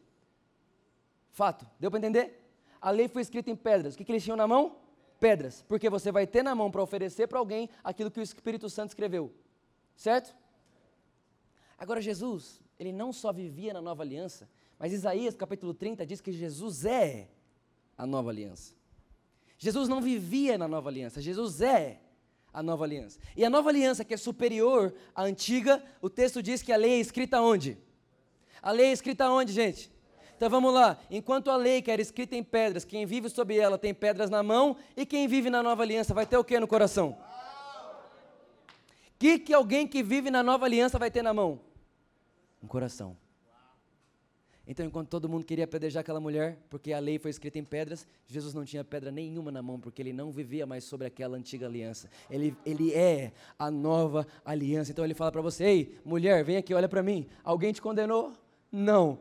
Fato. 1.31 1.67
Deu 1.79 1.91
para 1.91 1.99
entender? 1.99 2.46
A 2.81 2.91
lei 2.91 3.07
foi 3.07 3.21
escrita 3.21 3.49
em 3.49 3.55
pedras. 3.55 3.93
O 3.93 3.97
que, 3.97 4.05
que 4.05 4.11
eles 4.11 4.23
tinham 4.23 4.37
na 4.37 4.47
mão? 4.47 4.77
Pedras. 5.19 5.63
Porque 5.67 5.89
você 5.89 6.11
vai 6.11 6.27
ter 6.27 6.43
na 6.43 6.53
mão 6.53 6.69
para 6.69 6.81
oferecer 6.81 7.27
para 7.27 7.39
alguém 7.39 7.69
aquilo 7.83 8.11
que 8.11 8.19
o 8.19 8.23
Espírito 8.23 8.69
Santo 8.69 8.89
escreveu. 8.89 9.33
Certo? 9.95 10.35
Agora, 11.77 12.01
Jesus, 12.01 12.61
ele 12.79 12.91
não 12.91 13.11
só 13.11 13.31
vivia 13.31 13.73
na 13.73 13.81
nova 13.81 14.03
aliança, 14.03 14.49
mas 14.79 14.93
Isaías 14.93 15.35
capítulo 15.35 15.73
30 15.73 16.05
diz 16.05 16.21
que 16.21 16.31
Jesus 16.31 16.85
é 16.85 17.29
a 17.97 18.05
nova 18.05 18.29
aliança. 18.29 18.75
Jesus 19.57 19.89
não 19.89 20.01
vivia 20.01 20.57
na 20.57 20.67
nova 20.67 20.89
aliança, 20.89 21.19
Jesus 21.19 21.61
é 21.61 21.99
a 22.53 22.61
nova 22.61 22.85
aliança. 22.85 23.19
E 23.35 23.43
a 23.43 23.49
nova 23.49 23.69
aliança, 23.69 24.05
que 24.05 24.13
é 24.13 24.17
superior 24.17 24.93
à 25.15 25.23
antiga, 25.23 25.83
o 26.01 26.09
texto 26.09 26.41
diz 26.41 26.61
que 26.61 26.71
a 26.71 26.77
lei 26.77 26.93
é 26.93 26.99
escrita 26.99 27.41
onde? 27.41 27.77
A 28.61 28.71
lei 28.71 28.87
é 28.87 28.91
escrita 28.91 29.29
onde, 29.29 29.51
gente? 29.51 29.91
Então 30.37 30.51
vamos 30.51 30.71
lá. 30.71 30.99
Enquanto 31.09 31.49
a 31.49 31.57
lei 31.57 31.81
que 31.81 31.89
era 31.89 31.99
escrita 31.99 32.35
em 32.35 32.43
pedras, 32.43 32.85
quem 32.85 33.07
vive 33.07 33.27
sob 33.27 33.57
ela 33.57 33.75
tem 33.75 33.91
pedras 33.91 34.29
na 34.29 34.43
mão, 34.43 34.77
e 34.95 35.03
quem 35.03 35.27
vive 35.27 35.49
na 35.49 35.63
nova 35.63 35.81
aliança 35.81 36.13
vai 36.13 36.27
ter 36.27 36.37
o 36.37 36.43
que 36.43 36.59
no 36.59 36.67
coração? 36.67 37.17
O 39.15 39.19
que, 39.19 39.39
que 39.39 39.51
alguém 39.51 39.87
que 39.87 40.03
vive 40.03 40.29
na 40.29 40.43
nova 40.43 40.65
aliança 40.65 40.99
vai 40.99 41.09
ter 41.09 41.23
na 41.23 41.33
mão? 41.33 41.59
Um 42.61 42.67
coração. 42.67 43.17
Então, 44.67 44.85
enquanto 44.85 45.07
todo 45.07 45.27
mundo 45.27 45.43
queria 45.43 45.63
apedrejar 45.63 46.01
aquela 46.01 46.19
mulher, 46.19 46.59
porque 46.69 46.93
a 46.93 46.99
lei 46.99 47.17
foi 47.17 47.31
escrita 47.31 47.57
em 47.57 47.63
pedras, 47.63 48.05
Jesus 48.27 48.53
não 48.53 48.63
tinha 48.63 48.83
pedra 48.83 49.09
nenhuma 49.09 49.49
na 49.49 49.63
mão, 49.63 49.79
porque 49.79 50.03
ele 50.03 50.13
não 50.13 50.29
vivia 50.29 50.67
mais 50.67 50.83
sobre 50.83 51.07
aquela 51.07 51.35
antiga 51.35 51.65
aliança. 51.65 52.09
Ele, 52.29 52.55
ele 52.63 52.93
é 52.93 53.31
a 53.57 53.71
nova 53.71 54.27
aliança. 54.45 54.91
Então, 54.91 55.03
ele 55.03 55.15
fala 55.15 55.31
para 55.31 55.41
você: 55.41 55.63
Ei, 55.63 55.99
mulher, 56.05 56.43
vem 56.43 56.57
aqui, 56.57 56.75
olha 56.75 56.89
para 56.89 57.01
mim. 57.01 57.25
Alguém 57.43 57.73
te 57.73 57.81
condenou? 57.81 58.33
Não 58.71 59.17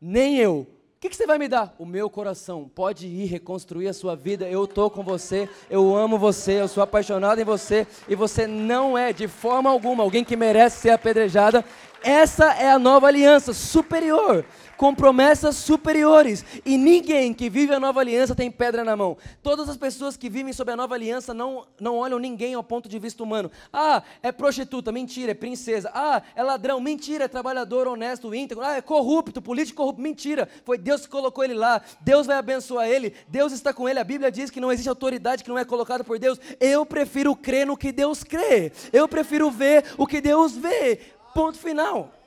nem 0.00 0.36
eu. 0.36 0.66
O 0.98 1.00
que, 1.00 1.08
que, 1.08 1.16
você 1.16 1.26
vai 1.26 1.38
me 1.38 1.46
dar? 1.46 1.74
O 1.78 1.86
meu 1.86 2.10
coração. 2.10 2.68
Pode 2.74 3.06
ir 3.06 3.26
reconstruir 3.26 3.86
a 3.86 3.92
sua 3.92 4.16
vida. 4.16 4.48
Eu 4.48 4.64
estou 4.64 4.90
com 4.90 5.04
você. 5.04 5.48
Eu 5.70 5.94
amo 5.96 6.18
você. 6.18 6.60
Eu 6.60 6.66
sou 6.66 6.82
apaixonado 6.82 7.40
em 7.40 7.44
você. 7.44 7.86
E 8.08 8.16
você 8.16 8.48
não 8.48 8.98
é, 8.98 9.12
de 9.12 9.28
forma 9.28 9.70
alguma, 9.70 10.02
alguém 10.02 10.24
que 10.24 10.34
merece 10.34 10.80
ser 10.80 10.90
apedrejada. 10.90 11.64
Essa 12.02 12.52
é 12.54 12.68
a 12.68 12.80
nova 12.80 13.06
aliança 13.06 13.52
superior 13.52 14.44
com 14.78 14.94
promessas 14.94 15.56
superiores. 15.56 16.44
E 16.64 16.78
ninguém 16.78 17.34
que 17.34 17.50
vive 17.50 17.74
a 17.74 17.80
nova 17.80 18.00
aliança 18.00 18.34
tem 18.34 18.50
pedra 18.50 18.84
na 18.84 18.96
mão. 18.96 19.18
Todas 19.42 19.68
as 19.68 19.76
pessoas 19.76 20.16
que 20.16 20.30
vivem 20.30 20.52
sob 20.52 20.70
a 20.72 20.76
nova 20.76 20.94
aliança 20.94 21.34
não, 21.34 21.66
não 21.78 21.96
olham 21.96 22.18
ninguém 22.18 22.54
ao 22.54 22.62
ponto 22.62 22.88
de 22.88 22.98
vista 22.98 23.22
humano. 23.22 23.50
Ah, 23.72 24.02
é 24.22 24.30
prostituta, 24.30 24.92
mentira, 24.92 25.32
é 25.32 25.34
princesa. 25.34 25.90
Ah, 25.92 26.22
é 26.34 26.42
ladrão, 26.42 26.80
mentira, 26.80 27.24
é 27.24 27.28
trabalhador 27.28 27.88
honesto, 27.88 28.32
íntegro. 28.32 28.64
Ah, 28.64 28.76
é 28.76 28.80
corrupto, 28.80 29.42
político 29.42 29.82
corrupto, 29.82 30.00
mentira. 30.00 30.48
Foi 30.64 30.78
Deus 30.78 31.02
que 31.02 31.08
colocou 31.08 31.42
ele 31.42 31.54
lá. 31.54 31.82
Deus 32.00 32.28
vai 32.28 32.36
abençoar 32.36 32.88
ele. 32.88 33.14
Deus 33.26 33.52
está 33.52 33.74
com 33.74 33.88
ele. 33.88 33.98
A 33.98 34.04
Bíblia 34.04 34.30
diz 34.30 34.48
que 34.48 34.60
não 34.60 34.70
existe 34.70 34.88
autoridade 34.88 35.42
que 35.42 35.50
não 35.50 35.58
é 35.58 35.64
colocada 35.64 36.04
por 36.04 36.20
Deus. 36.20 36.38
Eu 36.60 36.86
prefiro 36.86 37.34
crer 37.34 37.66
no 37.66 37.76
que 37.76 37.90
Deus 37.90 38.22
crê. 38.22 38.70
Eu 38.92 39.08
prefiro 39.08 39.50
ver 39.50 39.84
o 39.98 40.06
que 40.06 40.20
Deus 40.20 40.52
vê. 40.56 41.00
Ponto 41.34 41.58
final. 41.58 42.17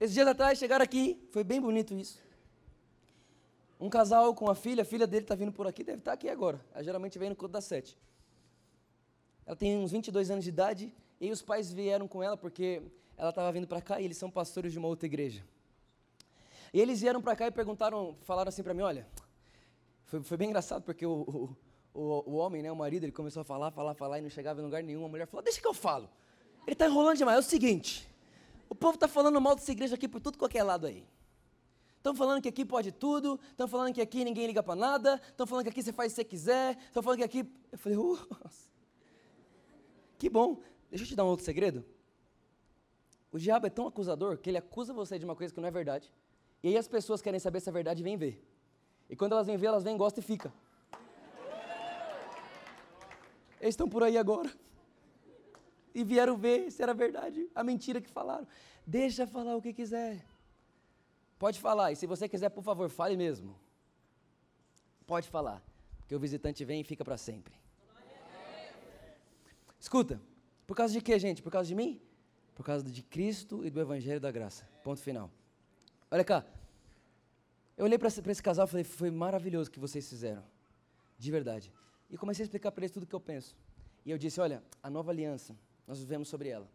Esses 0.00 0.14
dias 0.14 0.26
atrás 0.26 0.58
chegaram 0.58 0.82
aqui, 0.82 1.28
foi 1.30 1.44
bem 1.44 1.60
bonito 1.60 1.92
isso. 1.92 2.18
Um 3.78 3.90
casal 3.90 4.34
com 4.34 4.48
a 4.48 4.54
filha, 4.54 4.82
a 4.82 4.84
filha 4.84 5.06
dele 5.06 5.24
está 5.24 5.34
vindo 5.34 5.52
por 5.52 5.66
aqui, 5.66 5.84
deve 5.84 5.98
estar 5.98 6.12
tá 6.12 6.14
aqui 6.14 6.28
agora. 6.28 6.64
Ela 6.72 6.82
geralmente 6.82 7.18
vem 7.18 7.28
no 7.28 7.36
culto 7.36 7.52
das 7.52 7.64
sete. 7.64 7.98
Ela 9.44 9.54
tem 9.54 9.76
uns 9.76 9.90
22 9.90 10.30
anos 10.30 10.44
de 10.44 10.48
idade 10.48 10.94
e 11.20 11.30
os 11.30 11.42
pais 11.42 11.70
vieram 11.70 12.08
com 12.08 12.22
ela 12.22 12.36
porque 12.36 12.82
ela 13.16 13.28
estava 13.28 13.52
vindo 13.52 13.66
para 13.66 13.82
cá 13.82 14.00
e 14.00 14.06
eles 14.06 14.16
são 14.16 14.30
pastores 14.30 14.72
de 14.72 14.78
uma 14.78 14.88
outra 14.88 15.06
igreja. 15.06 15.44
E 16.72 16.80
eles 16.80 17.00
vieram 17.00 17.20
para 17.20 17.36
cá 17.36 17.46
e 17.48 17.50
perguntaram, 17.50 18.16
falaram 18.22 18.48
assim 18.48 18.62
para 18.62 18.72
mim, 18.72 18.82
olha, 18.82 19.06
foi, 20.04 20.22
foi, 20.22 20.36
bem 20.36 20.48
engraçado 20.48 20.82
porque 20.82 21.04
o, 21.04 21.56
o, 21.92 22.30
o, 22.30 22.36
homem, 22.36 22.62
né, 22.62 22.72
o 22.72 22.76
marido, 22.76 23.04
ele 23.04 23.12
começou 23.12 23.42
a 23.42 23.44
falar, 23.44 23.70
falar, 23.70 23.94
falar 23.94 24.18
e 24.18 24.22
não 24.22 24.30
chegava 24.30 24.60
em 24.60 24.64
lugar 24.64 24.82
nenhum. 24.82 25.04
A 25.04 25.08
mulher 25.08 25.26
falou, 25.26 25.42
deixa 25.42 25.60
que 25.60 25.66
eu 25.66 25.74
falo. 25.74 26.08
Ele 26.66 26.72
está 26.72 26.86
enrolando 26.86 27.18
demais. 27.18 27.36
É 27.36 27.40
o 27.40 27.42
seguinte, 27.42 28.08
o 28.70 28.74
povo 28.74 28.94
está 28.94 29.08
falando 29.08 29.40
mal 29.40 29.56
dessa 29.56 29.72
igreja 29.72 29.96
aqui 29.96 30.06
por 30.06 30.20
tudo 30.20 30.38
qualquer 30.38 30.62
lado 30.62 30.86
aí. 30.86 31.04
Estão 31.96 32.14
falando 32.14 32.40
que 32.40 32.48
aqui 32.48 32.64
pode 32.64 32.92
tudo, 32.92 33.38
estão 33.50 33.66
falando 33.66 33.92
que 33.92 34.00
aqui 34.00 34.24
ninguém 34.24 34.46
liga 34.46 34.62
para 34.62 34.76
nada, 34.76 35.20
estão 35.28 35.44
falando 35.44 35.64
que 35.64 35.70
aqui 35.70 35.82
você 35.82 35.92
faz 35.92 36.12
o 36.12 36.14
que 36.14 36.22
você 36.22 36.24
quiser, 36.24 36.78
estão 36.78 37.02
falando 37.02 37.18
que 37.18 37.24
aqui. 37.24 37.52
Eu 37.72 37.76
falei, 37.76 37.98
uh, 37.98 38.18
que 40.16 40.30
bom. 40.30 40.62
Deixa 40.88 41.04
eu 41.04 41.08
te 41.08 41.16
dar 41.16 41.24
um 41.24 41.28
outro 41.28 41.44
segredo. 41.44 41.84
O 43.32 43.38
diabo 43.38 43.66
é 43.66 43.70
tão 43.70 43.88
acusador 43.88 44.38
que 44.38 44.48
ele 44.48 44.58
acusa 44.58 44.94
você 44.94 45.18
de 45.18 45.24
uma 45.24 45.34
coisa 45.34 45.52
que 45.52 45.60
não 45.60 45.68
é 45.68 45.70
verdade. 45.70 46.10
E 46.62 46.68
aí 46.68 46.76
as 46.76 46.86
pessoas 46.86 47.20
querem 47.20 47.40
saber 47.40 47.60
se 47.60 47.68
é 47.68 47.72
verdade 47.72 48.00
e 48.00 48.04
vêm 48.04 48.16
ver. 48.16 48.42
E 49.08 49.16
quando 49.16 49.32
elas 49.32 49.48
vêm 49.48 49.56
ver, 49.56 49.66
elas 49.66 49.82
vêm, 49.82 49.96
gostam 49.96 50.22
e 50.22 50.24
fica. 50.24 50.52
Eles 53.60 53.74
estão 53.74 53.88
por 53.88 54.04
aí 54.04 54.16
agora 54.16 54.50
e 55.94 56.04
vieram 56.04 56.36
ver 56.36 56.70
se 56.70 56.82
era 56.82 56.94
verdade 56.94 57.48
a 57.54 57.62
mentira 57.62 58.00
que 58.00 58.10
falaram. 58.10 58.46
Deixa 58.86 59.26
falar 59.26 59.56
o 59.56 59.62
que 59.62 59.72
quiser. 59.72 60.24
Pode 61.38 61.58
falar, 61.58 61.92
e 61.92 61.96
se 61.96 62.06
você 62.06 62.28
quiser, 62.28 62.50
por 62.50 62.62
favor, 62.62 62.88
fale 62.90 63.16
mesmo. 63.16 63.58
Pode 65.06 65.28
falar, 65.28 65.62
porque 65.98 66.14
o 66.14 66.20
visitante 66.20 66.64
vem 66.64 66.82
e 66.82 66.84
fica 66.84 67.04
para 67.04 67.16
sempre. 67.16 67.54
Escuta, 69.78 70.20
por 70.66 70.76
causa 70.76 70.92
de 70.92 71.00
quê, 71.00 71.18
gente? 71.18 71.42
Por 71.42 71.50
causa 71.50 71.66
de 71.66 71.74
mim? 71.74 72.00
Por 72.54 72.64
causa 72.64 72.84
de 72.84 73.02
Cristo 73.02 73.64
e 73.64 73.70
do 73.70 73.80
Evangelho 73.80 74.20
da 74.20 74.30
Graça. 74.30 74.68
Ponto 74.84 75.00
final. 75.00 75.30
Olha 76.10 76.22
cá. 76.22 76.44
Eu 77.76 77.86
olhei 77.86 77.96
para 77.96 78.08
esse 78.08 78.42
casal 78.42 78.66
e 78.66 78.68
falei, 78.68 78.84
foi 78.84 79.10
maravilhoso 79.10 79.70
o 79.70 79.72
que 79.72 79.80
vocês 79.80 80.06
fizeram. 80.06 80.44
De 81.18 81.30
verdade. 81.30 81.72
E 82.10 82.18
comecei 82.18 82.42
a 82.42 82.44
explicar 82.44 82.70
para 82.70 82.82
eles 82.82 82.92
tudo 82.92 83.04
o 83.04 83.06
que 83.06 83.14
eu 83.14 83.20
penso. 83.20 83.56
E 84.04 84.10
eu 84.10 84.18
disse, 84.18 84.40
olha, 84.40 84.62
a 84.82 84.90
nova 84.90 85.10
aliança 85.10 85.56
nós 85.90 85.98
vivemos 85.98 86.28
sobre 86.28 86.48
ela. 86.48 86.70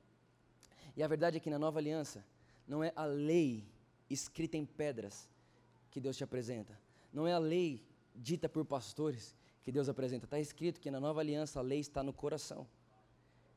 E 0.93 1.01
a 1.01 1.07
verdade 1.07 1.37
é 1.37 1.39
que 1.39 1.49
na 1.49 1.57
nova 1.57 1.79
aliança, 1.79 2.21
não 2.67 2.83
é 2.83 2.91
a 2.97 3.05
lei 3.05 3.63
escrita 4.09 4.57
em 4.57 4.65
pedras 4.65 5.29
que 5.89 6.01
Deus 6.01 6.17
te 6.17 6.25
apresenta. 6.25 6.77
Não 7.13 7.25
é 7.25 7.31
a 7.31 7.37
lei 7.37 7.81
dita 8.13 8.49
por 8.49 8.65
pastores 8.65 9.33
que 9.63 9.71
Deus 9.71 9.87
apresenta. 9.87 10.25
Está 10.25 10.37
escrito 10.37 10.81
que 10.81 10.91
na 10.91 10.99
nova 10.99 11.21
aliança 11.21 11.59
a 11.59 11.61
lei 11.61 11.79
está 11.79 12.03
no 12.03 12.11
coração. 12.11 12.67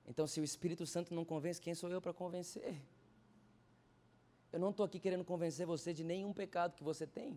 Então, 0.06 0.28
se 0.28 0.40
o 0.40 0.44
Espírito 0.44 0.86
Santo 0.86 1.12
não 1.12 1.24
convence, 1.24 1.60
quem 1.60 1.74
sou 1.74 1.90
eu 1.90 2.00
para 2.00 2.14
convencer? 2.14 2.80
Eu 4.52 4.60
não 4.60 4.70
estou 4.70 4.86
aqui 4.86 5.00
querendo 5.00 5.24
convencer 5.24 5.66
você 5.66 5.92
de 5.92 6.04
nenhum 6.04 6.32
pecado 6.32 6.76
que 6.76 6.84
você 6.84 7.04
tem. 7.04 7.36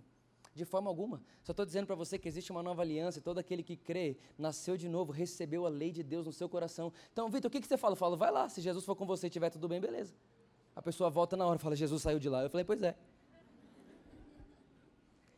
De 0.54 0.66
forma 0.66 0.90
alguma. 0.90 1.22
Só 1.44 1.52
estou 1.52 1.66
dizendo 1.66 1.88
para 1.88 1.96
você 1.96 2.20
que 2.20 2.28
existe 2.28 2.52
uma 2.52 2.62
nova 2.62 2.82
aliança 2.82 3.20
e 3.20 3.22
todo 3.22 3.38
aquele 3.38 3.64
que 3.64 3.76
crê, 3.78 4.18
nasceu 4.38 4.76
de 4.76 4.90
novo, 4.90 5.12
recebeu 5.12 5.66
a 5.66 5.70
lei 5.70 5.92
de 5.92 6.04
Deus 6.04 6.26
no 6.26 6.34
seu 6.34 6.50
coração. 6.50 6.92
Então, 7.14 7.30
Vitor, 7.30 7.48
o 7.48 7.52
que, 7.52 7.62
que 7.62 7.68
você 7.68 7.78
fala? 7.78 7.94
Eu 7.94 7.98
falo, 7.98 8.18
vai 8.18 8.32
lá, 8.32 8.50
se 8.50 8.60
Jesus 8.62 8.84
for 8.84 8.96
com 8.96 9.06
você 9.06 9.28
e 9.28 9.30
estiver 9.30 9.50
tudo 9.50 9.68
bem, 9.68 9.80
beleza. 9.80 10.14
A 10.76 10.82
pessoa 10.82 11.10
volta 11.10 11.38
na 11.38 11.46
hora 11.46 11.58
e 11.58 11.62
fala, 11.62 11.76
Jesus 11.76 12.02
saiu 12.02 12.20
de 12.20 12.28
lá. 12.28 12.44
Eu 12.44 12.50
falei, 12.50 12.66
pois 12.66 12.82
é. 12.82 12.96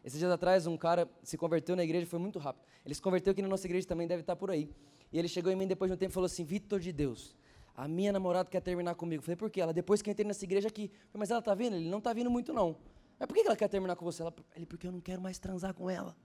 Esses 0.03 0.19
dias 0.19 0.31
atrás, 0.31 0.67
um 0.67 0.75
cara 0.75 1.09
se 1.21 1.37
converteu 1.37 1.75
na 1.75 1.83
igreja, 1.83 2.05
foi 2.05 2.19
muito 2.19 2.39
rápido. 2.39 2.65
Ele 2.85 2.93
se 2.93 3.01
converteu 3.01 3.31
aqui 3.31 3.41
na 3.41 3.47
nossa 3.47 3.65
igreja 3.65 3.87
também, 3.87 4.07
deve 4.07 4.21
estar 4.21 4.35
por 4.35 4.51
aí. 4.51 4.69
E 5.11 5.19
ele 5.19 5.27
chegou 5.27 5.51
em 5.51 5.55
mim 5.55 5.67
depois 5.67 5.89
de 5.89 5.95
um 5.95 5.97
tempo 5.97 6.11
e 6.11 6.13
falou 6.13 6.25
assim: 6.25 6.43
Vitor 6.43 6.79
de 6.79 6.91
Deus, 6.91 7.35
a 7.75 7.87
minha 7.87 8.11
namorada 8.11 8.49
quer 8.49 8.61
terminar 8.61 8.95
comigo. 8.95 9.21
Eu 9.21 9.23
falei, 9.23 9.35
por 9.35 9.49
quê? 9.49 9.61
Ela, 9.61 9.73
depois 9.73 10.01
que 10.01 10.09
eu 10.09 10.11
entrei 10.11 10.27
nessa 10.27 10.43
igreja 10.43 10.67
aqui. 10.67 10.89
Falei, 10.89 11.19
mas 11.19 11.31
ela 11.31 11.39
está 11.39 11.55
vindo? 11.55 11.75
Ele 11.75 11.89
não 11.89 11.97
está 11.99 12.13
vindo 12.13 12.29
muito, 12.29 12.53
não. 12.53 12.75
Mas 13.19 13.27
por 13.27 13.33
que 13.33 13.41
ela 13.41 13.55
quer 13.55 13.67
terminar 13.67 13.95
com 13.95 14.05
você? 14.05 14.21
Ela, 14.21 14.33
ele, 14.55 14.65
porque 14.65 14.87
eu 14.87 14.91
não 14.91 15.01
quero 15.01 15.21
mais 15.21 15.39
transar 15.39 15.73
com 15.73 15.89
ela. 15.89 16.15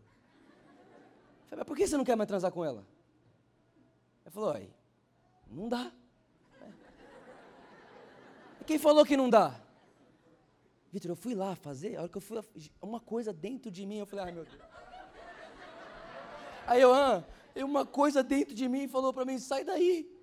Eu 1.42 1.48
falei, 1.48 1.58
mas 1.58 1.66
por 1.66 1.76
que 1.76 1.86
você 1.86 1.96
não 1.96 2.04
quer 2.04 2.16
mais 2.16 2.28
transar 2.28 2.50
com 2.50 2.64
ela? 2.64 2.86
Ele 4.24 4.30
falou, 4.30 4.50
aí, 4.50 4.70
não 5.50 5.68
dá. 5.68 5.92
E 8.60 8.64
quem 8.64 8.78
falou 8.78 9.04
que 9.04 9.16
não 9.16 9.30
dá? 9.30 9.60
Vitor, 10.92 11.10
eu 11.10 11.16
fui 11.16 11.34
lá 11.34 11.54
fazer, 11.54 11.96
a 11.96 12.00
hora 12.00 12.08
que 12.08 12.16
eu 12.16 12.20
fui, 12.20 12.40
uma 12.80 13.00
coisa 13.00 13.32
dentro 13.32 13.70
de 13.70 13.84
mim, 13.84 13.98
eu 13.98 14.06
falei, 14.06 14.26
ai 14.26 14.32
meu 14.32 14.44
Deus. 14.44 14.60
Aí 16.66 16.80
eu, 16.80 16.92
ah, 16.92 17.24
uma 17.56 17.86
coisa 17.86 18.22
dentro 18.22 18.54
de 18.54 18.68
mim 18.68 18.88
falou 18.88 19.12
para 19.12 19.24
mim, 19.24 19.38
sai 19.38 19.64
daí. 19.64 20.17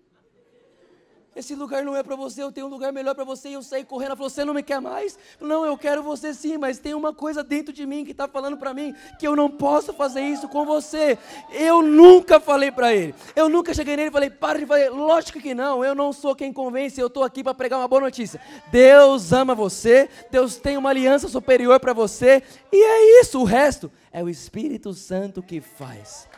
Esse 1.35 1.53
lugar 1.53 1.83
não 1.83 1.95
é 1.95 2.01
para 2.01 2.15
você, 2.15 2.41
eu 2.41 2.51
tenho 2.51 2.67
um 2.67 2.69
lugar 2.69 2.93
melhor 2.93 3.13
para 3.13 3.25
você. 3.25 3.49
E 3.49 3.53
eu 3.53 3.61
saí 3.61 3.83
correndo, 3.83 4.07
ela 4.07 4.15
falou: 4.15 4.29
Você 4.29 4.45
não 4.45 4.53
me 4.53 4.63
quer 4.63 4.79
mais? 4.79 5.19
Não, 5.39 5.65
eu 5.65 5.77
quero 5.77 6.01
você 6.01 6.33
sim, 6.33 6.57
mas 6.57 6.79
tem 6.79 6.93
uma 6.93 7.13
coisa 7.13 7.43
dentro 7.43 7.73
de 7.73 7.85
mim 7.85 8.05
que 8.05 8.11
está 8.11 8.25
falando 8.25 8.55
para 8.55 8.73
mim 8.73 8.95
que 9.19 9.27
eu 9.27 9.35
não 9.35 9.49
posso 9.49 9.91
fazer 9.91 10.21
isso 10.21 10.47
com 10.47 10.65
você. 10.65 11.17
Eu 11.51 11.81
nunca 11.81 12.39
falei 12.39 12.71
para 12.71 12.93
ele. 12.95 13.13
Eu 13.35 13.49
nunca 13.49 13.73
cheguei 13.73 13.97
nele 13.97 14.07
e 14.07 14.11
falei: 14.11 14.29
Para 14.29 14.59
de 14.59 14.65
fazer. 14.65 14.89
Lógico 14.89 15.41
que 15.41 15.53
não, 15.53 15.83
eu 15.83 15.93
não 15.93 16.13
sou 16.13 16.33
quem 16.33 16.53
convence, 16.53 17.01
eu 17.01 17.07
estou 17.07 17.23
aqui 17.23 17.43
para 17.43 17.53
pregar 17.53 17.79
uma 17.79 17.87
boa 17.87 18.01
notícia. 18.01 18.39
Deus 18.71 19.33
ama 19.33 19.53
você, 19.53 20.09
Deus 20.31 20.55
tem 20.55 20.77
uma 20.77 20.91
aliança 20.91 21.27
superior 21.27 21.81
para 21.81 21.91
você, 21.91 22.41
e 22.71 22.81
é 22.81 23.21
isso. 23.21 23.41
O 23.41 23.43
resto 23.43 23.91
é 24.09 24.23
o 24.23 24.29
Espírito 24.29 24.93
Santo 24.93 25.43
que 25.43 25.59
faz. 25.59 26.29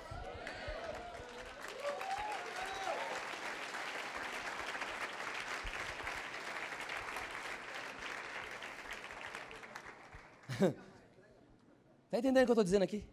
Está 12.07 12.19
entendendo 12.19 12.43
o 12.43 12.45
que 12.45 12.51
eu 12.51 12.53
estou 12.53 12.63
dizendo 12.63 12.83
aqui? 12.83 13.03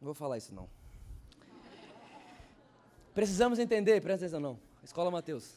Não 0.00 0.06
vou 0.06 0.14
falar 0.14 0.38
isso 0.38 0.54
não. 0.54 0.68
Precisamos 3.14 3.58
entender, 3.58 4.00
presta 4.00 4.24
atenção 4.24 4.40
não. 4.40 4.58
Escola 4.82 5.10
Mateus. 5.10 5.54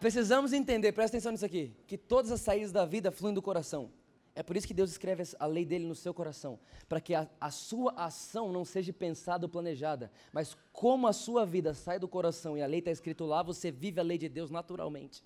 Precisamos 0.00 0.52
entender, 0.54 0.90
presta 0.92 1.16
atenção 1.16 1.32
nisso 1.32 1.44
aqui, 1.44 1.76
que 1.86 1.96
todas 1.96 2.32
as 2.32 2.40
saídas 2.40 2.72
da 2.72 2.84
vida 2.84 3.12
fluem 3.12 3.34
do 3.34 3.42
coração. 3.42 3.90
É 4.34 4.42
por 4.42 4.56
isso 4.56 4.66
que 4.66 4.72
Deus 4.72 4.90
escreve 4.90 5.22
a 5.38 5.46
lei 5.46 5.66
dele 5.66 5.86
no 5.86 5.94
seu 5.94 6.14
coração, 6.14 6.58
para 6.88 7.00
que 7.00 7.14
a, 7.14 7.28
a, 7.38 7.50
sua 7.50 7.92
ação 7.92 8.50
não 8.50 8.64
seja 8.64 8.92
pensada 8.92 9.44
ou 9.44 9.50
planejada, 9.50 10.10
mas 10.32 10.56
como 10.72 11.06
a 11.06 11.12
sua 11.12 11.44
vida 11.44 11.74
sai 11.74 11.98
do 11.98 12.08
coração 12.08 12.56
e 12.56 12.62
a 12.62 12.66
lei 12.66 12.78
está 12.78 12.90
escrito 12.90 13.26
lá, 13.26 13.42
você 13.42 13.70
vive 13.70 14.00
a 14.00 14.02
lei 14.02 14.16
de 14.16 14.30
Deus 14.30 14.50
naturalmente. 14.50 15.22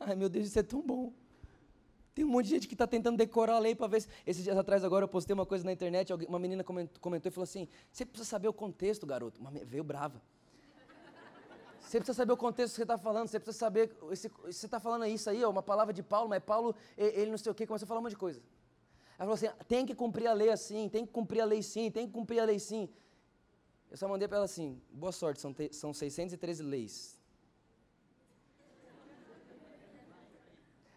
Ai 0.00 0.14
meu 0.14 0.28
Deus, 0.28 0.46
isso 0.46 0.58
é 0.58 0.62
tão 0.62 0.80
bom. 0.80 1.12
Tem 2.14 2.24
um 2.24 2.28
monte 2.28 2.46
de 2.46 2.50
gente 2.50 2.66
que 2.66 2.74
está 2.74 2.86
tentando 2.86 3.16
decorar 3.16 3.54
a 3.54 3.58
lei 3.58 3.74
para 3.74 3.86
ver 3.86 4.02
se. 4.02 4.08
Esses 4.26 4.42
dias 4.42 4.56
atrás, 4.56 4.82
agora, 4.82 5.04
eu 5.04 5.08
postei 5.08 5.34
uma 5.34 5.46
coisa 5.46 5.64
na 5.64 5.72
internet, 5.72 6.12
uma 6.12 6.38
menina 6.38 6.64
comentou 6.64 7.30
e 7.30 7.30
falou 7.30 7.44
assim: 7.44 7.68
Você 7.92 8.04
precisa 8.04 8.28
saber 8.28 8.48
o 8.48 8.52
contexto, 8.52 9.06
garoto. 9.06 9.40
Uma, 9.40 9.50
veio 9.50 9.84
brava. 9.84 10.20
Você 11.80 11.98
precisa 11.98 12.16
saber 12.16 12.32
o 12.32 12.36
contexto 12.36 12.72
que 12.72 12.76
você 12.76 12.82
está 12.82 12.98
falando, 12.98 13.28
você 13.28 13.38
precisa 13.40 13.58
saber. 13.58 13.96
Esse, 14.10 14.28
você 14.28 14.66
está 14.66 14.78
falando 14.78 15.06
isso 15.06 15.30
aí, 15.30 15.42
ó, 15.42 15.48
uma 15.48 15.62
palavra 15.62 15.94
de 15.94 16.02
Paulo, 16.02 16.28
mas 16.28 16.42
Paulo, 16.42 16.74
ele 16.96 17.30
não 17.30 17.38
sei 17.38 17.50
o 17.50 17.54
que, 17.54 17.66
começou 17.66 17.86
a 17.86 17.88
falar 17.88 18.00
um 18.00 18.02
monte 18.02 18.10
de 18.10 18.18
coisa. 18.18 18.42
Ela 19.18 19.32
falou 19.32 19.34
assim: 19.34 19.48
tem 19.66 19.86
que 19.86 19.94
cumprir 19.94 20.26
a 20.26 20.32
lei 20.32 20.50
assim, 20.50 20.88
tem 20.88 21.06
que 21.06 21.12
cumprir 21.12 21.40
a 21.40 21.44
lei 21.44 21.62
sim, 21.62 21.90
tem 21.90 22.06
que 22.06 22.12
cumprir 22.12 22.40
a 22.40 22.44
lei 22.44 22.58
sim. 22.58 22.88
Eu 23.90 23.96
só 23.96 24.06
mandei 24.06 24.28
para 24.28 24.36
ela 24.38 24.44
assim: 24.44 24.80
boa 24.90 25.12
sorte, 25.12 25.40
são, 25.40 25.54
te, 25.54 25.72
são 25.72 25.94
613 25.94 26.62
leis. 26.62 27.17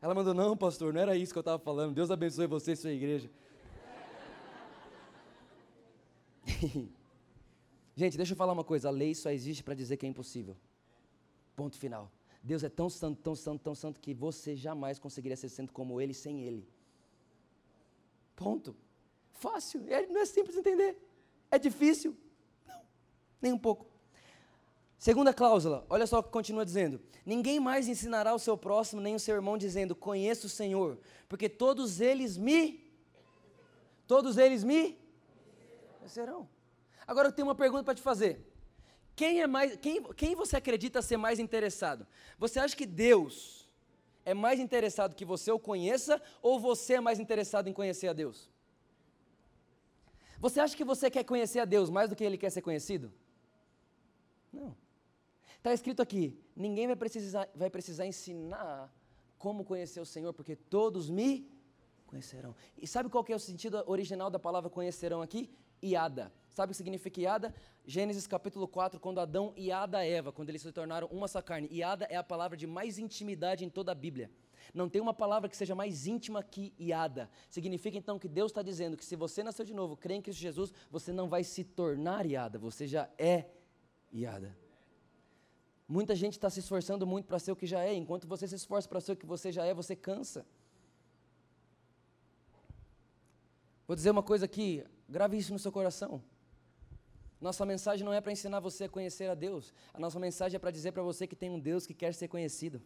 Ela 0.01 0.15
mandou: 0.15 0.33
Não, 0.33 0.57
pastor, 0.57 0.93
não 0.93 0.99
era 1.01 1.15
isso 1.15 1.31
que 1.31 1.37
eu 1.37 1.41
estava 1.41 1.59
falando. 1.59 1.93
Deus 1.93 2.09
abençoe 2.09 2.47
você 2.47 2.71
e 2.71 2.75
sua 2.75 2.91
igreja. 2.91 3.29
Gente, 7.95 8.17
deixa 8.17 8.33
eu 8.33 8.37
falar 8.37 8.53
uma 8.53 8.63
coisa: 8.63 8.87
a 8.87 8.91
lei 8.91 9.13
só 9.13 9.29
existe 9.29 9.63
para 9.63 9.75
dizer 9.75 9.97
que 9.97 10.05
é 10.05 10.09
impossível. 10.09 10.57
Ponto 11.55 11.77
final. 11.77 12.11
Deus 12.41 12.63
é 12.63 12.69
tão 12.69 12.89
santo, 12.89 13.21
tão 13.21 13.35
santo, 13.35 13.61
tão 13.61 13.75
santo 13.75 13.99
que 13.99 14.15
você 14.15 14.55
jamais 14.55 14.97
conseguiria 14.97 15.37
ser 15.37 15.49
santo 15.49 15.71
como 15.71 16.01
Ele 16.01 16.13
sem 16.13 16.41
Ele. 16.41 16.67
Ponto. 18.35 18.75
Fácil. 19.33 19.85
É, 19.87 20.07
não 20.07 20.21
é 20.21 20.25
simples 20.25 20.57
entender. 20.57 20.97
É 21.51 21.59
difícil? 21.59 22.17
Não, 22.67 22.81
nem 23.39 23.53
um 23.53 23.59
pouco. 23.59 23.90
Segunda 25.01 25.33
cláusula, 25.33 25.83
olha 25.89 26.05
só 26.05 26.19
o 26.19 26.23
que 26.23 26.29
continua 26.29 26.63
dizendo: 26.63 27.01
Ninguém 27.25 27.59
mais 27.59 27.87
ensinará 27.87 28.35
o 28.35 28.37
seu 28.37 28.55
próximo 28.55 29.01
nem 29.01 29.15
o 29.15 29.19
seu 29.19 29.33
irmão, 29.33 29.57
dizendo: 29.57 29.95
Conheço 29.95 30.45
o 30.45 30.49
Senhor, 30.49 30.99
porque 31.27 31.49
todos 31.49 31.99
eles 31.99 32.37
me. 32.37 32.87
Todos 34.05 34.37
eles 34.37 34.63
me 34.63 34.99
conhecerão. 35.97 36.47
Agora 37.07 37.29
eu 37.29 37.31
tenho 37.31 37.47
uma 37.47 37.55
pergunta 37.55 37.83
para 37.83 37.95
te 37.95 38.01
fazer. 38.03 38.45
Quem 39.15 39.41
é 39.41 39.47
mais, 39.47 39.75
quem, 39.77 40.03
quem 40.13 40.35
você 40.35 40.57
acredita 40.57 41.01
ser 41.01 41.17
mais 41.17 41.39
interessado? 41.39 42.05
Você 42.37 42.59
acha 42.59 42.75
que 42.75 42.85
Deus 42.85 43.67
é 44.23 44.35
mais 44.35 44.59
interessado 44.59 45.15
que 45.15 45.25
você 45.25 45.51
o 45.51 45.57
conheça 45.57 46.21
ou 46.43 46.59
você 46.59 46.93
é 46.93 47.01
mais 47.01 47.19
interessado 47.19 47.67
em 47.67 47.73
conhecer 47.73 48.07
a 48.07 48.13
Deus? 48.13 48.47
Você 50.37 50.59
acha 50.59 50.77
que 50.77 50.83
você 50.83 51.09
quer 51.09 51.23
conhecer 51.23 51.59
a 51.59 51.65
Deus 51.65 51.89
mais 51.89 52.07
do 52.07 52.15
que 52.15 52.23
ele 52.23 52.37
quer 52.37 52.51
ser 52.51 52.61
conhecido? 52.61 53.11
Não. 54.53 54.80
Está 55.61 55.71
escrito 55.75 56.01
aqui: 56.01 56.35
ninguém 56.55 56.87
vai 56.87 56.95
precisar, 56.95 57.47
vai 57.53 57.69
precisar 57.69 58.07
ensinar 58.07 58.91
como 59.37 59.63
conhecer 59.63 59.99
o 59.99 60.05
Senhor, 60.05 60.33
porque 60.33 60.55
todos 60.55 61.07
me 61.07 61.47
conhecerão. 62.07 62.55
E 62.75 62.87
sabe 62.87 63.09
qual 63.09 63.23
que 63.23 63.31
é 63.31 63.35
o 63.35 63.39
sentido 63.39 63.83
original 63.85 64.31
da 64.31 64.39
palavra 64.39 64.71
conhecerão 64.71 65.21
aqui? 65.21 65.51
Iada. 65.79 66.33
Sabe 66.49 66.71
o 66.71 66.73
que 66.73 66.77
significa 66.77 67.21
Iada? 67.21 67.53
Gênesis 67.85 68.25
capítulo 68.25 68.67
4, 68.67 68.99
quando 68.99 69.19
Adão 69.19 69.53
e 69.55 69.71
Ada 69.71 70.03
Eva, 70.03 70.31
quando 70.31 70.49
eles 70.49 70.63
se 70.63 70.71
tornaram 70.71 71.07
uma 71.11 71.27
só 71.27 71.43
carne. 71.43 71.67
Iada 71.71 72.05
é 72.05 72.15
a 72.15 72.23
palavra 72.23 72.57
de 72.57 72.65
mais 72.65 72.97
intimidade 72.97 73.63
em 73.63 73.69
toda 73.69 73.91
a 73.91 73.95
Bíblia. 73.95 74.31
Não 74.73 74.89
tem 74.89 74.99
uma 74.99 75.13
palavra 75.13 75.47
que 75.47 75.55
seja 75.55 75.75
mais 75.75 76.07
íntima 76.07 76.41
que 76.41 76.73
Iada. 76.79 77.29
Significa 77.49 77.95
então 77.95 78.17
que 78.17 78.27
Deus 78.27 78.49
está 78.51 78.63
dizendo 78.63 78.97
que 78.97 79.05
se 79.05 79.15
você 79.15 79.43
nasceu 79.43 79.63
de 79.63 79.75
novo, 79.75 79.95
crê 79.95 80.15
em 80.15 80.21
Cristo 80.23 80.39
Jesus, 80.39 80.73
você 80.89 81.11
não 81.11 81.29
vai 81.29 81.43
se 81.43 81.63
tornar 81.63 82.25
Iada, 82.25 82.57
você 82.57 82.87
já 82.87 83.07
é 83.15 83.45
Iada. 84.11 84.60
Muita 85.91 86.15
gente 86.15 86.37
está 86.37 86.49
se 86.49 86.61
esforçando 86.61 87.05
muito 87.05 87.25
para 87.25 87.37
ser 87.37 87.51
o 87.51 87.55
que 87.55 87.67
já 87.67 87.83
é, 87.83 87.93
enquanto 87.93 88.25
você 88.25 88.47
se 88.47 88.55
esforça 88.55 88.87
para 88.87 89.01
ser 89.01 89.11
o 89.11 89.15
que 89.17 89.25
você 89.25 89.51
já 89.51 89.65
é, 89.65 89.73
você 89.73 89.93
cansa. 89.93 90.45
Vou 93.85 93.93
dizer 93.93 94.09
uma 94.09 94.23
coisa 94.23 94.45
aqui, 94.45 94.85
grave 95.09 95.37
isso 95.37 95.51
no 95.51 95.59
seu 95.59 95.69
coração. 95.69 96.23
Nossa 97.41 97.65
mensagem 97.65 98.05
não 98.05 98.13
é 98.13 98.21
para 98.21 98.31
ensinar 98.31 98.61
você 98.61 98.85
a 98.85 98.89
conhecer 98.89 99.29
a 99.29 99.35
Deus, 99.35 99.73
a 99.93 99.99
nossa 99.99 100.17
mensagem 100.17 100.55
é 100.55 100.59
para 100.59 100.71
dizer 100.71 100.93
para 100.93 101.03
você 101.03 101.27
que 101.27 101.35
tem 101.35 101.49
um 101.49 101.59
Deus 101.59 101.85
que 101.85 101.93
quer 101.93 102.13
ser 102.13 102.29
conhecido. 102.29 102.81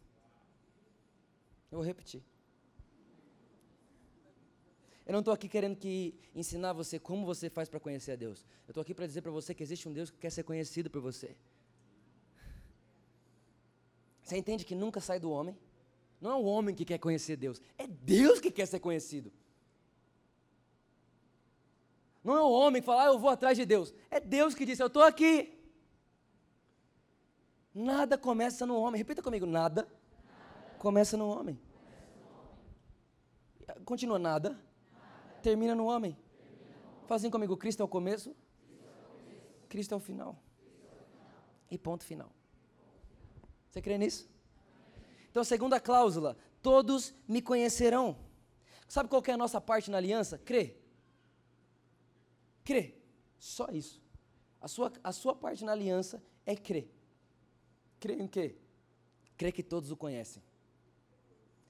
Eu 1.71 1.77
vou 1.77 1.85
repetir. 1.85 2.23
Eu 5.05 5.13
não 5.13 5.19
estou 5.19 5.31
aqui 5.31 5.47
querendo 5.47 5.75
que 5.75 6.15
ensinar 6.33 6.73
você 6.73 6.97
como 6.97 7.23
você 7.23 7.51
faz 7.51 7.69
para 7.69 7.79
conhecer 7.79 8.13
a 8.13 8.15
Deus. 8.15 8.43
Eu 8.67 8.71
estou 8.71 8.81
aqui 8.81 8.95
para 8.95 9.05
dizer 9.05 9.21
para 9.21 9.29
você 9.29 9.53
que 9.53 9.61
existe 9.61 9.87
um 9.87 9.93
Deus 9.93 10.09
que 10.09 10.17
quer 10.17 10.31
ser 10.31 10.41
conhecido 10.41 10.89
por 10.89 11.01
você. 11.01 11.35
Você 14.25 14.35
entende 14.37 14.65
que 14.65 14.73
nunca 14.73 14.99
sai 14.99 15.19
do 15.19 15.29
homem? 15.29 15.55
Não 16.19 16.31
é 16.31 16.35
o 16.35 16.43
homem 16.45 16.73
que 16.73 16.83
quer 16.83 16.97
conhecer 16.97 17.37
Deus, 17.37 17.61
é 17.77 17.85
Deus 17.85 18.39
que 18.39 18.49
quer 18.49 18.65
ser 18.65 18.79
conhecido. 18.79 19.31
Não 22.23 22.35
é 22.35 22.41
o 22.41 22.49
homem 22.49 22.81
que 22.81 22.87
fala, 22.87 23.03
ah, 23.03 23.05
eu 23.05 23.19
vou 23.19 23.29
atrás 23.29 23.55
de 23.55 23.65
Deus. 23.67 23.93
É 24.09 24.19
Deus 24.19 24.55
que 24.55 24.65
diz, 24.65 24.79
eu 24.79 24.87
estou 24.87 25.03
aqui. 25.03 25.55
Nada 27.71 28.17
começa 28.17 28.65
no 28.65 28.75
homem. 28.77 28.97
Repita 28.97 29.21
comigo, 29.21 29.45
nada. 29.45 29.87
Começa, 30.79 31.15
no 31.15 31.29
homem. 31.29 31.59
Continua, 33.85 34.17
nada. 34.17 34.59
Termina 35.43 35.75
no 35.75 35.85
homem. 35.85 36.17
Fala 37.05 37.17
assim 37.17 37.29
comigo, 37.29 37.55
Cristo 37.55 37.81
é 37.81 37.85
o 37.85 37.87
começo, 37.87 38.35
Cristo 39.69 39.93
é 39.93 39.97
o 39.97 39.99
final. 39.99 40.35
E 41.69 41.77
ponto 41.77 42.03
final. 42.03 42.34
Você 43.75 43.81
crê 43.81 43.97
nisso? 43.97 44.25
Então, 45.29 45.41
a 45.41 45.43
segunda 45.43 45.81
cláusula: 45.81 46.37
todos 46.61 47.13
me 47.27 47.41
conhecerão. 47.41 48.17
Sabe 48.87 49.09
qual 49.09 49.21
é 49.27 49.31
a 49.31 49.37
nossa 49.37 49.59
parte 49.59 49.91
na 49.91 49.97
aliança? 49.97 50.37
Crê. 50.37 50.77
Crê. 52.63 52.95
Só 53.37 53.67
isso. 53.73 54.01
A 54.61 54.69
sua, 54.69 54.93
a 55.03 55.11
sua 55.11 55.35
parte 55.35 55.65
na 55.65 55.73
aliança 55.73 56.23
é 56.45 56.55
crer. 56.55 56.89
Crer 57.99 58.21
em 58.21 58.27
quê? 58.27 58.55
Crer 59.35 59.51
que 59.51 59.61
todos 59.61 59.91
o 59.91 59.97
conhecem. 59.97 60.41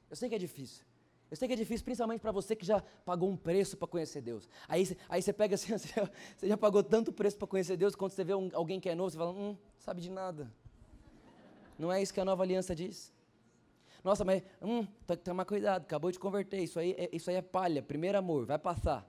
Eu 0.07 0.15
sei 0.15 0.29
que 0.29 0.35
é 0.35 0.37
difícil. 0.37 0.85
Eu 1.31 1.35
sei 1.35 1.47
que 1.47 1.55
é 1.55 1.57
difícil, 1.57 1.83
principalmente 1.83 2.21
para 2.21 2.31
você 2.31 2.55
que 2.55 2.63
já 2.63 2.83
pagou 3.03 3.27
um 3.27 3.35
preço 3.35 3.75
para 3.77 3.87
conhecer 3.87 4.21
Deus. 4.21 4.47
Aí, 4.67 4.95
aí 5.09 5.23
você 5.23 5.33
pega 5.33 5.55
assim, 5.55 5.73
você 5.75 5.87
já, 5.87 6.11
você 6.37 6.47
já 6.49 6.55
pagou 6.55 6.83
tanto 6.83 7.11
preço 7.11 7.35
para 7.35 7.47
conhecer 7.47 7.75
Deus, 7.75 7.95
quando 7.95 8.11
você 8.11 8.23
vê 8.23 8.35
um, 8.35 8.51
alguém 8.53 8.79
que 8.79 8.87
é 8.87 8.93
novo, 8.93 9.09
você 9.09 9.17
fala, 9.17 9.31
hum, 9.31 9.57
sabe 9.79 10.01
de 10.01 10.11
nada. 10.11 10.53
Não 11.77 11.91
é 11.91 12.01
isso 12.01 12.13
que 12.13 12.19
a 12.19 12.25
nova 12.25 12.43
aliança 12.43 12.73
diz? 12.73 13.13
Nossa, 14.03 14.23
mas 14.23 14.43
hum, 14.61 14.85
tem 15.07 15.17
que 15.17 15.23
tomar 15.23 15.45
cuidado, 15.45 15.81
acabou 15.81 16.11
de 16.11 16.19
converter, 16.19 16.61
isso 16.61 16.79
aí, 16.79 16.91
é, 16.91 17.09
isso 17.11 17.29
aí 17.29 17.38
é 17.38 17.41
palha, 17.41 17.81
primeiro 17.81 18.17
amor, 18.17 18.45
vai 18.45 18.59
passar. 18.59 19.03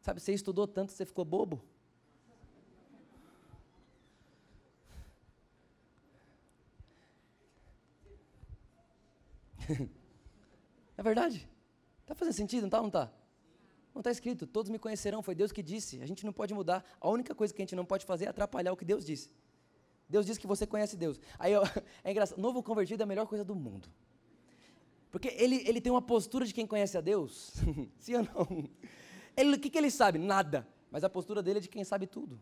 Sabe, 0.00 0.20
você 0.20 0.34
estudou 0.34 0.66
tanto, 0.66 0.92
você 0.92 1.06
ficou 1.06 1.24
bobo? 1.24 1.64
é 10.96 11.02
verdade? 11.02 11.48
Está 12.02 12.14
fazendo 12.14 12.34
sentido, 12.34 12.60
não 12.62 12.68
está 12.68 12.80
não 12.80 12.88
está? 12.88 13.10
Não 13.94 14.00
está 14.00 14.10
escrito, 14.10 14.46
todos 14.46 14.70
me 14.70 14.78
conhecerão, 14.78 15.22
foi 15.22 15.34
Deus 15.34 15.52
que 15.52 15.62
disse. 15.62 16.02
A 16.02 16.06
gente 16.06 16.26
não 16.26 16.32
pode 16.32 16.52
mudar. 16.52 16.84
A 17.00 17.08
única 17.08 17.34
coisa 17.34 17.54
que 17.54 17.62
a 17.62 17.64
gente 17.64 17.76
não 17.76 17.86
pode 17.86 18.04
fazer 18.04 18.26
é 18.26 18.28
atrapalhar 18.28 18.72
o 18.72 18.76
que 18.76 18.84
Deus 18.84 19.06
disse. 19.06 19.30
Deus 20.14 20.24
disse 20.24 20.38
que 20.38 20.46
você 20.46 20.64
conhece 20.64 20.96
Deus. 20.96 21.20
Aí 21.36 21.52
é 22.04 22.10
engraçado, 22.12 22.40
novo 22.40 22.62
convertido 22.62 23.02
é 23.02 23.04
a 23.04 23.06
melhor 23.06 23.26
coisa 23.26 23.44
do 23.44 23.52
mundo. 23.52 23.88
Porque 25.10 25.26
ele, 25.36 25.56
ele 25.66 25.80
tem 25.80 25.90
uma 25.90 26.00
postura 26.00 26.46
de 26.46 26.54
quem 26.54 26.68
conhece 26.68 26.96
a 26.96 27.00
Deus. 27.00 27.52
Sim 27.98 28.14
ou 28.14 28.22
não? 28.22 28.70
Ele, 29.36 29.56
o 29.56 29.58
que, 29.58 29.68
que 29.68 29.76
ele 29.76 29.90
sabe? 29.90 30.16
Nada. 30.20 30.68
Mas 30.88 31.02
a 31.02 31.10
postura 31.10 31.42
dele 31.42 31.58
é 31.58 31.62
de 31.62 31.68
quem 31.68 31.82
sabe 31.82 32.06
tudo. 32.06 32.40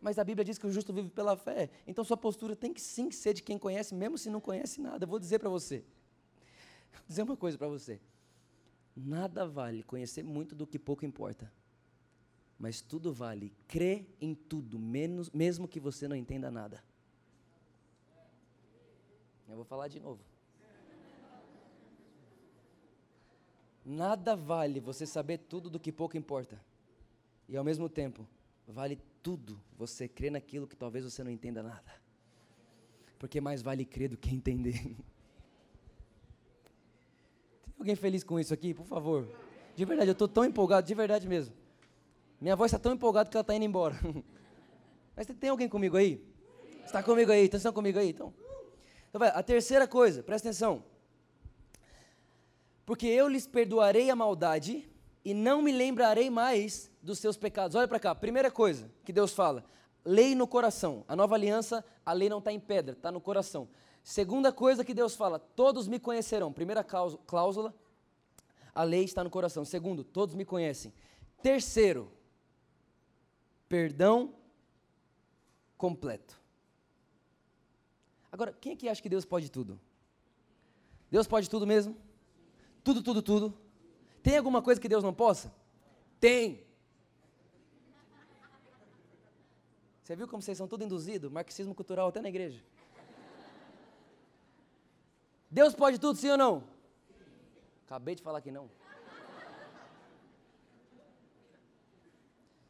Mas 0.00 0.16
a 0.16 0.22
Bíblia 0.22 0.44
diz 0.44 0.58
que 0.58 0.66
o 0.68 0.70
justo 0.70 0.92
vive 0.92 1.10
pela 1.10 1.36
fé. 1.36 1.68
Então 1.88 2.04
sua 2.04 2.16
postura 2.16 2.54
tem 2.54 2.72
que 2.72 2.80
sim 2.80 3.10
ser 3.10 3.34
de 3.34 3.42
quem 3.42 3.58
conhece, 3.58 3.96
mesmo 3.96 4.16
se 4.16 4.30
não 4.30 4.40
conhece 4.40 4.80
nada. 4.80 5.02
Eu 5.04 5.08
vou 5.08 5.18
dizer 5.18 5.40
para 5.40 5.48
você. 5.48 5.78
Vou 6.92 7.02
dizer 7.08 7.22
uma 7.22 7.36
coisa 7.36 7.58
para 7.58 7.66
você. 7.66 8.00
Nada 8.94 9.44
vale 9.44 9.82
conhecer 9.82 10.22
muito 10.22 10.54
do 10.54 10.68
que 10.68 10.78
pouco 10.78 11.04
importa. 11.04 11.52
Mas 12.56 12.80
tudo 12.80 13.12
vale 13.12 13.52
crer 13.66 14.06
em 14.20 14.36
tudo, 14.36 14.78
menos, 14.78 15.30
mesmo 15.30 15.66
que 15.66 15.80
você 15.80 16.06
não 16.06 16.14
entenda 16.14 16.48
nada. 16.48 16.86
Eu 19.48 19.56
vou 19.56 19.64
falar 19.64 19.88
de 19.88 19.98
novo. 19.98 20.20
Nada 23.84 24.36
vale 24.36 24.80
você 24.80 25.06
saber 25.06 25.38
tudo 25.38 25.70
do 25.70 25.80
que 25.80 25.90
pouco 25.90 26.16
importa. 26.16 26.60
E 27.48 27.56
ao 27.56 27.64
mesmo 27.64 27.88
tempo, 27.88 28.28
vale 28.66 29.00
tudo 29.22 29.58
você 29.78 30.06
crer 30.06 30.30
naquilo 30.30 30.66
que 30.66 30.76
talvez 30.76 31.04
você 31.04 31.24
não 31.24 31.30
entenda 31.30 31.62
nada. 31.62 31.90
Porque 33.18 33.40
mais 33.40 33.62
vale 33.62 33.86
crer 33.86 34.10
do 34.10 34.18
que 34.18 34.34
entender. 34.34 34.94
Alguém 37.78 37.96
feliz 37.96 38.22
com 38.22 38.38
isso 38.38 38.52
aqui, 38.52 38.74
por 38.74 38.84
favor? 38.84 39.26
De 39.74 39.84
verdade, 39.86 40.10
eu 40.10 40.12
estou 40.12 40.28
tão 40.28 40.44
empolgado, 40.44 40.86
de 40.86 40.94
verdade 40.94 41.26
mesmo. 41.26 41.54
Minha 42.38 42.54
voz 42.54 42.70
está 42.70 42.78
tão 42.78 42.92
empolgada 42.92 43.30
que 43.30 43.36
ela 43.36 43.42
está 43.42 43.54
indo 43.54 43.64
embora. 43.64 43.98
Mas 45.16 45.26
tem 45.26 45.48
alguém 45.48 45.68
comigo 45.68 45.96
aí? 45.96 46.22
Está 46.84 47.02
comigo 47.02 47.32
aí? 47.32 47.46
Estão 47.46 47.72
comigo 47.72 47.98
aí? 47.98 48.10
Então, 48.10 48.34
então 49.08 49.18
vai, 49.18 49.28
a 49.28 49.42
terceira 49.42 49.86
coisa, 49.86 50.22
presta 50.22 50.48
atenção. 50.48 50.84
Porque 52.84 53.06
eu 53.06 53.28
lhes 53.28 53.46
perdoarei 53.46 54.10
a 54.10 54.16
maldade 54.16 54.88
e 55.24 55.34
não 55.34 55.60
me 55.60 55.72
lembrarei 55.72 56.30
mais 56.30 56.90
dos 57.02 57.18
seus 57.18 57.36
pecados. 57.36 57.74
Olha 57.74 57.88
para 57.88 58.00
cá, 58.00 58.14
primeira 58.14 58.50
coisa 58.50 58.90
que 59.04 59.12
Deus 59.12 59.32
fala: 59.32 59.64
lei 60.04 60.34
no 60.34 60.46
coração. 60.46 61.04
A 61.06 61.14
nova 61.14 61.34
aliança, 61.34 61.84
a 62.04 62.12
lei 62.12 62.28
não 62.28 62.38
está 62.38 62.52
em 62.52 62.60
pedra, 62.60 62.94
está 62.94 63.12
no 63.12 63.20
coração. 63.20 63.68
Segunda 64.02 64.50
coisa 64.50 64.84
que 64.84 64.94
Deus 64.94 65.14
fala: 65.14 65.38
todos 65.38 65.86
me 65.86 65.98
conhecerão. 65.98 66.52
Primeira 66.52 66.82
cláusula, 66.82 67.74
a 68.74 68.82
lei 68.82 69.04
está 69.04 69.22
no 69.22 69.30
coração. 69.30 69.64
Segundo, 69.64 70.02
todos 70.02 70.34
me 70.34 70.44
conhecem. 70.44 70.92
Terceiro, 71.42 72.10
perdão 73.68 74.34
completo. 75.76 76.40
Agora, 78.38 78.52
quem 78.52 78.76
que 78.76 78.88
acha 78.88 79.02
que 79.02 79.08
Deus 79.08 79.24
pode 79.24 79.50
tudo? 79.50 79.80
Deus 81.10 81.26
pode 81.26 81.50
tudo 81.50 81.66
mesmo? 81.66 81.96
Tudo, 82.84 83.02
tudo, 83.02 83.20
tudo. 83.20 83.58
Tem 84.22 84.36
alguma 84.38 84.62
coisa 84.62 84.80
que 84.80 84.88
Deus 84.88 85.02
não 85.02 85.12
possa? 85.12 85.52
Tem. 86.20 86.64
Você 90.04 90.14
viu 90.14 90.28
como 90.28 90.40
vocês 90.40 90.56
são 90.56 90.68
tudo 90.68 90.84
induzidos? 90.84 91.32
Marxismo 91.32 91.74
cultural 91.74 92.10
até 92.10 92.20
na 92.20 92.28
igreja. 92.28 92.62
Deus 95.50 95.74
pode 95.74 95.98
tudo, 95.98 96.16
sim 96.16 96.30
ou 96.30 96.38
não? 96.38 96.62
Acabei 97.86 98.14
de 98.14 98.22
falar 98.22 98.40
que 98.40 98.52
não. 98.52 98.70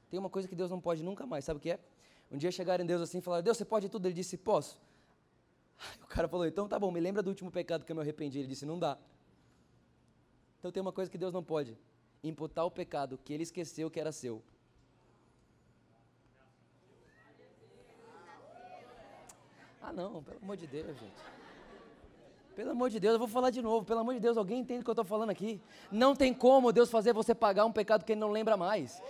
Tem 0.08 0.18
uma 0.18 0.30
coisa 0.30 0.48
que 0.48 0.56
Deus 0.56 0.70
não 0.70 0.80
pode 0.80 1.02
nunca 1.02 1.26
mais, 1.26 1.44
sabe 1.44 1.58
o 1.58 1.60
que 1.60 1.72
é? 1.72 1.78
Um 2.30 2.38
dia 2.38 2.50
chegaram 2.50 2.82
em 2.82 2.86
Deus 2.86 3.02
assim 3.02 3.18
e 3.18 3.20
falaram: 3.20 3.44
Deus, 3.44 3.58
você 3.58 3.66
pode 3.66 3.90
tudo? 3.90 4.06
Ele 4.06 4.14
disse: 4.14 4.38
Posso. 4.38 4.87
O 6.02 6.06
cara 6.06 6.28
falou: 6.28 6.46
Então 6.46 6.68
tá 6.68 6.78
bom, 6.78 6.90
me 6.90 7.00
lembra 7.00 7.22
do 7.22 7.28
último 7.28 7.50
pecado 7.50 7.84
que 7.84 7.92
eu 7.92 7.96
me 7.96 8.02
arrependi. 8.02 8.38
Ele 8.38 8.48
disse: 8.48 8.66
Não 8.66 8.78
dá. 8.78 8.98
Então 10.58 10.72
tem 10.72 10.80
uma 10.80 10.92
coisa 10.92 11.10
que 11.10 11.18
Deus 11.18 11.32
não 11.32 11.42
pode: 11.42 11.76
imputar 12.22 12.64
o 12.64 12.70
pecado 12.70 13.18
que 13.24 13.32
ele 13.32 13.42
esqueceu 13.42 13.90
que 13.90 14.00
era 14.00 14.12
seu. 14.12 14.42
Ah, 19.80 19.92
não, 19.92 20.22
pelo 20.22 20.38
amor 20.42 20.56
de 20.56 20.66
Deus, 20.66 20.98
gente. 20.98 21.38
Pelo 22.54 22.72
amor 22.72 22.90
de 22.90 22.98
Deus, 22.98 23.12
eu 23.12 23.18
vou 23.18 23.28
falar 23.28 23.50
de 23.50 23.62
novo. 23.62 23.86
Pelo 23.86 24.00
amor 24.00 24.14
de 24.14 24.20
Deus, 24.20 24.36
alguém 24.36 24.58
entende 24.58 24.80
o 24.80 24.84
que 24.84 24.90
eu 24.90 24.92
estou 24.92 25.04
falando 25.04 25.30
aqui? 25.30 25.62
Não 25.90 26.14
tem 26.14 26.34
como 26.34 26.72
Deus 26.72 26.90
fazer 26.90 27.12
você 27.12 27.34
pagar 27.34 27.64
um 27.64 27.72
pecado 27.72 28.04
que 28.04 28.12
Ele 28.12 28.20
não 28.20 28.32
lembra 28.32 28.56
mais. 28.56 29.00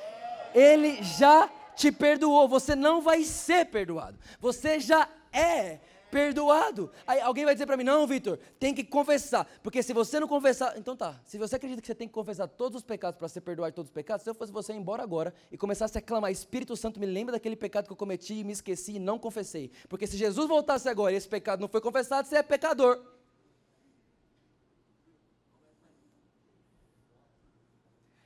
Ele 0.54 1.02
já 1.02 1.50
te 1.74 1.90
perdoou. 1.90 2.46
Você 2.46 2.76
não 2.76 3.00
vai 3.00 3.24
ser 3.24 3.64
perdoado. 3.66 4.18
Você 4.38 4.78
já 4.78 5.08
é 5.32 5.80
perdoado. 6.10 6.90
Aí 7.06 7.20
alguém 7.20 7.44
vai 7.44 7.54
dizer 7.54 7.66
para 7.66 7.76
mim: 7.76 7.84
não, 7.84 8.06
Vitor, 8.06 8.38
tem 8.58 8.74
que 8.74 8.84
confessar. 8.84 9.46
Porque 9.62 9.82
se 9.82 9.92
você 9.92 10.18
não 10.20 10.28
confessar. 10.28 10.76
Então 10.76 10.96
tá. 10.96 11.20
Se 11.24 11.38
você 11.38 11.56
acredita 11.56 11.80
que 11.80 11.86
você 11.86 11.94
tem 11.94 12.08
que 12.08 12.14
confessar 12.14 12.48
todos 12.48 12.78
os 12.78 12.82
pecados 12.82 13.18
para 13.18 13.28
ser 13.28 13.40
perdoado 13.40 13.74
todos 13.74 13.88
os 13.88 13.94
pecados, 13.94 14.24
se 14.24 14.30
eu 14.30 14.34
fosse 14.34 14.52
você 14.52 14.72
ir 14.72 14.76
embora 14.76 15.02
agora 15.02 15.34
e 15.50 15.56
começasse 15.56 15.96
a 15.96 16.02
clamar: 16.02 16.30
Espírito 16.30 16.76
Santo, 16.76 16.98
me 17.00 17.06
lembra 17.06 17.32
daquele 17.32 17.56
pecado 17.56 17.86
que 17.86 17.92
eu 17.92 17.96
cometi 17.96 18.34
e 18.34 18.44
me 18.44 18.52
esqueci 18.52 18.96
e 18.96 18.98
não 18.98 19.18
confessei. 19.18 19.70
Porque 19.88 20.06
se 20.06 20.16
Jesus 20.16 20.48
voltasse 20.48 20.88
agora 20.88 21.12
e 21.12 21.16
esse 21.16 21.28
pecado 21.28 21.60
não 21.60 21.68
foi 21.68 21.80
confessado, 21.80 22.26
você 22.26 22.36
é 22.36 22.42
pecador. 22.42 22.98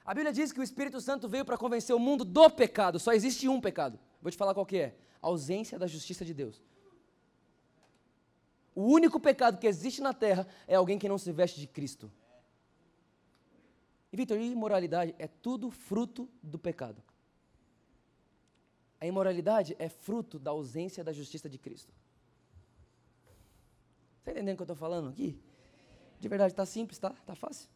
A 0.04 0.14
Bíblia 0.14 0.32
diz 0.32 0.52
que 0.52 0.60
o 0.60 0.62
Espírito 0.62 1.00
Santo 1.00 1.28
veio 1.28 1.44
para 1.44 1.56
convencer 1.56 1.94
o 1.94 1.98
mundo 1.98 2.24
do 2.24 2.50
pecado. 2.50 2.98
Só 2.98 3.12
existe 3.12 3.48
um 3.48 3.60
pecado. 3.60 3.98
Vou 4.20 4.30
te 4.30 4.36
falar 4.36 4.52
qual 4.52 4.66
que 4.66 4.76
é. 4.76 4.94
A 5.22 5.28
ausência 5.28 5.78
da 5.78 5.86
justiça 5.86 6.24
de 6.24 6.34
Deus. 6.34 6.60
O 8.74 8.82
único 8.82 9.20
pecado 9.20 9.58
que 9.58 9.66
existe 9.66 10.00
na 10.00 10.14
terra 10.14 10.46
é 10.66 10.74
alguém 10.74 10.98
que 10.98 11.08
não 11.08 11.18
se 11.18 11.30
veste 11.30 11.60
de 11.60 11.66
Cristo. 11.66 12.10
E 14.12 14.16
Vitor, 14.16 14.38
imoralidade 14.38 15.14
é 15.18 15.26
tudo 15.26 15.70
fruto 15.70 16.28
do 16.42 16.58
pecado. 16.58 17.02
A 19.00 19.06
imoralidade 19.06 19.74
é 19.78 19.88
fruto 19.88 20.38
da 20.38 20.52
ausência 20.52 21.02
da 21.02 21.12
justiça 21.12 21.48
de 21.48 21.58
Cristo. 21.58 21.92
Está 24.18 24.30
entendendo 24.30 24.54
o 24.54 24.56
que 24.58 24.62
eu 24.62 24.64
estou 24.64 24.76
falando 24.76 25.08
aqui? 25.08 25.36
De 26.20 26.28
verdade, 26.28 26.52
está 26.52 26.64
simples, 26.64 26.98
tá? 26.98 27.10
Está 27.10 27.34
fácil. 27.34 27.68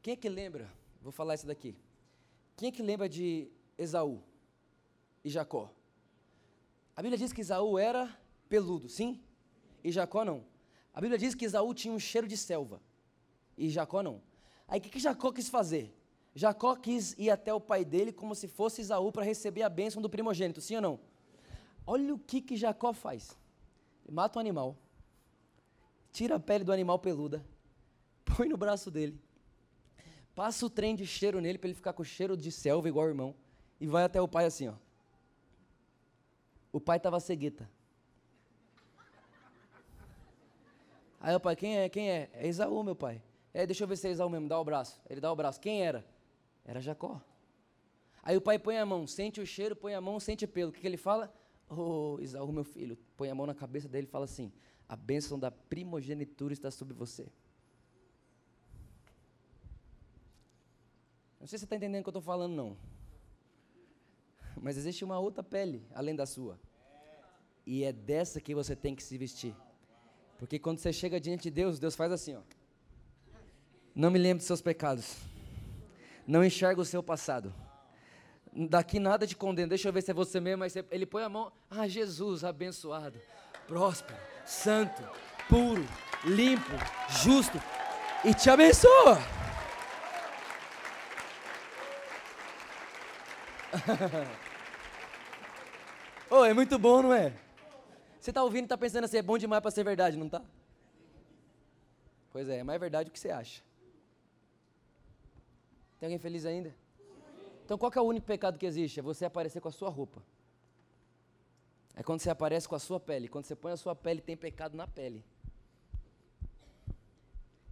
Quem 0.00 0.14
é 0.14 0.16
que 0.16 0.28
lembra? 0.28 0.72
Vou 1.02 1.12
falar 1.12 1.34
isso 1.34 1.46
daqui. 1.46 1.76
Quem 2.56 2.68
é 2.70 2.72
que 2.72 2.82
lembra 2.82 3.08
de 3.08 3.50
Esaú 3.76 4.22
e 5.22 5.28
Jacó? 5.28 5.70
A 6.96 7.02
Bíblia 7.02 7.18
diz 7.18 7.32
que 7.32 7.40
Esaú 7.40 7.78
era 7.78 8.14
peludo, 8.48 8.88
sim? 8.88 9.20
E 9.82 9.90
Jacó 9.90 10.24
não. 10.24 10.44
A 10.92 11.00
Bíblia 11.00 11.18
diz 11.18 11.34
que 11.34 11.44
Esaú 11.44 11.72
tinha 11.74 11.92
um 11.92 11.98
cheiro 11.98 12.26
de 12.26 12.36
selva 12.36 12.80
e 13.56 13.68
Jacó 13.70 14.02
não. 14.02 14.20
Aí 14.68 14.78
o 14.78 14.82
que, 14.82 14.90
que 14.90 15.00
Jacó 15.00 15.32
quis 15.32 15.48
fazer? 15.48 15.94
Jacó 16.34 16.76
quis 16.76 17.14
ir 17.18 17.30
até 17.30 17.52
o 17.52 17.60
pai 17.60 17.84
dele 17.84 18.12
como 18.12 18.34
se 18.34 18.48
fosse 18.48 18.80
Esaú 18.80 19.10
para 19.10 19.24
receber 19.24 19.62
a 19.62 19.68
bênção 19.68 20.00
do 20.00 20.08
primogênito, 20.08 20.60
sim 20.60 20.76
ou 20.76 20.82
não? 20.82 21.00
Olha 21.86 22.14
o 22.14 22.18
que, 22.18 22.40
que 22.40 22.56
Jacó 22.56 22.92
faz. 22.92 23.36
Ele 24.04 24.14
mata 24.14 24.38
um 24.38 24.40
animal, 24.40 24.76
tira 26.12 26.36
a 26.36 26.40
pele 26.40 26.64
do 26.64 26.72
animal 26.72 26.98
peluda, 26.98 27.44
põe 28.24 28.48
no 28.48 28.56
braço 28.56 28.90
dele, 28.90 29.20
Passa 30.34 30.64
o 30.64 30.70
trem 30.70 30.96
de 30.96 31.06
cheiro 31.06 31.40
nele 31.40 31.58
para 31.58 31.68
ele 31.68 31.74
ficar 31.74 31.92
com 31.92 32.02
cheiro 32.02 32.36
de 32.36 32.50
selva 32.50 32.88
igual 32.88 33.06
o 33.06 33.08
irmão. 33.08 33.34
E 33.78 33.86
vai 33.86 34.04
até 34.04 34.20
o 34.20 34.28
pai 34.28 34.46
assim, 34.46 34.68
ó. 34.68 34.74
O 36.72 36.80
pai 36.80 36.96
estava 36.96 37.20
cegueta. 37.20 37.70
Aí 41.20 41.36
o 41.36 41.40
pai, 41.40 41.54
quem 41.54 41.78
é? 41.78 41.88
Quem 41.88 42.10
é? 42.10 42.30
É 42.32 42.48
Esaú, 42.48 42.82
meu 42.82 42.96
pai. 42.96 43.22
É, 43.54 43.66
deixa 43.66 43.84
eu 43.84 43.88
ver 43.88 43.96
se 43.96 44.08
é 44.08 44.10
Esaú 44.10 44.30
mesmo, 44.30 44.48
dá 44.48 44.58
o 44.58 44.64
braço. 44.64 45.00
Ele 45.08 45.20
dá 45.20 45.30
o 45.30 45.36
braço. 45.36 45.60
Quem 45.60 45.84
era? 45.84 46.04
Era 46.64 46.80
Jacó. 46.80 47.20
Aí 48.22 48.36
o 48.36 48.40
pai 48.40 48.58
põe 48.58 48.78
a 48.78 48.86
mão, 48.86 49.06
sente 49.06 49.40
o 49.40 49.46
cheiro, 49.46 49.76
põe 49.76 49.94
a 49.94 50.00
mão, 50.00 50.18
sente 50.18 50.46
pelo. 50.46 50.70
O 50.70 50.72
que, 50.72 50.80
que 50.80 50.86
ele 50.86 50.96
fala? 50.96 51.32
Ô, 51.68 52.18
oh, 52.40 52.52
meu 52.52 52.64
filho. 52.64 52.96
Põe 53.16 53.30
a 53.30 53.34
mão 53.34 53.46
na 53.46 53.54
cabeça 53.54 53.88
dele 53.88 54.06
e 54.06 54.10
fala 54.10 54.24
assim: 54.24 54.50
A 54.88 54.96
bênção 54.96 55.38
da 55.38 55.50
primogenitura 55.50 56.52
está 56.52 56.70
sobre 56.70 56.94
você. 56.94 57.30
Não 61.38 61.46
sei 61.46 61.58
se 61.58 61.60
você 61.60 61.66
está 61.66 61.76
entendendo 61.76 62.00
o 62.00 62.04
que 62.04 62.08
eu 62.08 62.12
estou 62.12 62.22
falando, 62.22 62.54
não. 62.54 62.76
Mas 64.60 64.76
existe 64.76 65.04
uma 65.04 65.18
outra 65.18 65.42
pele 65.42 65.86
além 65.94 66.14
da 66.14 66.26
sua. 66.26 66.58
E 67.66 67.84
é 67.84 67.92
dessa 67.92 68.40
que 68.40 68.54
você 68.54 68.74
tem 68.74 68.94
que 68.94 69.02
se 69.02 69.16
vestir. 69.16 69.54
Porque 70.38 70.58
quando 70.58 70.78
você 70.78 70.92
chega 70.92 71.20
diante 71.20 71.44
de 71.44 71.50
Deus, 71.50 71.78
Deus 71.78 71.94
faz 71.94 72.10
assim, 72.10 72.34
ó. 72.34 72.40
Não 73.94 74.10
me 74.10 74.18
lembro 74.18 74.38
dos 74.38 74.46
seus 74.46 74.60
pecados. 74.60 75.16
Não 76.26 76.44
enxerga 76.44 76.80
o 76.80 76.84
seu 76.84 77.02
passado. 77.02 77.54
Daqui 78.52 78.98
nada 78.98 79.26
te 79.26 79.36
condena. 79.36 79.68
Deixa 79.68 79.88
eu 79.88 79.92
ver 79.92 80.02
se 80.02 80.10
é 80.10 80.14
você 80.14 80.40
mesmo. 80.40 80.60
Mas 80.60 80.74
ele 80.90 81.06
põe 81.06 81.22
a 81.22 81.28
mão. 81.28 81.52
Ah, 81.70 81.86
Jesus, 81.86 82.44
abençoado, 82.44 83.18
próspero, 83.66 84.18
santo, 84.44 85.02
puro, 85.48 85.86
limpo, 86.24 86.72
justo. 87.22 87.58
E 88.24 88.34
te 88.34 88.50
abençoa. 88.50 89.41
Oh, 96.30 96.44
é 96.44 96.52
muito 96.52 96.78
bom, 96.78 97.02
não 97.02 97.12
é? 97.12 97.32
Você 98.20 98.30
está 98.30 98.42
ouvindo 98.42 98.62
e 98.62 98.66
está 98.66 98.78
pensando 98.78 99.04
assim, 99.04 99.16
é 99.16 99.22
bom 99.22 99.36
demais 99.38 99.60
para 99.60 99.70
ser 99.70 99.84
verdade, 99.84 100.16
não 100.16 100.26
está? 100.26 100.42
Pois 102.30 102.48
é, 102.48 102.58
é 102.58 102.62
mais 102.62 102.78
verdade 102.78 103.10
do 103.10 103.12
que 103.12 103.18
você 103.18 103.30
acha. 103.30 103.62
Tem 105.98 106.06
alguém 106.06 106.18
feliz 106.18 106.44
ainda? 106.46 106.74
Então 107.64 107.78
qual 107.78 107.92
é 107.94 108.00
o 108.00 108.04
único 108.04 108.26
pecado 108.26 108.58
que 108.58 108.66
existe? 108.66 109.00
É 109.00 109.02
você 109.02 109.24
aparecer 109.24 109.60
com 109.60 109.68
a 109.68 109.72
sua 109.72 109.88
roupa. 109.88 110.22
É 111.94 112.02
quando 112.02 112.20
você 112.20 112.30
aparece 112.30 112.68
com 112.68 112.74
a 112.74 112.78
sua 112.78 112.98
pele. 112.98 113.28
Quando 113.28 113.44
você 113.44 113.54
põe 113.54 113.72
a 113.72 113.76
sua 113.76 113.94
pele, 113.94 114.20
tem 114.20 114.36
pecado 114.36 114.76
na 114.76 114.86
pele. 114.86 115.24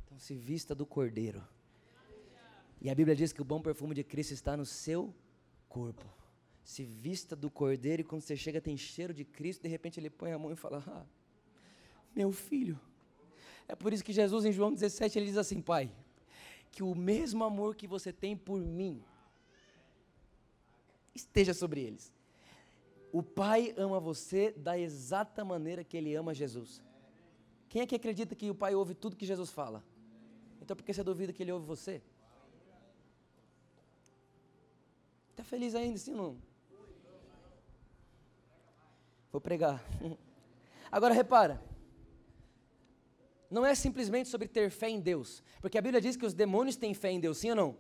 Então 0.05 0.19
se 0.19 0.35
vista 0.35 0.75
do 0.75 0.85
cordeiro. 0.85 1.43
E 2.81 2.91
a 2.91 2.95
Bíblia 2.95 3.17
diz 3.17 3.33
que 3.33 3.43
o 3.43 3.45
bom 3.45 3.61
perfume 3.61 3.95
de 3.95 4.03
Cristo 4.03 4.33
está 4.33 4.57
no 4.57 4.65
seu 4.65 5.15
corpo. 5.71 6.05
Se 6.63 6.85
vista 6.85 7.35
do 7.35 7.49
cordeiro 7.51 8.03
e 8.03 8.05
quando 8.05 8.21
você 8.23 8.37
chega 8.37 8.61
tem 8.61 8.77
cheiro 8.77 9.15
de 9.15 9.25
Cristo, 9.25 9.63
de 9.63 9.69
repente 9.69 9.99
ele 9.99 10.11
põe 10.11 10.33
a 10.33 10.39
mão 10.39 10.53
e 10.53 10.57
fala: 10.57 10.85
ah, 10.87 11.07
Meu 12.15 12.31
filho. 12.31 12.79
É 13.67 13.75
por 13.75 13.93
isso 13.93 14.05
que 14.05 14.13
Jesus 14.13 14.45
em 14.45 14.53
João 14.53 14.73
17 14.73 15.19
ele 15.19 15.27
diz 15.27 15.39
assim: 15.39 15.63
Pai, 15.63 15.91
que 16.71 16.83
o 16.83 16.95
mesmo 16.95 17.43
amor 17.45 17.75
que 17.75 17.87
você 17.87 18.13
tem 18.13 18.37
por 18.37 18.61
mim 18.61 19.03
esteja 21.15 21.55
sobre 21.55 21.81
eles. 21.81 22.13
O 23.13 23.23
Pai 23.23 23.75
ama 23.77 23.99
você 23.99 24.53
da 24.53 24.79
exata 24.79 25.45
maneira 25.45 25.83
que 25.83 25.97
ele 25.97 26.15
ama 26.15 26.35
Jesus. 26.35 26.83
Quem 27.69 27.83
é 27.83 27.87
que 27.87 27.95
acredita 27.95 28.35
que 28.35 28.51
o 28.51 28.55
Pai 28.55 28.75
ouve 28.75 28.95
tudo 28.95 29.17
que 29.17 29.27
Jesus 29.27 29.51
fala? 29.51 29.83
Então 30.61 30.77
por 30.77 30.85
que 30.85 30.93
você 30.93 31.03
duvida 31.03 31.33
que 31.33 31.43
ele 31.43 31.53
ouve 31.53 31.67
você? 31.67 32.03
Está 35.41 35.49
feliz 35.49 35.75
ainda, 35.75 35.97
sim 35.97 36.11
ou 36.11 36.17
não? 36.19 36.37
Vou 39.33 39.41
pregar. 39.41 39.83
Agora 40.93 41.15
repara. 41.15 41.63
Não 43.51 43.65
é 43.65 43.75
simplesmente 43.75 44.29
sobre 44.29 44.47
ter 44.47 44.71
fé 44.71 44.91
em 44.91 45.01
Deus. 45.01 45.43
Porque 45.63 45.79
a 45.79 45.81
Bíblia 45.81 45.99
diz 45.99 46.15
que 46.15 46.27
os 46.27 46.35
demônios 46.35 46.77
têm 46.77 46.93
fé 46.93 47.11
em 47.11 47.19
Deus, 47.19 47.39
sim 47.39 47.49
ou 47.49 47.57
não? 47.57 47.77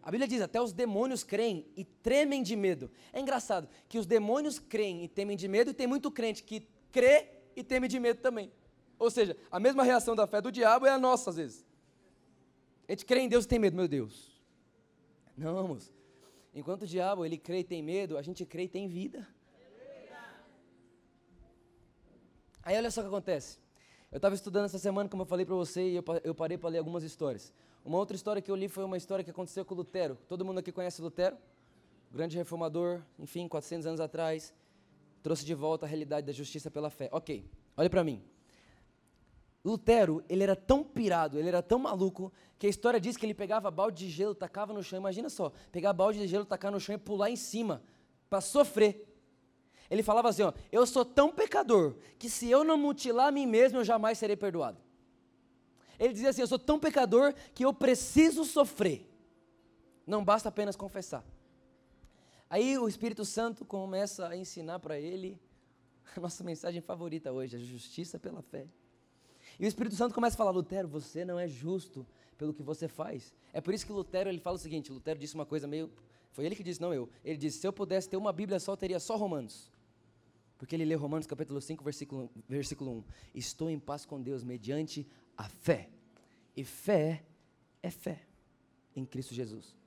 A 0.00 0.12
Bíblia 0.12 0.28
diz, 0.28 0.40
até 0.40 0.62
os 0.62 0.72
demônios 0.72 1.24
creem 1.24 1.66
e 1.76 1.84
tremem 1.84 2.40
de 2.40 2.54
medo. 2.54 2.88
É 3.12 3.20
engraçado 3.20 3.68
que 3.88 3.98
os 3.98 4.06
demônios 4.06 4.60
creem 4.60 5.02
e 5.02 5.08
temem 5.08 5.36
de 5.36 5.48
medo, 5.48 5.72
e 5.72 5.74
tem 5.74 5.88
muito 5.88 6.08
crente 6.08 6.44
que 6.44 6.68
crê 6.92 7.30
e 7.56 7.64
teme 7.64 7.88
de 7.88 7.98
medo 7.98 8.20
também. 8.20 8.52
Ou 8.96 9.10
seja, 9.10 9.36
a 9.50 9.58
mesma 9.58 9.82
reação 9.82 10.14
da 10.14 10.28
fé 10.28 10.40
do 10.40 10.52
diabo 10.52 10.86
é 10.86 10.90
a 10.90 10.98
nossa, 10.98 11.30
às 11.30 11.36
vezes. 11.36 11.66
A 12.86 12.92
gente 12.92 13.04
crê 13.04 13.22
em 13.22 13.28
Deus 13.28 13.44
e 13.44 13.48
tem 13.48 13.58
medo, 13.58 13.76
meu 13.76 13.88
Deus. 13.88 14.40
Não, 15.36 15.52
vamos. 15.52 15.92
Enquanto 16.54 16.82
o 16.82 16.86
diabo 16.86 17.24
ele 17.24 17.38
crê 17.38 17.60
e 17.60 17.64
tem 17.64 17.82
medo, 17.82 18.18
a 18.18 18.22
gente 18.22 18.44
crê 18.44 18.64
e 18.64 18.68
tem 18.68 18.86
vida. 18.86 19.26
Aí 22.62 22.76
olha 22.76 22.90
só 22.90 23.00
o 23.00 23.04
que 23.04 23.08
acontece. 23.08 23.58
Eu 24.10 24.16
estava 24.16 24.34
estudando 24.34 24.66
essa 24.66 24.78
semana, 24.78 25.08
como 25.08 25.22
eu 25.22 25.26
falei 25.26 25.46
para 25.46 25.54
você, 25.54 25.88
e 25.88 25.96
eu 25.96 26.34
parei 26.34 26.58
para 26.58 26.68
ler 26.68 26.78
algumas 26.78 27.02
histórias. 27.02 27.52
Uma 27.84 27.98
outra 27.98 28.14
história 28.14 28.40
que 28.42 28.50
eu 28.50 28.54
li 28.54 28.68
foi 28.68 28.84
uma 28.84 28.96
história 28.96 29.24
que 29.24 29.30
aconteceu 29.30 29.64
com 29.64 29.74
Lutero. 29.74 30.16
Todo 30.28 30.44
mundo 30.44 30.58
aqui 30.58 30.70
conhece 30.70 31.00
Lutero? 31.00 31.36
Grande 32.12 32.36
reformador, 32.36 33.00
enfim, 33.18 33.48
400 33.48 33.86
anos 33.86 34.00
atrás, 34.00 34.54
trouxe 35.22 35.44
de 35.46 35.54
volta 35.54 35.86
a 35.86 35.88
realidade 35.88 36.26
da 36.26 36.32
justiça 36.32 36.70
pela 36.70 36.90
fé. 36.90 37.08
Ok, 37.10 37.50
olha 37.74 37.88
para 37.88 38.04
mim. 38.04 38.22
Lutero, 39.64 40.24
ele 40.28 40.42
era 40.42 40.56
tão 40.56 40.82
pirado, 40.82 41.38
ele 41.38 41.48
era 41.48 41.62
tão 41.62 41.78
maluco, 41.78 42.32
que 42.58 42.66
a 42.66 42.70
história 42.70 43.00
diz 43.00 43.16
que 43.16 43.24
ele 43.24 43.34
pegava 43.34 43.70
balde 43.70 44.06
de 44.06 44.10
gelo, 44.10 44.34
tacava 44.34 44.72
no 44.72 44.82
chão. 44.82 44.98
Imagina 44.98 45.28
só, 45.28 45.52
pegar 45.70 45.92
balde 45.92 46.18
de 46.18 46.26
gelo, 46.26 46.44
tacar 46.44 46.72
no 46.72 46.80
chão 46.80 46.94
e 46.94 46.98
pular 46.98 47.30
em 47.30 47.36
cima, 47.36 47.82
para 48.28 48.40
sofrer. 48.40 49.08
Ele 49.88 50.02
falava 50.02 50.28
assim: 50.30 50.42
ó, 50.42 50.52
eu 50.72 50.84
sou 50.86 51.04
tão 51.04 51.30
pecador 51.30 51.96
que 52.18 52.28
se 52.28 52.50
eu 52.50 52.64
não 52.64 52.76
mutilar 52.76 53.28
a 53.28 53.30
mim 53.30 53.46
mesmo, 53.46 53.78
eu 53.78 53.84
jamais 53.84 54.18
serei 54.18 54.36
perdoado. 54.36 54.80
Ele 55.98 56.12
dizia 56.12 56.30
assim: 56.30 56.40
Eu 56.40 56.46
sou 56.46 56.58
tão 56.58 56.80
pecador 56.80 57.32
que 57.54 57.64
eu 57.64 57.72
preciso 57.72 58.44
sofrer. 58.44 59.08
Não 60.04 60.24
basta 60.24 60.48
apenas 60.48 60.74
confessar. 60.74 61.24
Aí 62.50 62.76
o 62.76 62.88
Espírito 62.88 63.24
Santo 63.24 63.64
começa 63.64 64.26
a 64.26 64.36
ensinar 64.36 64.80
para 64.80 64.98
ele 64.98 65.40
a 66.16 66.20
nossa 66.20 66.42
mensagem 66.42 66.80
favorita 66.80 67.30
hoje, 67.30 67.56
a 67.56 67.58
justiça 67.58 68.18
pela 68.18 68.42
fé. 68.42 68.66
E 69.58 69.64
o 69.64 69.68
Espírito 69.68 69.96
Santo 69.96 70.14
começa 70.14 70.34
a 70.34 70.38
falar: 70.38 70.50
Lutero, 70.50 70.88
você 70.88 71.24
não 71.24 71.38
é 71.38 71.48
justo 71.48 72.06
pelo 72.36 72.52
que 72.52 72.62
você 72.62 72.88
faz. 72.88 73.32
É 73.52 73.60
por 73.60 73.72
isso 73.72 73.86
que 73.86 73.92
Lutero 73.92 74.28
ele 74.28 74.40
fala 74.40 74.56
o 74.56 74.58
seguinte: 74.58 74.92
Lutero 74.92 75.18
disse 75.18 75.34
uma 75.34 75.46
coisa 75.46 75.66
meio. 75.66 75.90
Foi 76.32 76.46
ele 76.46 76.56
que 76.56 76.62
disse, 76.62 76.80
não 76.80 76.92
eu. 76.92 77.08
Ele 77.24 77.36
disse: 77.36 77.58
se 77.58 77.66
eu 77.66 77.72
pudesse 77.72 78.08
ter 78.08 78.16
uma 78.16 78.32
Bíblia 78.32 78.58
só, 78.58 78.74
teria 78.74 78.98
só 78.98 79.16
Romanos. 79.16 79.70
Porque 80.58 80.76
ele 80.76 80.84
lê 80.84 80.94
Romanos 80.94 81.26
capítulo 81.26 81.60
5, 81.60 81.82
versículo, 81.82 82.30
versículo 82.48 82.92
1. 82.98 83.04
Estou 83.34 83.68
em 83.68 83.78
paz 83.78 84.04
com 84.04 84.20
Deus 84.22 84.44
mediante 84.44 85.06
a 85.36 85.48
fé. 85.48 85.90
E 86.56 86.64
fé 86.64 87.24
é 87.82 87.90
fé 87.90 88.22
em 88.94 89.04
Cristo 89.04 89.34
Jesus. 89.34 89.81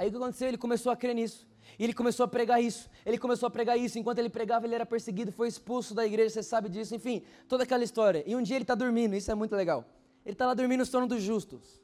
Aí 0.00 0.08
o 0.08 0.10
que 0.10 0.16
aconteceu? 0.16 0.48
Ele 0.48 0.56
começou 0.56 0.90
a 0.90 0.96
crer 0.96 1.14
nisso. 1.14 1.46
E 1.78 1.84
ele 1.84 1.92
começou 1.92 2.24
a 2.24 2.28
pregar 2.28 2.58
isso. 2.62 2.88
Ele 3.04 3.18
começou 3.18 3.46
a 3.46 3.50
pregar 3.50 3.78
isso. 3.78 3.98
Enquanto 3.98 4.18
ele 4.18 4.30
pregava, 4.30 4.64
ele 4.66 4.74
era 4.74 4.86
perseguido, 4.86 5.30
foi 5.30 5.46
expulso 5.46 5.94
da 5.94 6.06
igreja, 6.06 6.30
você 6.30 6.42
sabe 6.42 6.70
disso. 6.70 6.94
Enfim, 6.94 7.22
toda 7.46 7.64
aquela 7.64 7.84
história. 7.84 8.24
E 8.26 8.34
um 8.34 8.42
dia 8.42 8.56
ele 8.56 8.62
está 8.62 8.74
dormindo, 8.74 9.14
isso 9.14 9.30
é 9.30 9.34
muito 9.34 9.54
legal. 9.54 9.84
Ele 10.24 10.32
está 10.32 10.46
lá 10.46 10.54
dormindo 10.54 10.78
no 10.78 10.86
sono 10.86 11.06
dos 11.06 11.22
justos. 11.22 11.82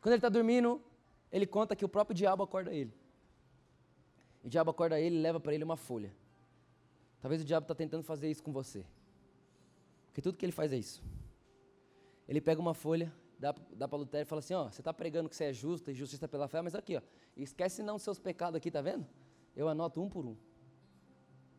Quando 0.00 0.14
ele 0.14 0.18
está 0.18 0.28
dormindo, 0.28 0.82
ele 1.30 1.46
conta 1.46 1.76
que 1.76 1.84
o 1.84 1.88
próprio 1.88 2.12
diabo 2.12 2.42
acorda 2.42 2.74
ele. 2.74 2.92
O 4.42 4.48
diabo 4.48 4.72
acorda 4.72 4.98
ele 4.98 5.18
e 5.18 5.20
leva 5.20 5.38
para 5.38 5.54
ele 5.54 5.62
uma 5.62 5.76
folha. 5.76 6.12
Talvez 7.20 7.40
o 7.40 7.44
diabo 7.44 7.62
está 7.62 7.74
tentando 7.74 8.02
fazer 8.02 8.28
isso 8.28 8.42
com 8.42 8.52
você. 8.52 8.84
Porque 10.08 10.20
tudo 10.20 10.36
que 10.36 10.44
ele 10.44 10.52
faz 10.52 10.72
é 10.72 10.76
isso. 10.76 11.04
Ele 12.28 12.40
pega 12.40 12.60
uma 12.60 12.74
folha, 12.74 13.12
dá, 13.38 13.54
dá 13.72 13.88
para 13.88 13.98
Lutero 13.98 14.22
e 14.22 14.24
fala 14.26 14.40
assim: 14.40 14.54
ó, 14.54 14.70
você 14.70 14.80
está 14.80 14.92
pregando 14.92 15.28
que 15.28 15.36
você 15.36 15.44
é 15.44 15.52
justo 15.52 15.90
e 15.90 15.94
justiça 15.94 16.26
pela 16.26 16.48
fé, 16.48 16.62
mas 16.62 16.74
aqui, 16.74 16.96
ó, 16.96 17.02
esquece 17.36 17.82
não 17.82 17.98
seus 17.98 18.18
pecados 18.18 18.56
aqui, 18.56 18.70
tá 18.70 18.80
vendo? 18.80 19.06
Eu 19.54 19.68
anoto 19.68 20.02
um 20.02 20.08
por 20.08 20.24
um. 20.24 20.36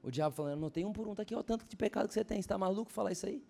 O 0.02 0.12
diabo 0.12 0.36
falando: 0.36 0.54
anotei 0.54 0.86
um 0.86 0.94
por 0.94 1.08
um, 1.08 1.16
tá 1.16 1.24
aqui, 1.24 1.36
ó, 1.36 1.44
tanto 1.44 1.66
de 1.66 1.76
pecado 1.76 2.08
que 2.08 2.14
você 2.14 2.24
tem, 2.24 2.40
está 2.40 2.58
maluco 2.58 2.92
falar 2.92 3.12
isso 3.12 3.26
aí? 3.26 3.44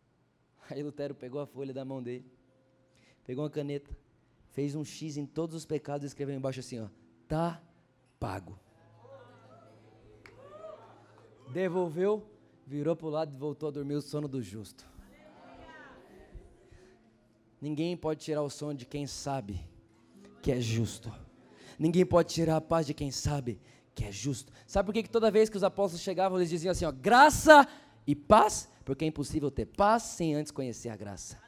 Aí 0.70 0.82
Lutero 0.82 1.14
pegou 1.14 1.40
a 1.40 1.46
folha 1.46 1.72
da 1.72 1.84
mão 1.84 2.02
dele, 2.02 2.30
pegou 3.24 3.44
uma 3.44 3.50
caneta, 3.50 3.90
fez 4.50 4.74
um 4.74 4.84
X 4.84 5.16
em 5.16 5.26
todos 5.26 5.56
os 5.56 5.64
pecados 5.64 6.04
e 6.04 6.06
escreveu 6.08 6.34
embaixo 6.34 6.60
assim: 6.60 6.80
ó, 6.80 6.88
tá 7.26 7.62
pago. 8.18 8.58
Devolveu, 11.52 12.28
virou 12.66 12.94
para 12.94 13.06
o 13.06 13.10
lado 13.10 13.34
e 13.34 13.38
voltou 13.38 13.70
a 13.70 13.72
dormir 13.72 13.94
o 13.94 14.02
sono 14.02 14.28
do 14.28 14.42
justo. 14.42 14.86
Ninguém 17.60 17.96
pode 17.96 18.20
tirar 18.20 18.42
o 18.42 18.50
sono 18.50 18.74
de 18.74 18.86
quem 18.86 19.06
sabe 19.06 19.60
que 20.40 20.52
é 20.52 20.60
justo. 20.60 21.12
Ninguém 21.78 22.06
pode 22.06 22.32
tirar 22.32 22.56
a 22.56 22.60
paz 22.60 22.86
de 22.86 22.94
quem 22.94 23.10
sabe 23.10 23.60
que 23.94 24.04
é 24.04 24.12
justo. 24.12 24.52
Sabe 24.66 24.86
por 24.86 24.92
que, 24.92 25.02
que 25.02 25.10
toda 25.10 25.30
vez 25.30 25.48
que 25.48 25.56
os 25.56 25.64
apóstolos 25.64 26.02
chegavam, 26.02 26.38
eles 26.38 26.50
diziam 26.50 26.70
assim: 26.70 26.84
ó, 26.84 26.92
graça 26.92 27.66
e 28.06 28.14
paz? 28.14 28.68
Porque 28.84 29.04
é 29.04 29.08
impossível 29.08 29.50
ter 29.50 29.66
paz 29.66 30.02
sem 30.04 30.34
antes 30.34 30.52
conhecer 30.52 30.88
a 30.88 30.96
graça. 30.96 31.38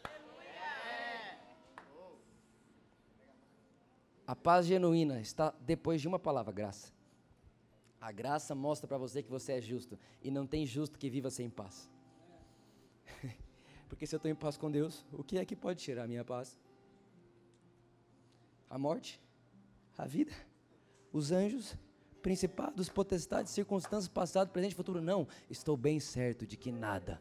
A 4.26 4.36
paz 4.36 4.66
genuína 4.66 5.20
está 5.20 5.52
depois 5.60 6.00
de 6.00 6.06
uma 6.06 6.18
palavra, 6.18 6.52
graça. 6.52 6.92
A 8.00 8.12
graça 8.12 8.54
mostra 8.54 8.86
para 8.86 8.96
você 8.96 9.22
que 9.22 9.30
você 9.30 9.52
é 9.54 9.60
justo. 9.60 9.98
E 10.22 10.30
não 10.30 10.46
tem 10.46 10.64
justo 10.64 10.98
que 10.98 11.10
viva 11.10 11.30
sem 11.30 11.50
paz. 11.50 11.90
Porque 13.90 14.06
se 14.06 14.14
eu 14.14 14.18
estou 14.18 14.30
em 14.30 14.34
paz 14.36 14.56
com 14.56 14.70
Deus, 14.70 15.04
o 15.12 15.24
que 15.24 15.36
é 15.36 15.44
que 15.44 15.56
pode 15.56 15.80
tirar 15.80 16.04
a 16.04 16.06
minha 16.06 16.24
paz? 16.24 16.56
A 18.70 18.78
morte? 18.78 19.20
A 19.98 20.06
vida? 20.06 20.30
Os 21.12 21.32
anjos? 21.32 21.76
Principados, 22.22 22.88
potestades, 22.88 23.52
circunstâncias, 23.52 24.08
passado, 24.08 24.50
presente 24.50 24.76
futuro? 24.76 25.02
Não. 25.02 25.26
Estou 25.50 25.76
bem 25.76 25.98
certo 25.98 26.46
de 26.46 26.56
que 26.56 26.70
nada, 26.70 27.20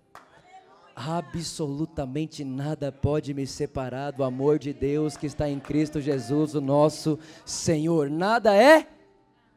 absolutamente 0.95 2.43
nada 2.43 2.91
pode 2.91 3.34
me 3.34 3.47
separar 3.47 4.11
do 4.11 4.24
amor 4.24 4.59
de 4.59 4.72
Deus 4.72 5.17
que 5.17 5.26
está 5.26 5.49
em 5.49 5.59
Cristo 5.59 5.99
Jesus, 5.99 6.53
o 6.53 6.61
nosso 6.61 7.17
Senhor. 7.45 8.11
Nada 8.11 8.55
é? 8.55 8.88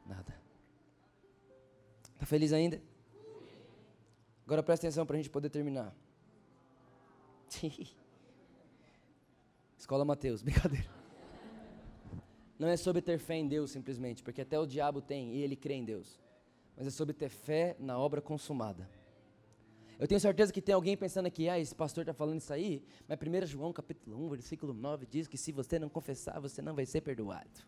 Nada 0.07 0.35
Está 2.15 2.25
feliz 2.25 2.55
ainda? 2.55 2.81
Agora 4.47 4.63
presta 4.63 4.87
atenção 4.87 5.05
para 5.05 5.17
a 5.17 5.19
gente 5.19 5.31
poder 5.31 5.51
terminar. 5.51 5.95
Escola 9.77 10.05
Mateus, 10.05 10.43
brincadeira. 10.45 10.89
Não 12.59 12.69
é 12.69 12.77
sobre 12.77 13.03
ter 13.03 13.19
fé 13.19 13.35
em 13.35 13.49
Deus 13.49 13.71
simplesmente, 13.71 14.23
porque 14.23 14.41
até 14.41 14.59
o 14.59 14.67
diabo 14.67 15.01
tem 15.01 15.35
e 15.35 15.43
ele 15.43 15.57
crê 15.57 15.75
em 15.75 15.85
Deus. 15.85 16.21
Mas 16.77 16.87
é 16.87 16.91
sobre 16.91 17.13
ter 17.13 17.29
fé 17.29 17.77
na 17.79 17.99
obra 17.99 18.21
consumada. 18.21 18.89
Eu 19.99 20.07
tenho 20.09 20.21
certeza 20.21 20.53
que 20.53 20.63
tem 20.63 20.75
alguém 20.75 20.97
pensando 20.97 21.27
aqui, 21.27 21.49
ah, 21.49 21.59
esse 21.59 21.75
pastor 21.75 22.03
está 22.03 22.15
falando 22.15 22.39
isso 22.39 22.53
aí, 22.53 22.85
mas 23.07 23.19
1 23.21 23.47
João 23.47 23.73
capítulo 23.73 24.25
1, 24.27 24.29
versículo 24.31 24.73
9 24.73 25.07
diz 25.07 25.29
que 25.29 25.37
se 25.37 25.53
você 25.53 25.79
não 25.79 25.89
confessar, 25.89 26.41
você 26.41 26.61
não 26.63 26.75
vai 26.75 26.87
ser 26.87 27.01
perdoado. 27.01 27.61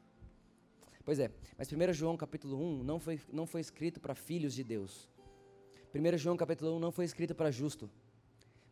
Pois 1.05 1.19
é, 1.19 1.31
mas 1.59 1.71
1 1.71 1.93
João 1.93 2.17
capítulo 2.17 2.57
1 2.57 2.83
não 2.83 2.99
foi, 2.99 3.21
não 3.33 3.47
foi 3.47 3.61
escrito 3.61 4.01
para 4.01 4.15
filhos 4.15 4.55
de 4.55 4.65
Deus. 4.65 5.09
1 5.95 6.19
João 6.19 6.37
capítulo 6.37 6.77
1 6.77 6.79
não 6.81 6.91
foi 6.91 7.05
escrito 7.05 7.35
para 7.35 7.51
justo. 7.51 7.91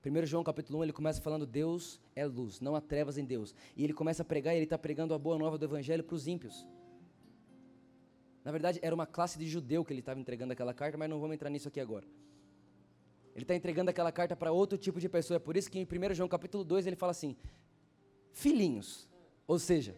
1 0.05 0.27
João 0.27 0.43
capítulo 0.43 0.81
1 0.81 0.85
ele 0.85 0.93
começa 0.93 1.21
falando 1.21 1.47
Deus 1.47 2.01
é 2.17 2.27
luz, 2.27 2.61
não 2.61 2.75
há 2.75 2.81
trevas 2.81 3.19
em 3.19 3.25
Deus. 3.25 3.55
E 3.77 3.85
ele 3.85 3.93
começa 3.93 4.23
a 4.23 4.25
pregar 4.25 4.53
e 4.55 4.59
ele 4.59 4.65
está 4.65 4.77
pregando 4.77 5.15
a 5.15 5.19
boa 5.19 5.39
nova 5.39 5.57
do 5.57 5.65
evangelho 5.65 6.03
para 6.03 6.17
os 6.17 6.27
ímpios. 6.27 6.67
Na 8.45 8.51
verdade, 8.51 8.81
era 8.83 8.93
uma 8.93 9.07
classe 9.07 9.39
de 9.39 9.47
judeu 9.47 9.85
que 9.85 9.93
ele 9.93 10.01
estava 10.01 10.19
entregando 10.19 10.53
aquela 10.53 10.75
carta, 10.75 10.99
mas 10.99 11.09
não 11.09 11.21
vamos 11.21 11.35
entrar 11.35 11.49
nisso 11.49 11.69
aqui 11.69 11.79
agora. 11.79 12.05
Ele 13.35 13.45
está 13.45 13.55
entregando 13.55 13.91
aquela 13.91 14.11
carta 14.11 14.35
para 14.35 14.51
outro 14.51 14.77
tipo 14.77 14.99
de 14.99 15.09
pessoa. 15.09 15.37
É 15.37 15.39
por 15.39 15.57
isso 15.57 15.71
que 15.71 15.79
em 15.79 15.85
1 15.85 16.15
João 16.15 16.29
capítulo 16.29 16.65
2 16.65 16.87
ele 16.89 16.97
fala 16.97 17.13
assim: 17.13 17.37
filhinhos. 18.33 19.09
Ou 19.47 19.59
seja, 19.59 19.97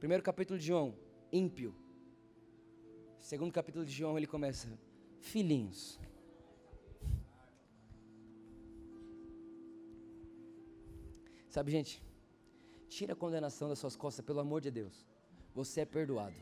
primeiro 0.00 0.22
capítulo 0.22 0.58
de 0.58 0.66
João, 0.66 0.94
ímpio. 1.30 1.74
Segundo 3.18 3.52
capítulo 3.52 3.84
de 3.84 3.92
João 3.92 4.16
ele 4.16 4.26
começa: 4.26 4.68
filhinhos. 5.20 6.00
Sabe, 11.54 11.70
gente, 11.70 12.02
tira 12.88 13.12
a 13.12 13.16
condenação 13.16 13.68
das 13.68 13.78
suas 13.78 13.94
costas, 13.94 14.24
pelo 14.24 14.40
amor 14.40 14.60
de 14.60 14.72
Deus. 14.72 15.06
Você 15.54 15.82
é 15.82 15.84
perdoado. 15.84 16.34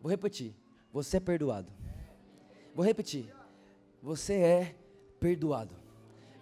Vou 0.00 0.08
repetir. 0.08 0.54
Você 0.92 1.16
é 1.16 1.20
perdoado. 1.20 1.72
Vou 2.76 2.84
repetir. 2.84 3.34
Você 4.00 4.34
é 4.34 4.76
perdoado. 5.18 5.74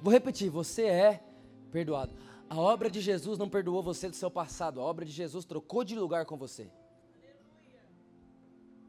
Vou 0.03 0.13
repetir. 0.13 0.51
Você 0.51 0.83
é 0.85 1.25
perdoado. 1.73 2.13
A 2.47 2.61
obra 2.61 2.91
de 2.91 3.01
Jesus 3.01 3.39
não 3.39 3.49
perdoou 3.49 3.83
você 3.83 4.11
do 4.11 4.17
seu 4.17 4.31
passado. 4.31 4.79
A 4.79 4.83
obra 4.83 5.07
de 5.07 5.13
Jesus 5.13 5.47
trocou 5.47 5.83
de 5.83 5.99
lugar 5.99 6.27
com 6.27 6.37
você. 6.37 6.71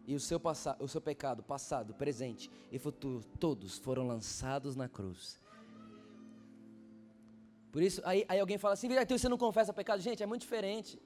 E 0.06 0.14
o 0.14 0.20
seu, 0.20 0.42
o 0.82 0.88
seu 0.90 1.00
pecado, 1.00 1.42
passado, 1.42 1.94
presente 1.94 2.52
e 2.70 2.78
futuro, 2.78 3.24
todos 3.40 3.78
foram 3.78 4.06
lançados 4.06 4.76
na 4.76 4.90
cruz. 4.90 5.40
Por 7.72 7.82
isso, 7.82 8.02
aí, 8.06 8.26
aí 8.28 8.40
alguém 8.40 8.58
fala 8.58 8.74
assim, 8.74 8.88
então 8.88 9.18
você 9.18 9.30
não 9.30 9.38
confessa 9.38 9.74
pecado? 9.74 10.02
Gente, 10.02 10.24
é 10.24 10.26
muito 10.26 10.42
diferente. 10.42 11.00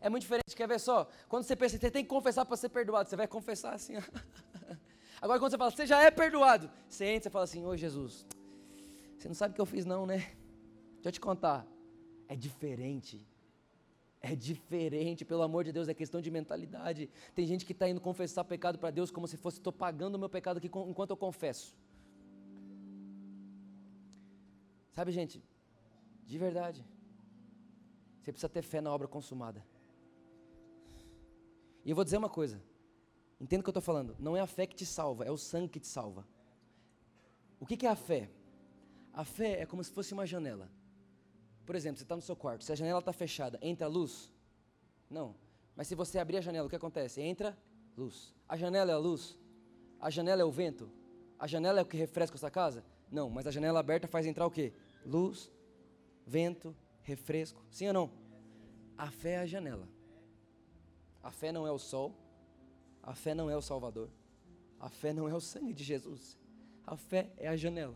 É 0.00 0.08
muito 0.08 0.22
diferente, 0.22 0.54
quer 0.54 0.68
ver 0.68 0.78
só? 0.78 1.08
Quando 1.28 1.44
você 1.44 1.56
pensa, 1.56 1.78
você 1.78 1.90
tem 1.90 2.04
que 2.04 2.08
confessar 2.08 2.44
para 2.44 2.56
ser 2.56 2.68
perdoado, 2.68 3.08
você 3.08 3.16
vai 3.16 3.26
confessar 3.26 3.74
assim. 3.74 3.94
Agora 5.20 5.38
quando 5.38 5.50
você 5.50 5.58
fala, 5.58 5.70
você 5.70 5.86
já 5.86 6.02
é 6.02 6.10
perdoado, 6.10 6.70
você 6.88 7.06
entra 7.06 7.28
e 7.28 7.32
fala 7.32 7.44
assim, 7.44 7.64
ô 7.64 7.76
Jesus, 7.76 8.26
você 9.16 9.28
não 9.28 9.34
sabe 9.34 9.52
o 9.52 9.54
que 9.54 9.60
eu 9.60 9.66
fiz 9.66 9.84
não, 9.84 10.06
né? 10.06 10.18
Deixa 10.96 11.08
eu 11.08 11.12
te 11.12 11.20
contar. 11.20 11.66
É 12.28 12.36
diferente. 12.36 13.26
É 14.20 14.34
diferente, 14.34 15.24
pelo 15.24 15.42
amor 15.42 15.64
de 15.64 15.72
Deus, 15.72 15.88
é 15.88 15.94
questão 15.94 16.20
de 16.20 16.30
mentalidade. 16.30 17.08
Tem 17.34 17.46
gente 17.46 17.64
que 17.64 17.72
está 17.72 17.88
indo 17.88 18.00
confessar 18.00 18.44
pecado 18.44 18.78
para 18.78 18.90
Deus 18.90 19.10
como 19.10 19.26
se 19.28 19.36
fosse, 19.36 19.58
estou 19.58 19.72
pagando 19.72 20.16
o 20.16 20.18
meu 20.18 20.28
pecado 20.28 20.56
aqui 20.58 20.66
enquanto 20.66 21.10
eu 21.10 21.16
confesso. 21.16 21.74
Sabe, 24.92 25.12
gente, 25.12 25.42
de 26.26 26.38
verdade. 26.38 26.84
Você 28.20 28.32
precisa 28.32 28.48
ter 28.48 28.62
fé 28.62 28.80
na 28.80 28.92
obra 28.92 29.06
consumada. 29.06 29.64
E 31.84 31.90
eu 31.90 31.94
vou 31.94 32.04
dizer 32.04 32.16
uma 32.16 32.28
coisa. 32.28 32.60
Entenda 33.40 33.60
o 33.60 33.64
que 33.64 33.68
eu 33.68 33.72
estou 33.72 33.82
falando. 33.82 34.16
Não 34.18 34.36
é 34.36 34.40
a 34.40 34.46
fé 34.46 34.66
que 34.66 34.74
te 34.74 34.84
salva, 34.84 35.24
é 35.24 35.30
o 35.30 35.36
sangue 35.36 35.68
que 35.68 35.80
te 35.80 35.86
salva. 35.86 36.26
O 37.60 37.66
que, 37.66 37.76
que 37.76 37.86
é 37.86 37.90
a 37.90 37.96
fé? 37.96 38.28
A 39.12 39.24
fé 39.24 39.60
é 39.60 39.66
como 39.66 39.82
se 39.84 39.90
fosse 39.90 40.12
uma 40.12 40.26
janela. 40.26 40.68
Por 41.64 41.76
exemplo, 41.76 41.98
você 41.98 42.04
está 42.04 42.16
no 42.16 42.22
seu 42.22 42.36
quarto, 42.36 42.64
se 42.64 42.72
a 42.72 42.74
janela 42.74 42.98
está 42.98 43.12
fechada, 43.12 43.58
entra 43.62 43.86
luz? 43.86 44.32
Não. 45.08 45.34
Mas 45.74 45.86
se 45.86 45.94
você 45.94 46.18
abrir 46.18 46.38
a 46.38 46.40
janela, 46.40 46.66
o 46.66 46.70
que 46.70 46.76
acontece? 46.76 47.20
Entra 47.20 47.56
luz. 47.96 48.34
A 48.48 48.56
janela 48.56 48.90
é 48.90 48.94
a 48.94 48.98
luz? 48.98 49.38
A 50.00 50.10
janela 50.10 50.42
é 50.42 50.44
o 50.44 50.50
vento? 50.50 50.90
A 51.38 51.46
janela 51.46 51.80
é 51.80 51.82
o 51.82 51.86
que 51.86 51.96
refresca 51.96 52.36
a 52.36 52.38
sua 52.38 52.50
casa? 52.50 52.84
Não, 53.10 53.30
mas 53.30 53.46
a 53.46 53.50
janela 53.50 53.80
aberta 53.80 54.08
faz 54.08 54.26
entrar 54.26 54.46
o 54.46 54.50
quê? 54.50 54.72
Luz 55.04 55.50
vento, 56.26 56.74
refresco. 57.02 57.62
Sim 57.70 57.88
ou 57.88 57.92
não? 57.92 58.10
A 58.98 59.10
fé 59.10 59.32
é 59.32 59.38
a 59.38 59.46
janela. 59.46 59.88
A 61.22 61.30
fé 61.30 61.52
não 61.52 61.66
é 61.66 61.70
o 61.70 61.78
sol. 61.78 62.14
A 63.02 63.14
fé 63.14 63.34
não 63.34 63.48
é 63.48 63.56
o 63.56 63.62
Salvador. 63.62 64.10
A 64.80 64.88
fé 64.88 65.12
não 65.12 65.28
é 65.28 65.34
o 65.34 65.40
sangue 65.40 65.72
de 65.72 65.84
Jesus. 65.84 66.36
A 66.86 66.96
fé 66.96 67.30
é 67.36 67.48
a 67.48 67.56
janela. 67.56 67.94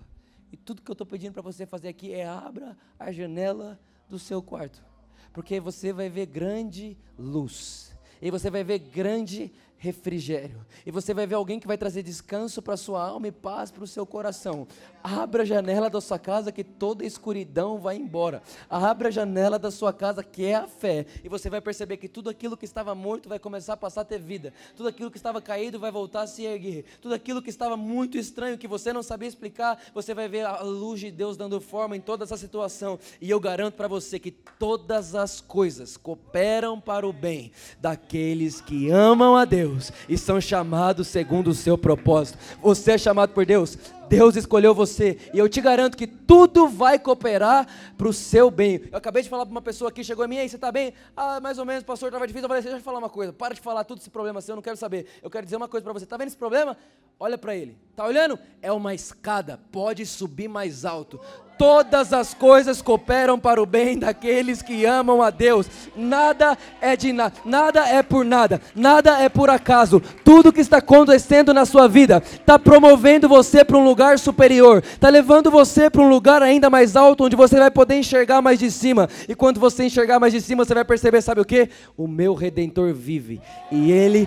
E 0.52 0.56
tudo 0.56 0.82
que 0.82 0.90
eu 0.90 0.94
estou 0.94 1.06
pedindo 1.06 1.32
para 1.32 1.42
você 1.42 1.66
fazer 1.66 1.88
aqui 1.88 2.12
é 2.12 2.26
abra 2.26 2.76
a 2.98 3.12
janela 3.12 3.80
do 4.08 4.18
seu 4.18 4.42
quarto. 4.42 4.84
Porque 5.32 5.60
você 5.60 5.92
vai 5.92 6.08
ver 6.08 6.26
grande 6.26 6.98
luz. 7.18 7.96
E 8.20 8.30
você 8.30 8.50
vai 8.50 8.64
ver 8.64 8.78
grande 8.78 9.52
refrigério. 9.80 10.60
E 10.84 10.90
você 10.90 11.14
vai 11.14 11.26
ver 11.26 11.36
alguém 11.36 11.58
que 11.58 11.66
vai 11.66 11.78
trazer 11.78 12.02
descanso 12.02 12.60
para 12.60 12.76
sua 12.76 13.02
alma 13.02 13.28
e 13.28 13.32
paz 13.32 13.70
para 13.70 13.82
o 13.82 13.86
seu 13.86 14.04
coração. 14.04 14.68
Abra 15.02 15.42
a 15.42 15.46
janela 15.46 15.88
da 15.88 16.02
sua 16.02 16.18
casa 16.18 16.52
que 16.52 16.62
toda 16.62 17.02
escuridão 17.02 17.78
vai 17.78 17.96
embora. 17.96 18.42
Abra 18.68 19.08
a 19.08 19.10
janela 19.10 19.58
da 19.58 19.70
sua 19.70 19.90
casa 19.90 20.22
que 20.22 20.44
é 20.44 20.54
a 20.54 20.66
fé. 20.66 21.06
E 21.24 21.30
você 21.30 21.48
vai 21.48 21.62
perceber 21.62 21.96
que 21.96 22.08
tudo 22.08 22.28
aquilo 22.28 22.58
que 22.58 22.66
estava 22.66 22.94
morto 22.94 23.26
vai 23.26 23.38
começar 23.38 23.72
a 23.72 23.76
passar 23.76 24.02
a 24.02 24.04
ter 24.04 24.20
vida. 24.20 24.52
Tudo 24.76 24.86
aquilo 24.86 25.10
que 25.10 25.16
estava 25.16 25.40
caído 25.40 25.80
vai 25.80 25.90
voltar 25.90 26.22
a 26.22 26.26
se 26.26 26.44
erguer. 26.44 26.84
Tudo 27.00 27.14
aquilo 27.14 27.40
que 27.40 27.48
estava 27.48 27.74
muito 27.74 28.18
estranho, 28.18 28.58
que 28.58 28.68
você 28.68 28.92
não 28.92 29.02
sabia 29.02 29.28
explicar, 29.28 29.82
você 29.94 30.12
vai 30.12 30.28
ver 30.28 30.44
a 30.44 30.60
luz 30.60 31.00
de 31.00 31.10
Deus 31.10 31.38
dando 31.38 31.58
forma 31.58 31.96
em 31.96 32.02
toda 32.02 32.24
essa 32.24 32.36
situação. 32.36 32.98
E 33.18 33.30
eu 33.30 33.40
garanto 33.40 33.76
para 33.76 33.88
você 33.88 34.18
que 34.18 34.30
todas 34.30 35.14
as 35.14 35.40
coisas 35.40 35.96
cooperam 35.96 36.78
para 36.78 37.08
o 37.08 37.14
bem 37.14 37.50
daqueles 37.80 38.60
que 38.60 38.90
amam 38.90 39.34
a 39.34 39.46
Deus 39.46 39.69
Deus 39.70 39.92
e 40.08 40.18
são 40.18 40.40
chamados 40.40 41.08
segundo 41.08 41.48
o 41.48 41.54
seu 41.54 41.78
propósito. 41.78 42.38
Você 42.60 42.92
é 42.92 42.98
chamado 42.98 43.32
por 43.32 43.46
Deus, 43.46 43.78
Deus 44.08 44.36
escolheu 44.36 44.74
você 44.74 45.18
e 45.32 45.38
eu 45.38 45.48
te 45.48 45.60
garanto 45.60 45.96
que 45.96 46.06
tudo 46.06 46.68
vai 46.68 46.98
cooperar 46.98 47.66
para 47.96 48.08
o 48.08 48.12
seu 48.12 48.50
bem. 48.50 48.82
Eu 48.90 48.98
acabei 48.98 49.22
de 49.22 49.28
falar 49.28 49.46
para 49.46 49.52
uma 49.52 49.62
pessoa 49.62 49.90
aqui, 49.90 50.02
chegou 50.02 50.24
a 50.24 50.28
mim, 50.28 50.38
aí 50.38 50.48
você 50.48 50.56
está 50.56 50.72
bem? 50.72 50.92
Ah, 51.16 51.40
mais 51.40 51.58
ou 51.58 51.64
menos, 51.64 51.84
pastor, 51.84 52.08
estava 52.08 52.26
difícil. 52.26 52.44
Eu 52.44 52.48
falei, 52.48 52.62
deixa 52.62 52.76
eu 52.76 52.82
falar 52.82 52.98
uma 52.98 53.10
coisa, 53.10 53.32
para 53.32 53.54
de 53.54 53.60
falar 53.60 53.84
tudo 53.84 53.98
esse 53.98 54.10
problema 54.10 54.40
seu, 54.40 54.52
eu 54.52 54.56
não 54.56 54.62
quero 54.62 54.76
saber. 54.76 55.06
Eu 55.22 55.30
quero 55.30 55.44
dizer 55.44 55.56
uma 55.56 55.68
coisa 55.68 55.84
para 55.84 55.92
você, 55.92 56.04
está 56.04 56.16
vendo 56.16 56.28
esse 56.28 56.36
problema? 56.36 56.76
Olha 57.18 57.36
para 57.36 57.54
ele, 57.54 57.76
está 57.90 58.04
olhando? 58.04 58.38
É 58.62 58.72
uma 58.72 58.94
escada, 58.94 59.60
pode 59.70 60.04
subir 60.06 60.48
mais 60.48 60.84
alto 60.84 61.20
todas 61.60 62.14
as 62.14 62.32
coisas 62.32 62.80
cooperam 62.80 63.38
para 63.38 63.62
o 63.62 63.66
bem 63.66 63.98
daqueles 63.98 64.62
que 64.62 64.86
amam 64.86 65.20
a 65.20 65.28
Deus. 65.28 65.66
Nada 65.94 66.56
é 66.80 66.96
de 66.96 67.12
nada, 67.12 67.34
nada 67.44 67.86
é 67.86 68.02
por 68.02 68.24
nada, 68.24 68.62
nada 68.74 69.18
é 69.20 69.28
por 69.28 69.50
acaso. 69.50 70.00
Tudo 70.24 70.54
que 70.54 70.62
está 70.62 70.78
acontecendo 70.78 71.52
na 71.52 71.66
sua 71.66 71.86
vida 71.86 72.22
está 72.24 72.58
promovendo 72.58 73.28
você 73.28 73.62
para 73.62 73.76
um 73.76 73.84
lugar 73.84 74.18
superior, 74.18 74.82
está 74.82 75.10
levando 75.10 75.50
você 75.50 75.90
para 75.90 76.00
um 76.00 76.08
lugar 76.08 76.42
ainda 76.42 76.70
mais 76.70 76.96
alto, 76.96 77.24
onde 77.24 77.36
você 77.36 77.58
vai 77.58 77.70
poder 77.70 77.96
enxergar 77.96 78.40
mais 78.40 78.58
de 78.58 78.70
cima. 78.70 79.06
E 79.28 79.34
quando 79.34 79.60
você 79.60 79.84
enxergar 79.84 80.18
mais 80.18 80.32
de 80.32 80.40
cima, 80.40 80.64
você 80.64 80.72
vai 80.72 80.84
perceber, 80.86 81.20
sabe 81.20 81.42
o 81.42 81.44
que? 81.44 81.68
O 81.94 82.08
meu 82.08 82.32
redentor 82.32 82.94
vive 82.94 83.38
e 83.70 83.92
ele, 83.92 84.26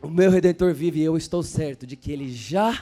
o 0.00 0.06
meu 0.06 0.30
redentor 0.30 0.72
vive 0.72 1.00
e 1.00 1.04
eu 1.04 1.16
estou 1.16 1.42
certo 1.42 1.84
de 1.84 1.96
que 1.96 2.12
ele 2.12 2.32
já 2.32 2.78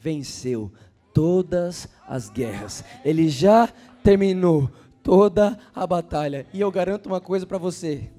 venceu 0.00 0.70
todas 1.12 1.88
as 2.06 2.28
guerras. 2.28 2.84
Ele 3.04 3.28
já 3.28 3.68
terminou 4.02 4.70
toda 5.02 5.58
a 5.74 5.86
batalha. 5.86 6.46
E 6.52 6.60
eu 6.60 6.70
garanto 6.70 7.06
uma 7.06 7.20
coisa 7.20 7.46
para 7.46 7.58
você. 7.58 8.10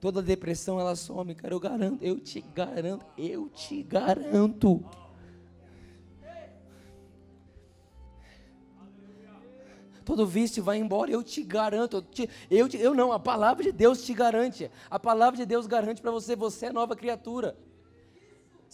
Toda 0.00 0.22
depressão 0.22 0.78
ela 0.78 0.94
some, 0.94 1.34
cara, 1.34 1.54
eu 1.54 1.60
garanto, 1.60 2.02
eu 2.02 2.20
te 2.20 2.40
garanto, 2.54 3.04
eu 3.16 3.48
te 3.48 3.82
garanto. 3.82 4.84
todo 10.06 10.24
vício 10.24 10.62
vai 10.62 10.78
embora, 10.78 11.10
eu 11.10 11.20
te 11.20 11.42
garanto, 11.42 11.96
eu, 11.96 12.02
te, 12.02 12.30
eu, 12.48 12.68
te, 12.68 12.78
eu 12.78 12.94
não, 12.94 13.10
a 13.10 13.18
palavra 13.18 13.64
de 13.64 13.72
Deus 13.72 14.04
te 14.04 14.14
garante, 14.14 14.70
a 14.88 15.00
palavra 15.00 15.36
de 15.36 15.44
Deus 15.44 15.66
garante 15.66 16.00
para 16.00 16.12
você, 16.12 16.36
você 16.36 16.66
é 16.66 16.72
nova 16.72 16.94
criatura. 16.94 17.56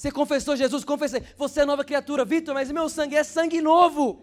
Você 0.02 0.10
confessou 0.10 0.56
Jesus, 0.56 0.82
confessei. 0.82 1.22
Você 1.36 1.60
é 1.60 1.64
nova 1.64 1.84
criatura, 1.84 2.24
Vitor, 2.24 2.54
mas 2.54 2.72
meu 2.72 2.88
sangue 2.88 3.14
é 3.14 3.22
sangue 3.22 3.60
novo. 3.62 4.20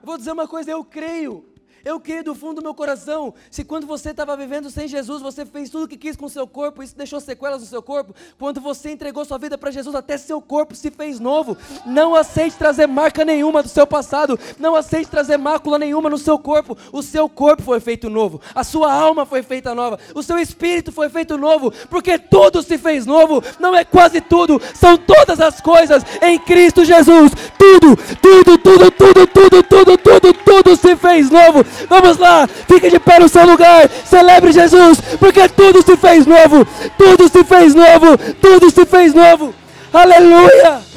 Eu 0.00 0.04
vou 0.04 0.18
dizer 0.18 0.32
uma 0.32 0.48
coisa, 0.48 0.68
eu 0.68 0.84
creio. 0.84 1.48
Eu 1.84 1.98
creio 1.98 2.24
do 2.24 2.34
fundo 2.34 2.56
do 2.56 2.62
meu 2.62 2.74
coração. 2.74 3.32
Se 3.50 3.64
quando 3.64 3.86
você 3.86 4.10
estava 4.10 4.36
vivendo 4.36 4.70
sem 4.70 4.86
Jesus, 4.86 5.22
você 5.22 5.46
fez 5.46 5.70
tudo 5.70 5.84
o 5.84 5.88
que 5.88 5.96
quis 5.96 6.16
com 6.16 6.26
o 6.26 6.30
seu 6.30 6.46
corpo, 6.46 6.82
isso 6.82 6.96
deixou 6.96 7.20
sequelas 7.20 7.60
no 7.60 7.66
seu 7.66 7.82
corpo. 7.82 8.14
Quando 8.38 8.60
você 8.60 8.90
entregou 8.90 9.24
sua 9.24 9.38
vida 9.38 9.56
para 9.56 9.70
Jesus, 9.70 9.94
até 9.94 10.18
seu 10.18 10.40
corpo 10.40 10.74
se 10.74 10.90
fez 10.90 11.18
novo. 11.18 11.56
Não 11.86 12.14
aceite 12.14 12.56
trazer 12.56 12.86
marca 12.86 13.24
nenhuma 13.24 13.62
do 13.62 13.68
seu 13.68 13.86
passado. 13.86 14.38
Não 14.58 14.74
aceite 14.74 15.10
trazer 15.10 15.36
mácula 15.36 15.78
nenhuma 15.78 16.10
no 16.10 16.18
seu 16.18 16.38
corpo. 16.38 16.76
O 16.92 17.02
seu 17.02 17.28
corpo 17.28 17.62
foi 17.62 17.80
feito 17.80 18.10
novo. 18.10 18.40
A 18.54 18.64
sua 18.64 18.92
alma 18.92 19.24
foi 19.24 19.42
feita 19.42 19.74
nova. 19.74 19.98
O 20.14 20.22
seu 20.22 20.38
espírito 20.38 20.92
foi 20.92 21.08
feito 21.08 21.38
novo. 21.38 21.72
Porque 21.88 22.18
tudo 22.18 22.62
se 22.62 22.76
fez 22.76 23.06
novo. 23.06 23.42
Não 23.58 23.74
é 23.74 23.84
quase 23.84 24.20
tudo, 24.20 24.60
são 24.74 24.96
todas 24.96 25.40
as 25.40 25.60
coisas 25.60 26.04
em 26.22 26.38
Cristo 26.38 26.84
Jesus. 26.84 27.32
Tudo, 27.58 27.96
tudo, 28.20 28.58
tudo, 28.58 28.90
tudo, 28.90 29.26
tudo, 29.26 29.62
tudo, 29.62 29.98
tudo, 29.98 30.34
tudo 30.34 30.76
se 30.76 30.96
fez 30.96 31.30
novo. 31.30 31.64
Vamos 31.88 32.18
lá, 32.18 32.48
fique 32.68 32.90
de 32.90 32.98
pé 32.98 33.18
no 33.18 33.28
seu 33.28 33.46
lugar, 33.46 33.88
celebre 34.04 34.52
Jesus, 34.52 35.00
porque 35.18 35.48
tudo 35.48 35.82
se 35.82 35.96
fez 35.96 36.26
novo, 36.26 36.66
tudo 36.96 37.28
se 37.28 37.44
fez 37.44 37.74
novo, 37.74 38.18
tudo 38.40 38.70
se 38.70 38.84
fez 38.86 39.14
novo. 39.14 39.54
Aleluia! 39.92 40.89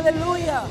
Aleluia. 0.00 0.62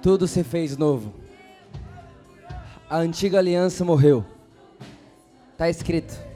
Tudo 0.00 0.28
se 0.28 0.44
fez 0.44 0.76
novo. 0.76 1.12
A 2.88 2.98
antiga 2.98 3.38
aliança 3.38 3.84
morreu. 3.84 4.24
Está 5.52 5.68
escrito. 5.68 6.31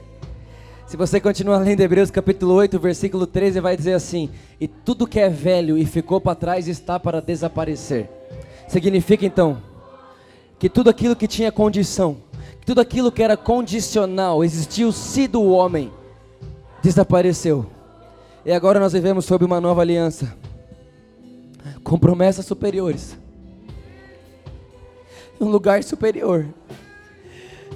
Se 0.87 0.95
você 0.95 1.19
continuar 1.19 1.57
lendo 1.57 1.81
Hebreus 1.81 2.09
capítulo 2.09 2.53
8, 2.53 2.79
versículo 2.79 3.27
13, 3.27 3.59
vai 3.59 3.75
dizer 3.75 3.91
assim: 3.91 4.29
E 4.57 4.69
tudo 4.69 5.05
que 5.05 5.19
é 5.19 5.27
velho 5.27 5.77
e 5.77 5.85
ficou 5.85 6.21
para 6.21 6.33
trás 6.33 6.65
está 6.69 6.97
para 6.97 7.21
desaparecer. 7.21 8.09
Significa 8.69 9.25
então 9.25 9.61
que 10.57 10.69
tudo 10.69 10.89
aquilo 10.89 11.13
que 11.13 11.27
tinha 11.27 11.51
condição, 11.51 12.15
tudo 12.65 12.79
aquilo 12.79 13.11
que 13.11 13.21
era 13.21 13.35
condicional, 13.35 14.45
existiu 14.45 14.93
se 14.93 15.27
do 15.27 15.43
homem, 15.43 15.91
desapareceu. 16.81 17.65
E 18.45 18.53
agora 18.53 18.79
nós 18.79 18.93
vivemos 18.93 19.25
sob 19.25 19.43
uma 19.43 19.59
nova 19.59 19.81
aliança, 19.81 20.37
com 21.83 21.99
promessas 21.99 22.45
superiores, 22.45 23.17
um 25.37 25.49
lugar 25.49 25.83
superior. 25.83 26.45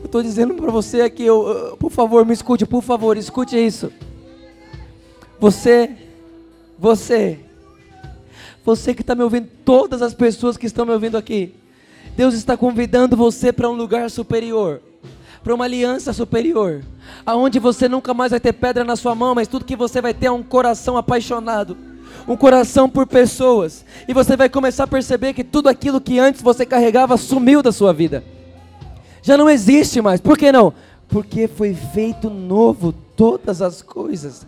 Eu 0.01 0.07
estou 0.07 0.23
dizendo 0.23 0.55
para 0.55 0.71
você 0.71 1.01
aqui, 1.01 1.23
eu, 1.23 1.77
por 1.79 1.91
favor, 1.91 2.25
me 2.25 2.33
escute, 2.33 2.65
por 2.65 2.81
favor, 2.81 3.15
escute 3.17 3.55
isso. 3.55 3.93
Você, 5.39 5.91
você, 6.77 7.39
você 8.65 8.95
que 8.95 9.01
está 9.01 9.13
me 9.13 9.23
ouvindo, 9.23 9.47
todas 9.63 10.01
as 10.01 10.13
pessoas 10.13 10.57
que 10.57 10.65
estão 10.65 10.85
me 10.85 10.91
ouvindo 10.91 11.17
aqui, 11.17 11.53
Deus 12.17 12.33
está 12.33 12.57
convidando 12.57 13.15
você 13.15 13.53
para 13.53 13.69
um 13.69 13.73
lugar 13.73 14.09
superior, 14.09 14.81
para 15.43 15.53
uma 15.53 15.65
aliança 15.65 16.11
superior, 16.11 16.83
aonde 17.23 17.59
você 17.59 17.87
nunca 17.87 18.13
mais 18.13 18.31
vai 18.31 18.39
ter 18.39 18.53
pedra 18.53 18.83
na 18.83 18.95
sua 18.95 19.13
mão, 19.13 19.35
mas 19.35 19.47
tudo 19.47 19.65
que 19.65 19.75
você 19.75 20.01
vai 20.01 20.15
ter 20.15 20.25
é 20.25 20.31
um 20.31 20.43
coração 20.43 20.97
apaixonado, 20.97 21.77
um 22.27 22.35
coração 22.35 22.89
por 22.89 23.05
pessoas, 23.05 23.85
e 24.07 24.13
você 24.15 24.35
vai 24.35 24.49
começar 24.49 24.85
a 24.85 24.87
perceber 24.87 25.33
que 25.33 25.43
tudo 25.43 25.69
aquilo 25.69 26.01
que 26.01 26.17
antes 26.17 26.41
você 26.41 26.65
carregava 26.65 27.17
sumiu 27.17 27.61
da 27.61 27.71
sua 27.71 27.93
vida 27.93 28.23
já 29.21 29.37
não 29.37 29.49
existe 29.49 30.01
mais. 30.01 30.19
Por 30.19 30.37
que 30.37 30.51
não? 30.51 30.73
Porque 31.07 31.47
foi 31.47 31.73
feito 31.73 32.29
novo 32.29 32.93
todas 33.15 33.61
as 33.61 33.81
coisas. 33.81 34.45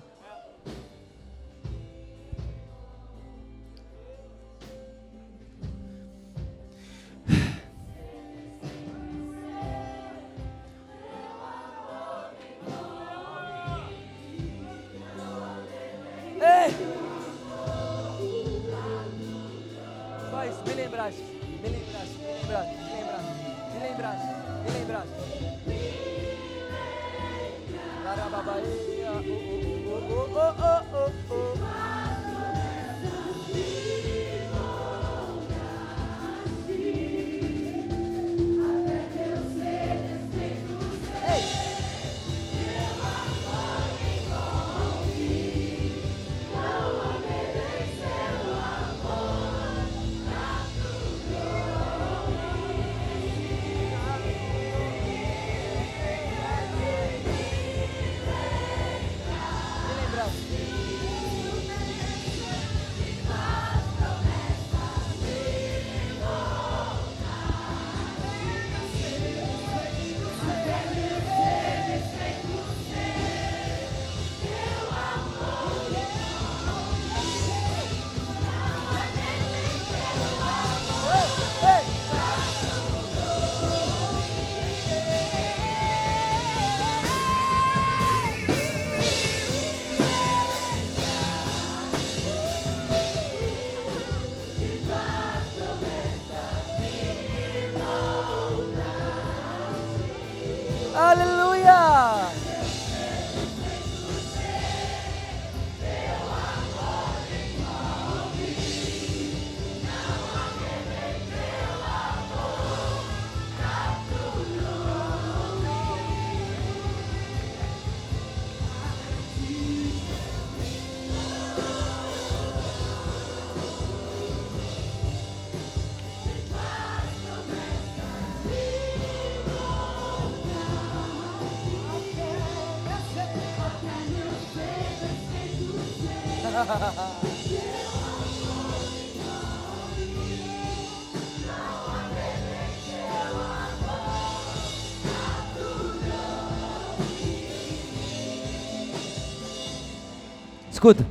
Escuta. 150.83 151.07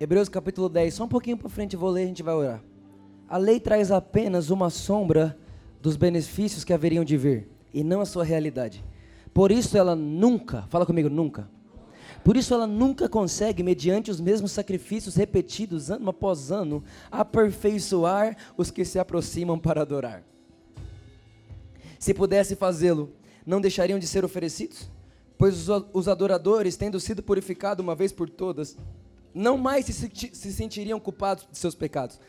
Hebreus 0.00 0.28
capítulo 0.28 0.68
10, 0.68 0.94
só 0.94 1.04
um 1.04 1.08
pouquinho 1.08 1.36
para 1.36 1.48
frente 1.48 1.74
eu 1.74 1.78
vou 1.78 1.90
ler 1.90 2.02
a 2.02 2.06
gente 2.06 2.24
vai 2.24 2.34
orar. 2.34 2.60
A 3.28 3.36
lei 3.36 3.60
traz 3.60 3.92
apenas 3.92 4.50
uma 4.50 4.68
sombra 4.68 5.38
dos 5.80 5.94
benefícios 5.96 6.64
que 6.64 6.72
haveriam 6.72 7.04
de 7.04 7.16
vir, 7.16 7.48
e 7.72 7.84
não 7.84 8.00
a 8.00 8.04
sua 8.04 8.24
realidade. 8.24 8.84
Por 9.32 9.52
isso 9.52 9.78
ela 9.78 9.94
nunca, 9.94 10.62
fala 10.70 10.84
comigo, 10.84 11.08
nunca. 11.08 11.48
Por 12.24 12.36
isso 12.36 12.52
ela 12.52 12.66
nunca 12.66 13.08
consegue, 13.08 13.62
mediante 13.62 14.10
os 14.10 14.20
mesmos 14.20 14.50
sacrifícios 14.50 15.14
repetidos 15.14 15.88
ano 15.88 16.10
após 16.10 16.50
ano, 16.50 16.82
aperfeiçoar 17.12 18.36
os 18.56 18.72
que 18.72 18.84
se 18.84 18.98
aproximam 18.98 19.56
para 19.56 19.82
adorar. 19.82 20.24
Se 21.96 22.12
pudesse 22.12 22.56
fazê-lo, 22.56 23.12
não 23.46 23.60
deixariam 23.60 24.00
de 24.00 24.08
ser 24.08 24.24
oferecidos? 24.24 24.90
Pois 25.40 25.70
os 25.94 26.06
adoradores, 26.06 26.76
tendo 26.76 27.00
sido 27.00 27.22
purificados 27.22 27.82
uma 27.82 27.94
vez 27.94 28.12
por 28.12 28.28
todas, 28.28 28.76
não 29.32 29.56
mais 29.56 29.86
se, 29.86 30.12
se 30.34 30.52
sentiriam 30.52 31.00
culpados 31.00 31.48
de 31.50 31.56
seus 31.56 31.74
pecados. 31.74 32.20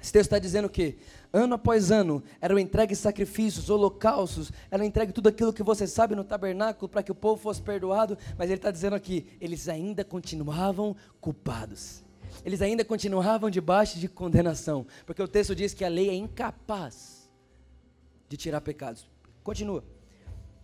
Esse 0.00 0.12
texto 0.12 0.26
está 0.26 0.38
dizendo 0.38 0.68
que, 0.68 0.98
ano 1.32 1.56
após 1.56 1.90
ano, 1.90 2.22
eram 2.40 2.60
entregues 2.60 3.00
sacrifícios, 3.00 3.68
holocaustos, 3.68 4.52
era 4.70 4.86
entregue 4.86 5.12
tudo 5.12 5.30
aquilo 5.30 5.52
que 5.52 5.64
você 5.64 5.84
sabe 5.84 6.14
no 6.14 6.22
tabernáculo 6.22 6.88
para 6.88 7.02
que 7.02 7.10
o 7.10 7.14
povo 7.14 7.42
fosse 7.42 7.60
perdoado, 7.60 8.16
mas 8.38 8.48
ele 8.48 8.58
está 8.58 8.70
dizendo 8.70 8.94
aqui, 8.94 9.26
eles 9.40 9.68
ainda 9.68 10.04
continuavam 10.04 10.94
culpados. 11.20 12.04
Eles 12.44 12.62
ainda 12.62 12.84
continuavam 12.84 13.50
debaixo 13.50 13.98
de 13.98 14.06
condenação, 14.06 14.86
porque 15.04 15.20
o 15.20 15.26
texto 15.26 15.56
diz 15.56 15.74
que 15.74 15.84
a 15.84 15.88
lei 15.88 16.08
é 16.08 16.14
incapaz 16.14 17.28
de 18.28 18.36
tirar 18.36 18.60
pecados. 18.60 19.10
Continua. 19.42 19.82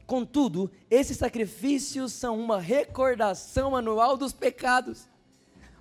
Contudo, 0.08 0.70
esses 0.90 1.18
sacrifícios 1.18 2.14
são 2.14 2.40
uma 2.40 2.58
recordação 2.58 3.76
anual 3.76 4.16
dos 4.16 4.32
pecados. 4.32 5.06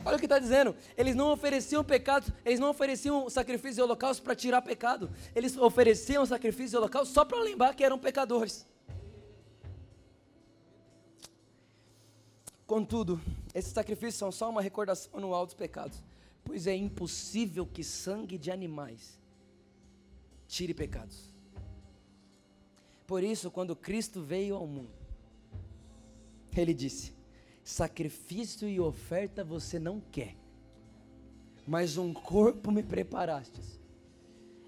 Olha 0.03 0.17
o 0.17 0.19
que 0.19 0.25
está 0.25 0.37
dizendo. 0.37 0.75
Eles 0.97 1.15
não 1.15 1.31
ofereciam 1.31 1.81
pecados, 1.81 2.29
eles 2.43 2.59
não 2.59 2.69
ofereciam 2.69 3.29
sacrifício 3.29 3.79
e 3.79 3.83
holocausto 3.83 4.21
para 4.21 4.35
tirar 4.35 4.61
pecado. 4.61 5.09
Eles 5.33 5.55
ofereciam 5.55 6.25
sacrifício 6.25 6.75
e 6.75 6.77
holocausto 6.77 7.13
só 7.13 7.23
para 7.23 7.39
lembrar 7.39 7.73
que 7.73 7.85
eram 7.85 7.97
pecadores. 7.97 8.67
Contudo, 12.65 13.21
esses 13.55 13.71
sacrifícios 13.71 14.15
são 14.15 14.29
só 14.29 14.49
uma 14.49 14.61
recordação 14.61 15.09
anual 15.17 15.45
dos 15.45 15.55
pecados, 15.55 16.03
pois 16.43 16.67
é 16.67 16.75
impossível 16.75 17.65
que 17.65 17.81
sangue 17.81 18.37
de 18.37 18.51
animais 18.51 19.17
tire 20.49 20.73
pecados. 20.73 21.36
Por 23.07 23.23
isso, 23.23 23.49
quando 23.49 23.73
Cristo 23.73 24.21
veio 24.21 24.57
ao 24.57 24.67
mundo, 24.67 24.91
ele 26.53 26.73
disse: 26.73 27.13
sacrifício 27.63 28.67
e 28.67 28.81
oferta 28.81 29.45
você 29.45 29.79
não 29.79 30.01
quer, 30.11 30.35
mas 31.65 31.97
um 31.97 32.13
corpo 32.13 32.69
me 32.69 32.83
preparastes. 32.83 33.79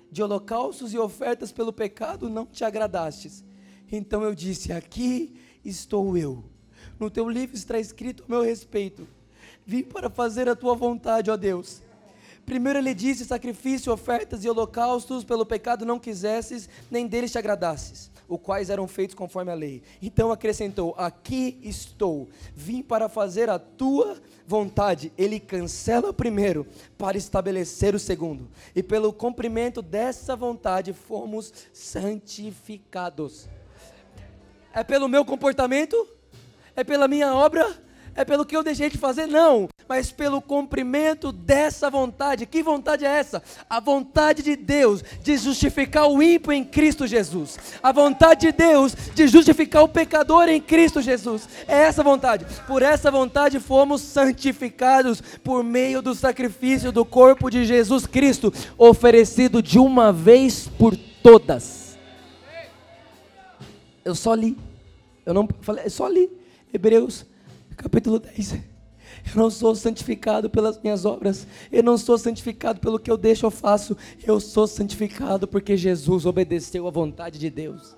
De 0.10 0.24
holocaustos 0.24 0.94
e 0.94 0.98
ofertas 0.98 1.52
pelo 1.52 1.74
pecado 1.74 2.30
não 2.30 2.46
te 2.46 2.64
agradastes. 2.64 3.44
Então 3.92 4.24
eu 4.24 4.34
disse: 4.34 4.72
Aqui 4.72 5.36
estou 5.64 6.18
eu. 6.18 6.44
No 6.98 7.12
teu 7.12 7.30
livro 7.30 7.58
está 7.58 7.78
escrito 7.78 8.24
o 8.24 8.32
meu 8.32 8.42
respeito. 8.42 9.06
Vim 9.66 9.84
para 9.84 10.10
fazer 10.10 10.48
a 10.48 10.56
tua 10.56 10.76
vontade, 10.76 11.30
ó 11.30 11.36
Deus. 11.36 11.82
Primeiro 12.46 12.80
ele 12.80 12.94
disse: 12.94 13.26
Sacrifício, 13.26 13.92
ofertas 13.92 14.46
e 14.46 14.50
holocaustos 14.50 15.26
pelo 15.26 15.46
pecado 15.46 15.86
não 15.86 16.00
quisesses, 16.00 16.70
nem 16.90 17.06
deles 17.06 17.34
te 17.34 17.38
agradasses 17.38 18.10
os 18.30 18.40
quais 18.40 18.70
eram 18.70 18.88
feitos 18.88 19.16
conforme 19.16 19.52
a 19.52 19.56
lei. 19.56 19.82
Então 20.02 20.32
acrescentou: 20.32 20.94
Aqui 20.98 21.60
estou, 21.64 22.30
vim 22.56 22.82
para 22.82 23.10
fazer 23.10 23.50
a 23.50 23.58
tua 23.58 24.18
vontade. 24.46 25.12
Ele 25.18 25.40
cancela 25.40 26.10
o 26.10 26.14
primeiro 26.14 26.66
para 26.98 27.18
estabelecer 27.18 27.96
o 27.96 28.00
segundo. 28.00 28.48
E 28.76 28.84
pelo 28.84 29.12
cumprimento 29.12 29.82
dessa 29.82 30.36
vontade 30.36 30.94
fomos 30.94 31.52
santificados. 31.74 33.50
É 34.74 34.84
pelo 34.84 35.10
meu 35.10 35.26
comportamento? 35.26 36.08
É 36.76 36.84
pela 36.84 37.08
minha 37.08 37.34
obra? 37.34 37.89
É 38.20 38.26
pelo 38.26 38.46
que 38.46 38.56
eu 38.56 38.62
deixei 38.62 38.90
de 38.90 38.98
fazer, 38.98 39.28
não, 39.28 39.70
mas 39.88 40.12
pelo 40.12 40.42
cumprimento 40.42 41.32
dessa 41.32 41.90
vontade. 41.90 42.46
Que 42.46 42.62
vontade 42.62 43.06
é 43.06 43.08
essa? 43.08 43.42
A 43.70 43.80
vontade 43.80 44.44
de 44.44 44.58
Deus 44.58 45.02
de 45.24 45.38
justificar 45.38 46.06
o 46.10 46.22
ímpio 46.22 46.52
em 46.52 46.66
Cristo 46.66 47.08
Jesus. 47.08 47.58
A 47.82 47.94
vontade 47.94 48.48
de 48.48 48.52
Deus 48.52 48.94
de 49.16 49.26
justificar 49.26 49.84
o 49.84 49.88
pecador 49.88 50.50
em 50.50 50.60
Cristo 50.60 51.02
Jesus. 51.02 51.48
É 51.66 51.78
essa 51.78 52.04
vontade. 52.04 52.46
Por 52.68 52.82
essa 52.82 53.10
vontade 53.10 53.58
fomos 53.58 54.02
santificados 54.02 55.22
por 55.42 55.64
meio 55.64 56.02
do 56.02 56.14
sacrifício 56.14 56.92
do 56.92 57.06
corpo 57.06 57.50
de 57.50 57.64
Jesus 57.64 58.06
Cristo, 58.06 58.54
oferecido 58.78 59.64
de 59.64 59.80
uma 59.80 60.12
vez 60.12 60.68
por 60.68 60.94
todas. 61.24 61.98
Eu 64.04 64.14
só 64.14 64.34
li. 64.34 64.58
Eu 65.26 65.34
não 65.34 65.48
falei, 65.62 65.86
eu 65.86 65.90
só 65.90 66.06
li. 66.06 66.30
Hebreus 66.74 67.26
capítulo 67.80 68.20
10. 68.20 68.54
Eu 68.54 69.36
não 69.36 69.50
sou 69.50 69.74
santificado 69.76 70.50
pelas 70.50 70.80
minhas 70.82 71.06
obras, 71.06 71.48
eu 71.72 71.82
não 71.82 71.98
sou 71.98 72.18
santificado 72.18 72.80
pelo 72.80 73.00
que 73.00 73.10
eu 73.10 73.18
deixo 73.18 73.46
ou 73.46 73.52
faço, 73.52 73.98
eu 74.26 74.40
sou 74.40 74.68
santificado 74.68 75.48
porque 75.48 75.76
Jesus 75.76 76.26
obedeceu 76.26 76.88
à 76.88 76.92
vontade 76.92 77.40
de 77.40 77.50
Deus. 77.50 77.98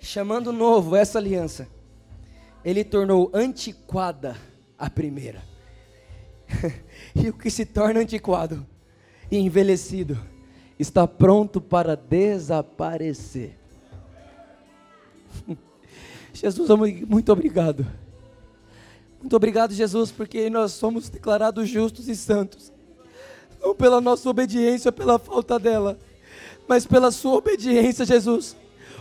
Chamando 0.00 0.52
novo 0.52 0.96
essa 0.96 1.18
aliança, 1.18 1.68
ele 2.64 2.82
tornou 2.82 3.30
antiquada 3.32 4.36
a 4.78 4.90
primeira. 4.90 5.42
e 7.14 7.28
o 7.28 7.32
que 7.32 7.50
se 7.50 7.64
torna 7.64 8.00
antiquado 8.00 8.66
e 9.30 9.38
envelhecido 9.38 10.18
está 10.78 11.06
pronto 11.06 11.60
para 11.60 11.96
desaparecer. 11.96 13.61
Jesus, 16.32 16.68
muito 17.08 17.32
obrigado. 17.32 17.86
Muito 19.20 19.36
obrigado, 19.36 19.72
Jesus, 19.72 20.10
porque 20.10 20.50
nós 20.50 20.72
somos 20.72 21.08
declarados 21.08 21.68
justos 21.68 22.08
e 22.08 22.16
santos. 22.16 22.72
Não 23.60 23.74
pela 23.74 24.00
nossa 24.00 24.28
obediência, 24.28 24.90
pela 24.90 25.18
falta 25.18 25.58
dela, 25.58 25.96
mas 26.66 26.84
pela 26.84 27.12
sua 27.12 27.34
obediência, 27.34 28.04
Jesus. 28.04 28.56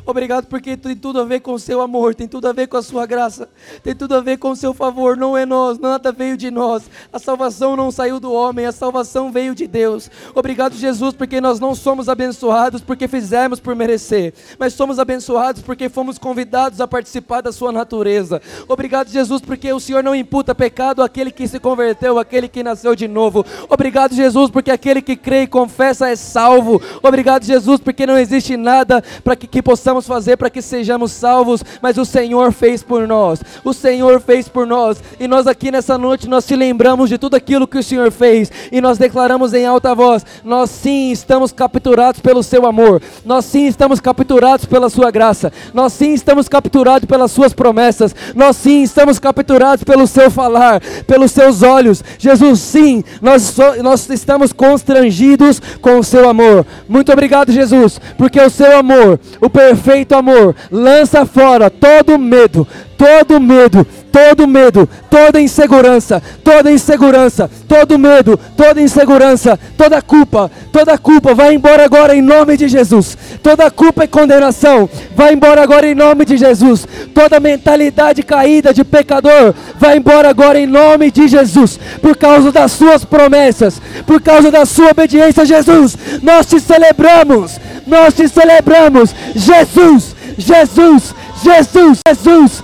Obrigado 0.06 0.47
porque 0.47 0.76
tem 0.76 0.95
tudo 0.95 1.22
a 1.22 1.26
ver 1.26 1.41
com 1.41 1.54
o 1.54 1.60
seu 1.60 1.82
amor, 1.82 2.16
tem 2.16 2.28
tudo 2.28 2.47
a 2.47 2.54
ver 2.54 2.68
com 2.68 2.78
a 2.78 2.82
sua 2.82 3.06
graça, 3.06 3.47
tem 3.84 3.95
tudo 3.95 4.16
a 4.16 4.22
ver 4.22 4.38
com 4.38 4.52
o 4.52 4.56
seu 4.56 4.74
favor. 4.74 5.16
Não 5.16 5.38
é 5.38 5.45
nós, 5.45 5.78
nada 5.78 6.12
veio 6.12 6.36
de 6.36 6.49
nós. 6.49 6.84
A 7.14 7.20
salvação 7.20 7.76
não 7.76 7.91
saiu 7.91 8.20
do 8.20 8.34
homem, 8.34 8.66
a 8.66 8.72
salvação 8.72 9.32
veio 9.32 9.54
de 9.54 9.68
Deus. 9.68 10.10
Obrigado, 10.34 10.76
Jesus, 10.76 11.14
porque 11.14 11.39
nós 11.39 11.60
não 11.60 11.76
somos 11.76 12.10
abençoados 12.10 12.82
porque 12.82 13.08
fizemos 13.08 13.60
por 13.60 13.76
merecer, 13.76 14.34
mas 14.58 14.74
somos 14.74 14.99
abençoados 14.99 15.62
porque 15.62 15.89
fomos 15.89 16.18
convidados 16.18 16.82
a 16.82 16.88
participar 16.88 17.41
da 17.41 17.52
sua 17.52 17.72
natureza. 17.72 18.41
Obrigado, 18.68 19.10
Jesus, 19.10 19.41
porque 19.41 19.72
o 19.72 19.80
Senhor 19.80 20.04
não 20.04 20.16
imputa 20.16 20.56
pecado 20.56 21.04
àquele 21.04 21.32
que 21.32 21.47
se 21.47 21.60
converteu, 21.60 22.18
àquele 22.18 22.47
que 22.47 22.64
nasceu 22.64 22.95
de 22.95 23.08
novo. 23.08 23.45
Obrigado, 23.70 24.14
Jesus, 24.16 24.49
porque 24.49 24.72
aquele 24.72 25.02
que 25.02 25.16
crê 25.16 25.43
e 25.43 25.47
confessa 25.47 26.10
é 26.10 26.16
salvo. 26.16 26.82
Obrigado, 27.04 27.43
Jesus, 27.43 27.80
porque 27.80 28.06
não 28.06 28.18
existe 28.18 28.58
nada 28.58 29.04
para 29.24 29.36
que, 29.36 29.47
que 29.47 29.62
possamos 29.62 29.91
precisamos 29.92 30.08
fazer 30.08 30.38
para 30.38 30.50
que 30.50 30.62
sejamos 30.62 31.12
salvos, 31.12 31.64
mas 31.82 31.98
o 31.98 32.06
Senhor 32.06 32.52
fez 32.54 32.82
por 32.82 33.08
nós. 33.08 33.42
O 33.64 33.74
Senhor 33.74 34.22
fez 34.22 34.48
por 34.48 34.66
nós. 34.66 34.98
E 35.20 35.28
nós 35.28 35.48
aqui 35.48 35.70
nessa 35.70 35.98
noite 35.98 36.30
nós 36.30 36.46
te 36.46 36.56
lembramos 36.56 37.10
de 37.10 37.18
tudo 37.18 37.36
aquilo 37.36 37.68
que 37.68 37.78
o 37.78 37.84
Senhor 37.84 38.12
fez 38.12 38.52
e 38.72 38.80
nós 38.80 38.98
declaramos 38.98 39.54
em 39.54 39.66
alta 39.66 39.94
voz: 39.94 40.26
nós 40.44 40.70
sim 40.70 41.12
estamos 41.12 41.52
capturados 41.52 42.22
pelo 42.22 42.42
seu 42.42 42.66
amor. 42.66 43.02
Nós 43.26 43.46
sim 43.46 43.68
estamos 43.68 44.00
capturados 44.00 44.66
pela 44.66 44.89
sua 44.89 45.12
graça. 45.12 45.52
Nós 45.74 45.94
sim 45.94 46.14
estamos 46.14 46.48
capturados 46.48 47.06
pelas 47.06 47.32
suas 47.32 47.54
promessas. 47.54 48.16
Nós 48.34 48.56
sim 48.56 48.84
estamos 48.84 49.20
capturados 49.20 49.84
pelo 49.84 50.08
seu 50.08 50.32
falar, 50.32 50.82
pelos 51.06 51.32
seus 51.32 51.62
olhos. 51.64 52.04
Jesus, 52.18 52.60
sim, 52.60 53.04
nós, 53.22 53.42
so, 53.42 53.84
nós 53.84 54.10
estamos 54.10 54.54
constrangidos 54.54 55.62
com 55.82 56.00
o 56.00 56.04
seu 56.04 56.30
amor. 56.30 56.66
Muito 56.88 57.12
obrigado, 57.12 57.52
Jesus, 57.52 58.00
porque 58.18 58.39
o 58.39 58.50
seu 58.50 58.78
amor, 58.78 59.20
o 59.42 59.50
perfeito 59.82 60.14
amor, 60.14 60.56
lança 60.72 61.26
fora 61.26 61.68
todo 61.68 62.20
medo, 62.20 62.68
todo 62.96 63.40
medo 63.42 63.86
todo 64.12 64.47
medo, 64.47 64.88
toda 65.09 65.39
insegurança, 65.39 66.22
toda 66.43 66.72
insegurança, 66.72 67.49
todo 67.68 67.97
medo, 67.97 68.38
toda 68.57 68.82
insegurança, 68.82 69.57
toda 69.78 70.01
culpa, 70.01 70.51
toda 70.72 70.97
culpa 70.97 71.34
vai 71.34 71.53
embora 71.53 71.86
agora 71.86 72.16
em 72.16 72.22
nome 72.22 72.57
de 72.57 72.68
Jesus. 72.68 73.18
Toda 73.41 73.72
culpa 73.72 74.03
e 74.03 74.07
condenação 74.07 74.89
vai 75.16 75.34
embora 75.34 75.64
agora 75.64 75.88
em 75.88 75.95
nome 75.95 76.26
de 76.26 76.38
Jesus. 76.38 76.88
Toda 77.14 77.39
mentalidade 77.39 78.22
caída 78.24 78.74
de 78.74 78.84
pecador 78.84 79.53
vai 79.80 79.97
embora 79.97 80.30
agora 80.30 80.59
em 80.59 80.68
nome 80.68 81.09
de 81.09 81.28
Jesus. 81.28 81.80
Por 82.01 82.18
causa 82.18 82.51
das 82.51 82.72
suas 82.74 83.05
promessas, 83.05 83.82
por 84.05 84.22
causa 84.22 84.51
da 84.51 84.66
sua 84.66 84.91
obediência 84.91 85.43
a 85.43 85.45
Jesus, 85.45 85.97
nós 86.22 86.45
te 86.45 86.59
celebramos. 86.59 87.59
Nós 87.88 88.14
te 88.14 88.28
celebramos. 88.28 89.14
Jesus, 89.36 90.16
Jesus, 90.38 91.16
Jesus, 91.43 91.99
Jesus, 92.07 92.64